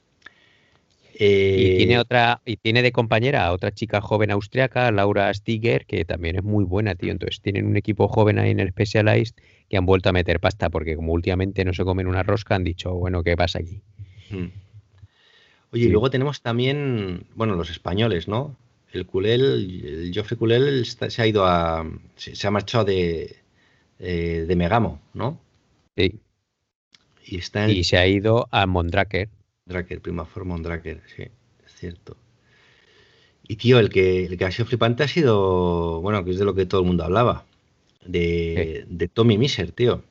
y 1.13 1.77
tiene 1.77 1.93
eh, 1.93 1.99
otra, 1.99 2.41
y 2.45 2.57
tiene 2.57 2.81
de 2.81 2.91
compañera 2.91 3.45
a 3.45 3.53
otra 3.53 3.71
chica 3.71 4.01
joven 4.01 4.31
austriaca, 4.31 4.91
Laura 4.91 5.33
Stiger, 5.33 5.85
que 5.85 6.05
también 6.05 6.37
es 6.37 6.43
muy 6.43 6.63
buena, 6.63 6.95
tío. 6.95 7.11
Entonces 7.11 7.41
tienen 7.41 7.65
un 7.65 7.77
equipo 7.77 8.07
joven 8.07 8.39
ahí 8.39 8.51
en 8.51 8.59
el 8.59 8.69
Specialized 8.69 9.35
que 9.69 9.77
han 9.77 9.85
vuelto 9.85 10.09
a 10.09 10.13
meter 10.13 10.39
pasta, 10.39 10.69
porque 10.69 10.95
como 10.95 11.13
últimamente 11.13 11.63
no 11.65 11.73
se 11.73 11.83
comen 11.83 12.07
una 12.07 12.23
rosca, 12.23 12.55
han 12.55 12.63
dicho, 12.63 12.93
bueno, 12.93 13.23
¿qué 13.23 13.35
pasa 13.35 13.59
aquí? 13.59 13.81
Hmm. 14.29 14.47
Oye, 15.71 15.85
y 15.85 15.89
luego 15.89 16.09
tenemos 16.09 16.41
también, 16.41 17.25
bueno, 17.35 17.55
los 17.55 17.69
españoles, 17.69 18.27
¿no? 18.27 18.55
El 18.91 19.05
Culel, 19.05 20.11
el 20.15 20.37
Culel 20.37 20.83
se 20.85 21.21
ha 21.21 21.27
ido 21.27 21.45
a, 21.45 21.87
se, 22.15 22.47
ha 22.47 22.49
marchado 22.49 22.85
de, 22.85 23.35
eh, 23.99 24.45
de 24.47 24.55
Megamo, 24.55 24.99
¿no? 25.13 25.39
Sí. 25.95 26.19
Y, 27.29 27.83
se 27.83 27.97
ha 27.97 28.07
ido 28.07 28.47
a 28.51 28.65
Mondraker. 28.65 29.29
Draker, 29.65 30.01
Primafor 30.01 30.45
Mondraker, 30.45 31.01
sí, 31.15 31.23
es 31.23 31.75
cierto. 31.75 32.17
Y 33.47 33.55
tío, 33.55 33.79
el 33.79 33.89
que, 33.89 34.25
el 34.25 34.37
que 34.37 34.45
ha 34.45 34.51
sido 34.51 34.65
flipante 34.65 35.03
ha 35.03 35.07
sido, 35.07 36.01
bueno, 36.01 36.23
que 36.23 36.31
es 36.31 36.39
de 36.39 36.45
lo 36.45 36.55
que 36.55 36.65
todo 36.65 36.81
el 36.81 36.87
mundo 36.87 37.03
hablaba, 37.03 37.45
de, 38.05 38.85
de 38.87 39.07
Tommy 39.07 39.37
Miser, 39.37 39.71
tío. 39.71 40.03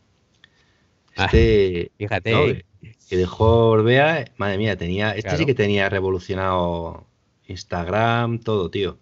Ah, 1.17 1.25
este, 1.27 1.91
fíjate. 1.99 2.65
Que 3.09 3.17
dejó 3.17 3.71
Orbea, 3.71 4.27
madre 4.37 4.59
mía, 4.59 4.77
tenía, 4.77 5.13
este 5.13 5.37
sí 5.37 5.47
que 5.47 5.55
tenía 5.55 5.89
revolucionado 5.89 7.07
Instagram, 7.47 8.39
todo, 8.39 8.71
tío. 8.71 8.99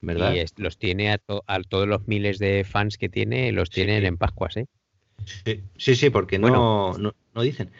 ¿Verdad? 0.00 0.34
Y 0.34 0.62
los 0.62 0.78
tiene 0.78 1.12
a, 1.12 1.18
todos 1.18 1.86
los 1.86 2.08
miles 2.08 2.38
de 2.38 2.64
fans 2.64 2.98
que 2.98 3.08
tiene, 3.08 3.52
los 3.52 3.70
tienen 3.70 4.04
en 4.04 4.16
Pascuas, 4.16 4.56
¿eh? 4.56 4.66
Sí, 5.76 5.96
sí, 5.96 6.10
porque 6.10 6.38
no, 6.38 6.96
no, 6.98 7.14
dicen. 7.42 7.70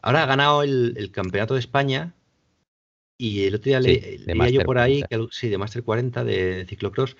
Ahora 0.00 0.22
ha 0.22 0.26
ganado 0.26 0.62
el, 0.62 1.10
campeonato 1.12 1.54
de 1.54 1.60
España 1.60 2.14
y 3.18 3.44
el 3.44 3.56
otro 3.56 3.64
día 3.64 3.80
leía 3.80 4.50
yo 4.50 4.62
por 4.62 4.78
ahí, 4.78 5.02
que, 5.02 5.26
sí, 5.30 5.48
de 5.48 5.58
Master 5.58 5.82
40 5.82 6.22
de 6.24 6.66
ciclocross, 6.68 7.16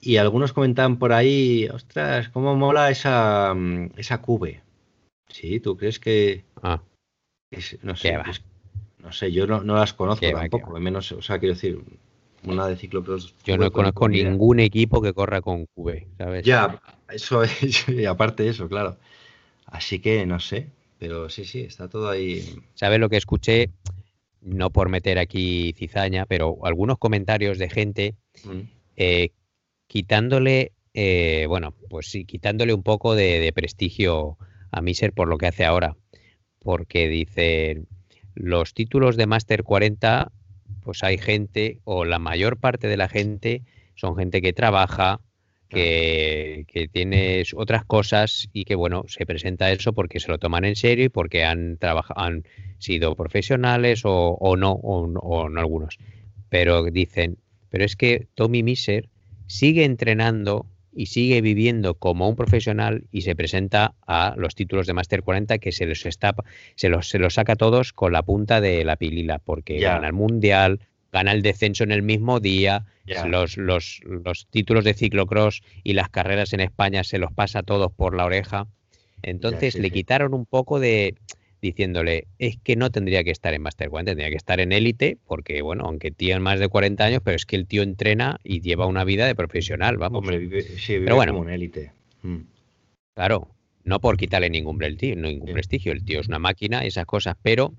y 0.00 0.16
algunos 0.16 0.52
comentaban 0.52 0.98
por 0.98 1.12
ahí, 1.12 1.68
ostras, 1.72 2.28
cómo 2.28 2.54
mola 2.54 2.90
esa, 2.90 3.54
esa 3.96 4.20
cube. 4.20 4.60
Sí, 5.28 5.60
¿tú 5.60 5.76
crees 5.76 5.98
que...? 5.98 6.44
Ah. 6.62 6.82
no 7.82 7.96
sé, 7.96 8.14
no 8.98 9.12
sé, 9.12 9.32
yo 9.32 9.46
no, 9.46 9.62
las 9.62 9.94
conozco 9.94 10.26
tampoco, 10.30 10.78
menos, 10.78 11.10
o 11.12 11.22
sea, 11.22 11.38
quiero 11.38 11.54
decir, 11.54 11.82
una 12.44 12.66
de 12.66 12.76
ciclocross. 12.76 13.34
Yo 13.44 13.56
no 13.56 13.70
conozco 13.70 14.08
ningún 14.08 14.60
equipo 14.60 15.00
que 15.00 15.12
corra 15.12 15.40
con 15.40 15.66
cube, 15.66 16.08
¿sabes? 16.18 16.44
Ya, 16.44 16.80
eso 17.08 17.42
es, 17.42 17.88
y 17.88 18.04
aparte 18.04 18.44
de 18.44 18.50
eso, 18.50 18.68
claro. 18.68 18.96
Así 19.66 20.00
que 20.00 20.26
no 20.26 20.38
sé, 20.38 20.68
pero 21.02 21.28
sí, 21.28 21.44
sí, 21.44 21.62
está 21.62 21.88
todo 21.88 22.08
ahí. 22.08 22.44
¿Sabes 22.74 23.00
lo 23.00 23.08
que 23.08 23.16
escuché? 23.16 23.70
No 24.40 24.70
por 24.70 24.88
meter 24.88 25.18
aquí 25.18 25.74
cizaña, 25.76 26.26
pero 26.26 26.64
algunos 26.64 26.96
comentarios 26.96 27.58
de 27.58 27.68
gente 27.68 28.14
mm. 28.44 28.60
eh, 28.96 29.30
quitándole, 29.88 30.70
eh, 30.94 31.46
bueno, 31.48 31.74
pues 31.90 32.06
sí, 32.08 32.24
quitándole 32.24 32.72
un 32.72 32.84
poco 32.84 33.16
de, 33.16 33.50
prestigio 33.52 34.38
a 34.70 34.80
Miser 34.80 35.12
por 35.12 35.26
lo 35.26 35.38
que 35.38 35.48
hace 35.48 35.64
ahora. 35.64 35.96
Porque 36.60 37.08
dice, 37.08 37.82
los 38.36 38.72
títulos 38.72 39.16
de 39.16 39.26
Master 39.26 39.64
40, 39.64 40.30
pues 40.84 41.02
hay 41.02 41.18
gente, 41.18 41.80
o 41.82 42.04
la 42.04 42.20
mayor 42.20 42.58
parte 42.58 42.86
de 42.86 42.96
la 42.96 43.08
gente, 43.08 43.64
son 43.96 44.14
gente 44.14 44.40
que 44.40 44.52
trabaja, 44.52 45.20
que, 45.72 46.64
que, 46.68 46.88
tiene 46.88 47.42
otras 47.56 47.84
cosas 47.84 48.48
y 48.52 48.64
que, 48.64 48.74
bueno, 48.74 49.04
se 49.08 49.26
presenta 49.26 49.70
eso 49.70 49.92
porque 49.92 50.20
se 50.20 50.28
lo 50.28 50.38
toman 50.38 50.64
en 50.64 50.76
serio 50.76 51.06
y 51.06 51.08
porque 51.08 51.44
han, 51.44 51.78
trabajado, 51.78 52.20
han 52.20 52.44
sido 52.78 53.14
profesionales 53.14 54.02
o, 54.04 54.56
no, 54.56 54.72
o, 54.72 55.48
no 55.48 55.60
algunos. 55.60 55.98
Pero 56.48 56.84
dicen, 56.84 57.38
pero 57.70 57.84
es 57.84 57.96
que 57.96 58.28
Tommy 58.34 58.62
Miser 58.62 59.08
sigue 59.46 59.84
entrenando 59.84 60.66
y 60.94 61.06
sigue 61.06 61.40
viviendo 61.40 61.94
como 61.94 62.28
un 62.28 62.36
profesional 62.36 63.04
y 63.10 63.22
se 63.22 63.34
presenta 63.34 63.94
a 64.06 64.34
los 64.36 64.54
títulos 64.54 64.86
de 64.86 64.92
Master 64.92 65.22
40 65.22 65.58
que 65.58 65.72
se 65.72 65.86
los 65.86 66.04
está 66.04 66.34
se 66.74 66.90
los, 66.90 67.08
se 67.08 67.18
los 67.18 67.34
saca 67.34 67.56
todos 67.56 67.94
con 67.94 68.12
la 68.12 68.22
punta 68.22 68.60
de 68.60 68.84
la 68.84 68.96
pilila 68.96 69.38
porque 69.38 69.80
gana 69.80 70.08
el 70.08 70.12
mundial, 70.12 70.80
gana 71.10 71.32
el 71.32 71.40
descenso 71.40 71.82
en 71.84 71.92
el 71.92 72.02
mismo 72.02 72.40
día, 72.40 72.84
los, 73.04 73.56
los, 73.56 74.00
los, 74.04 74.46
títulos 74.50 74.84
de 74.84 74.94
ciclocross 74.94 75.62
y 75.82 75.94
las 75.94 76.08
carreras 76.08 76.52
en 76.52 76.60
España 76.60 77.04
se 77.04 77.18
los 77.18 77.32
pasa 77.32 77.62
todos 77.62 77.92
por 77.92 78.16
la 78.16 78.24
oreja. 78.24 78.66
Entonces 79.22 79.76
le 79.76 79.90
quitaron 79.90 80.34
un 80.34 80.46
poco 80.46 80.80
de 80.80 81.14
diciéndole, 81.62 82.26
es 82.38 82.56
que 82.62 82.74
no 82.74 82.90
tendría 82.90 83.22
que 83.22 83.30
estar 83.30 83.54
en 83.54 83.62
Master 83.62 83.88
40, 83.88 84.10
tendría 84.10 84.30
que 84.30 84.36
estar 84.36 84.58
en 84.58 84.72
élite, 84.72 85.16
porque 85.24 85.62
bueno, 85.62 85.84
aunque 85.86 86.10
tiene 86.10 86.40
más 86.40 86.58
de 86.58 86.68
40 86.68 87.04
años, 87.04 87.20
pero 87.24 87.36
es 87.36 87.46
que 87.46 87.54
el 87.54 87.68
tío 87.68 87.82
entrena 87.82 88.40
y 88.42 88.60
lleva 88.60 88.86
una 88.86 89.04
vida 89.04 89.26
de 89.26 89.36
profesional, 89.36 89.96
vamos. 89.96 90.18
Hombre, 90.18 90.38
vive, 90.38 90.62
sí, 90.62 90.94
vive 90.94 91.04
pero 91.04 91.16
bueno, 91.16 91.32
como 91.34 91.48
en 91.48 91.54
élite. 91.54 91.92
Mm. 92.22 92.38
Claro, 93.14 93.48
no 93.84 94.00
por 94.00 94.16
quitarle 94.16 94.50
ningún, 94.50 94.78
ningún 94.78 95.52
prestigio, 95.52 95.92
el 95.92 96.04
tío 96.04 96.20
es 96.20 96.28
una 96.28 96.38
máquina, 96.38 96.84
esas 96.84 97.06
cosas, 97.06 97.36
pero 97.42 97.74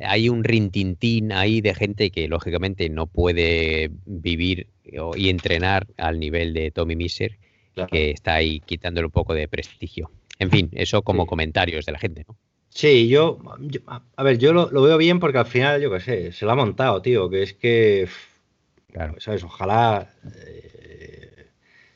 hay 0.00 0.28
un 0.28 0.44
rintintín 0.44 1.32
ahí 1.32 1.60
de 1.60 1.74
gente 1.74 2.10
que 2.10 2.28
lógicamente 2.28 2.88
no 2.88 3.06
puede 3.06 3.90
vivir 4.04 4.68
y 5.16 5.28
entrenar 5.28 5.86
al 5.96 6.18
nivel 6.18 6.52
de 6.52 6.70
Tommy 6.70 6.96
Miser, 6.96 7.38
que 7.90 8.10
está 8.10 8.34
ahí 8.34 8.60
quitándole 8.60 9.06
un 9.06 9.12
poco 9.12 9.34
de 9.34 9.48
prestigio. 9.48 10.10
En 10.38 10.50
fin, 10.50 10.68
eso 10.72 11.02
como 11.02 11.26
comentarios 11.26 11.86
de 11.86 11.92
la 11.92 11.98
gente, 11.98 12.24
¿no? 12.28 12.36
Sí, 12.74 13.06
yo, 13.08 13.38
a 14.16 14.22
ver, 14.22 14.38
yo 14.38 14.54
lo, 14.54 14.82
veo 14.82 14.96
bien 14.96 15.20
porque 15.20 15.36
al 15.36 15.46
final, 15.46 15.80
yo 15.82 15.90
qué 15.90 16.00
sé, 16.00 16.32
se 16.32 16.46
lo 16.46 16.52
ha 16.52 16.56
montado, 16.56 17.02
tío, 17.02 17.28
que 17.28 17.42
es 17.42 17.52
que, 17.52 18.08
claro, 18.90 19.16
¿sabes? 19.18 19.44
Ojalá, 19.44 20.14
eh, 20.34 21.48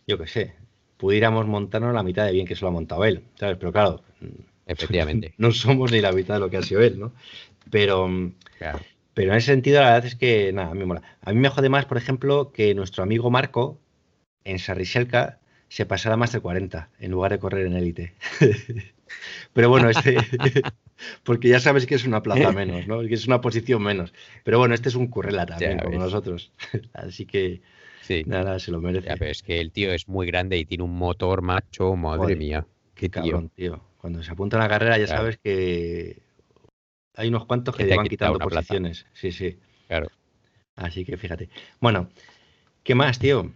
yo 0.06 0.18
qué 0.18 0.26
sé, 0.26 0.54
pudiéramos 0.96 1.46
montarnos 1.46 1.94
la 1.94 2.02
mitad 2.02 2.24
de 2.24 2.32
bien 2.32 2.46
que 2.46 2.56
se 2.56 2.62
lo 2.62 2.68
ha 2.68 2.72
montado 2.72 3.04
él, 3.04 3.22
¿sabes? 3.34 3.56
Pero 3.58 3.72
claro, 3.72 4.02
efectivamente, 4.66 5.34
no 5.38 5.52
somos 5.52 5.92
ni 5.92 6.00
la 6.00 6.12
mitad 6.12 6.34
de 6.34 6.40
lo 6.40 6.50
que 6.50 6.56
ha 6.56 6.62
sido 6.62 6.82
él, 6.82 6.98
¿no? 6.98 7.12
Pero, 7.70 8.08
pero 9.14 9.32
en 9.32 9.38
ese 9.38 9.52
sentido, 9.52 9.80
la 9.80 9.92
verdad 9.92 10.06
es 10.06 10.14
que, 10.14 10.52
nada, 10.52 10.70
a 10.70 10.74
mí 10.74 10.80
me 10.80 10.86
mola. 10.86 11.02
A 11.22 11.32
mí 11.32 11.38
me 11.38 11.48
jode 11.48 11.68
más, 11.68 11.84
por 11.86 11.96
ejemplo, 11.96 12.52
que 12.52 12.74
nuestro 12.74 13.02
amigo 13.02 13.30
Marco 13.30 13.80
en 14.44 14.58
Sarriselka 14.58 15.40
se 15.68 15.84
pasara 15.84 16.16
más 16.16 16.32
de 16.32 16.40
40 16.40 16.90
en 17.00 17.10
lugar 17.10 17.32
de 17.32 17.38
correr 17.38 17.66
en 17.66 17.74
élite. 17.74 18.14
Pero 19.52 19.68
bueno, 19.68 19.88
este, 19.88 20.16
porque 21.24 21.48
ya 21.48 21.60
sabes 21.60 21.86
que 21.86 21.94
es 21.94 22.04
una 22.04 22.22
plaza 22.22 22.52
menos, 22.52 22.86
¿no? 22.86 23.00
Que 23.00 23.14
es 23.14 23.26
una 23.26 23.40
posición 23.40 23.82
menos. 23.82 24.12
Pero 24.44 24.58
bueno, 24.58 24.74
este 24.74 24.88
es 24.88 24.94
un 24.94 25.08
currela 25.08 25.46
también, 25.46 25.78
como 25.78 25.98
nosotros. 25.98 26.52
Así 26.92 27.26
que 27.26 27.62
nada, 28.26 28.58
se 28.58 28.70
lo 28.70 28.80
merece. 28.80 29.08
pero 29.18 29.30
es 29.30 29.42
que 29.42 29.60
el 29.60 29.72
tío 29.72 29.92
es 29.92 30.08
muy 30.08 30.26
grande 30.26 30.56
y 30.56 30.64
tiene 30.64 30.84
un 30.84 30.96
motor 30.96 31.42
macho, 31.42 31.94
madre 31.96 32.36
mía. 32.36 32.66
Qué 32.94 33.10
cabrón, 33.10 33.50
tío. 33.54 33.82
Cuando 33.98 34.22
se 34.22 34.30
apunta 34.30 34.56
a 34.56 34.60
la 34.60 34.68
carrera 34.68 34.98
ya 34.98 35.06
sabes 35.06 35.38
que 35.38 36.22
hay 37.14 37.28
unos 37.28 37.46
cuantos 37.46 37.76
que, 37.76 37.84
te 37.84 37.96
van 37.96 38.06
quitando 38.06 38.38
posiciones. 38.38 39.06
Sí, 39.12 39.32
sí. 39.32 39.58
Claro. 39.88 40.08
Así 40.76 41.04
que 41.04 41.16
fíjate. 41.16 41.48
Bueno, 41.80 42.08
¿qué 42.82 42.94
más, 42.94 43.18
tío? 43.18 43.52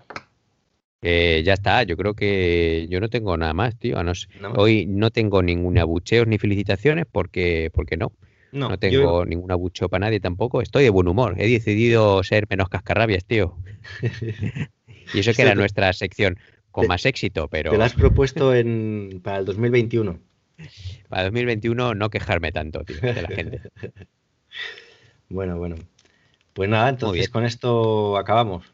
Eh, 1.03 1.42
ya 1.44 1.55
está, 1.55 1.82
yo 1.82 1.96
creo 1.96 2.14
que 2.14 2.86
yo 2.90 3.01
no 3.01 3.09
tengo 3.09 3.36
nada 3.36 3.55
más, 3.55 3.78
tío. 3.78 3.96
Hoy 4.57 4.86
no 4.86 5.11
tengo 5.11 5.42
ningún 5.42 5.78
abucheo 5.78 6.24
ni 6.26 6.38
felicitaciones 6.38 7.07
porque, 7.11 7.70
porque 7.72 7.96
no. 7.96 8.12
No, 8.53 8.76
tengo 8.78 9.24
ningún 9.24 9.51
abucheo 9.51 9.88
para 9.88 10.07
nadie 10.07 10.20
tampoco. 10.20 10.61
Estoy 10.61 10.84
de 10.84 10.90
buen 10.90 11.09
humor. 11.09 11.34
He 11.38 11.48
decidido 11.48 12.22
ser 12.22 12.46
menos 12.48 12.68
cascarrabias, 12.68 13.24
tío. 13.24 13.57
y 15.14 15.18
eso 15.18 15.32
que 15.32 15.42
era 15.42 15.55
nuestra 15.55 15.92
sección 15.92 16.38
con 16.70 16.86
más 16.86 17.07
éxito, 17.07 17.48
pero. 17.48 17.70
Te 17.70 17.78
lo 17.78 17.84
has 17.84 17.94
propuesto 17.94 18.55
en, 18.55 19.20
para 19.22 19.38
el 19.38 19.44
2021. 19.44 20.18
Para 21.09 21.22
el 21.22 21.28
2021 21.28 21.94
no 21.94 22.11
quejarme 22.11 22.53
tanto, 22.53 22.84
tío, 22.84 23.01
de 23.01 23.22
la 23.22 23.28
gente. 23.34 23.61
bueno, 25.28 25.59
bueno. 25.59 25.76
Pues 26.53 26.68
nada, 26.68 26.88
entonces 26.88 27.28
con 27.28 27.44
esto 27.44 28.18
acabamos 28.18 28.64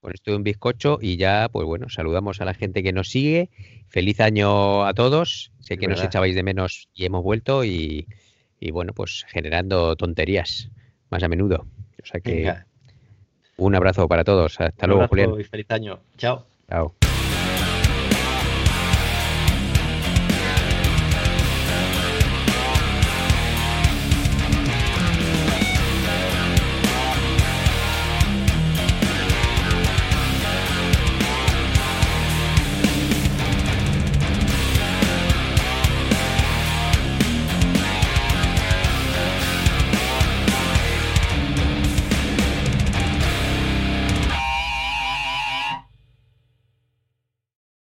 con 0.00 0.12
esto 0.14 0.30
de 0.30 0.36
un 0.36 0.44
bizcocho 0.44 0.98
y 1.00 1.16
ya, 1.16 1.48
pues 1.50 1.66
bueno, 1.66 1.88
saludamos 1.88 2.40
a 2.40 2.44
la 2.44 2.54
gente 2.54 2.82
que 2.82 2.92
nos 2.92 3.08
sigue. 3.08 3.50
Feliz 3.88 4.20
año 4.20 4.84
a 4.86 4.94
todos. 4.94 5.52
Sé 5.60 5.76
que 5.76 5.88
nos 5.88 6.02
echabais 6.02 6.34
de 6.34 6.42
menos 6.42 6.88
y 6.94 7.04
hemos 7.04 7.22
vuelto 7.22 7.64
y, 7.64 8.06
bueno, 8.72 8.92
pues 8.92 9.24
generando 9.28 9.96
tonterías 9.96 10.70
más 11.10 11.22
a 11.22 11.28
menudo. 11.28 11.66
O 12.02 12.06
sea 12.06 12.20
que 12.20 12.54
un 13.56 13.74
abrazo 13.74 14.08
para 14.08 14.24
todos. 14.24 14.60
Hasta 14.60 14.86
luego, 14.86 15.08
Julián. 15.08 15.34
feliz 15.44 15.70
año. 15.70 16.00
Chao. 16.16 16.46
Chao. 16.68 17.07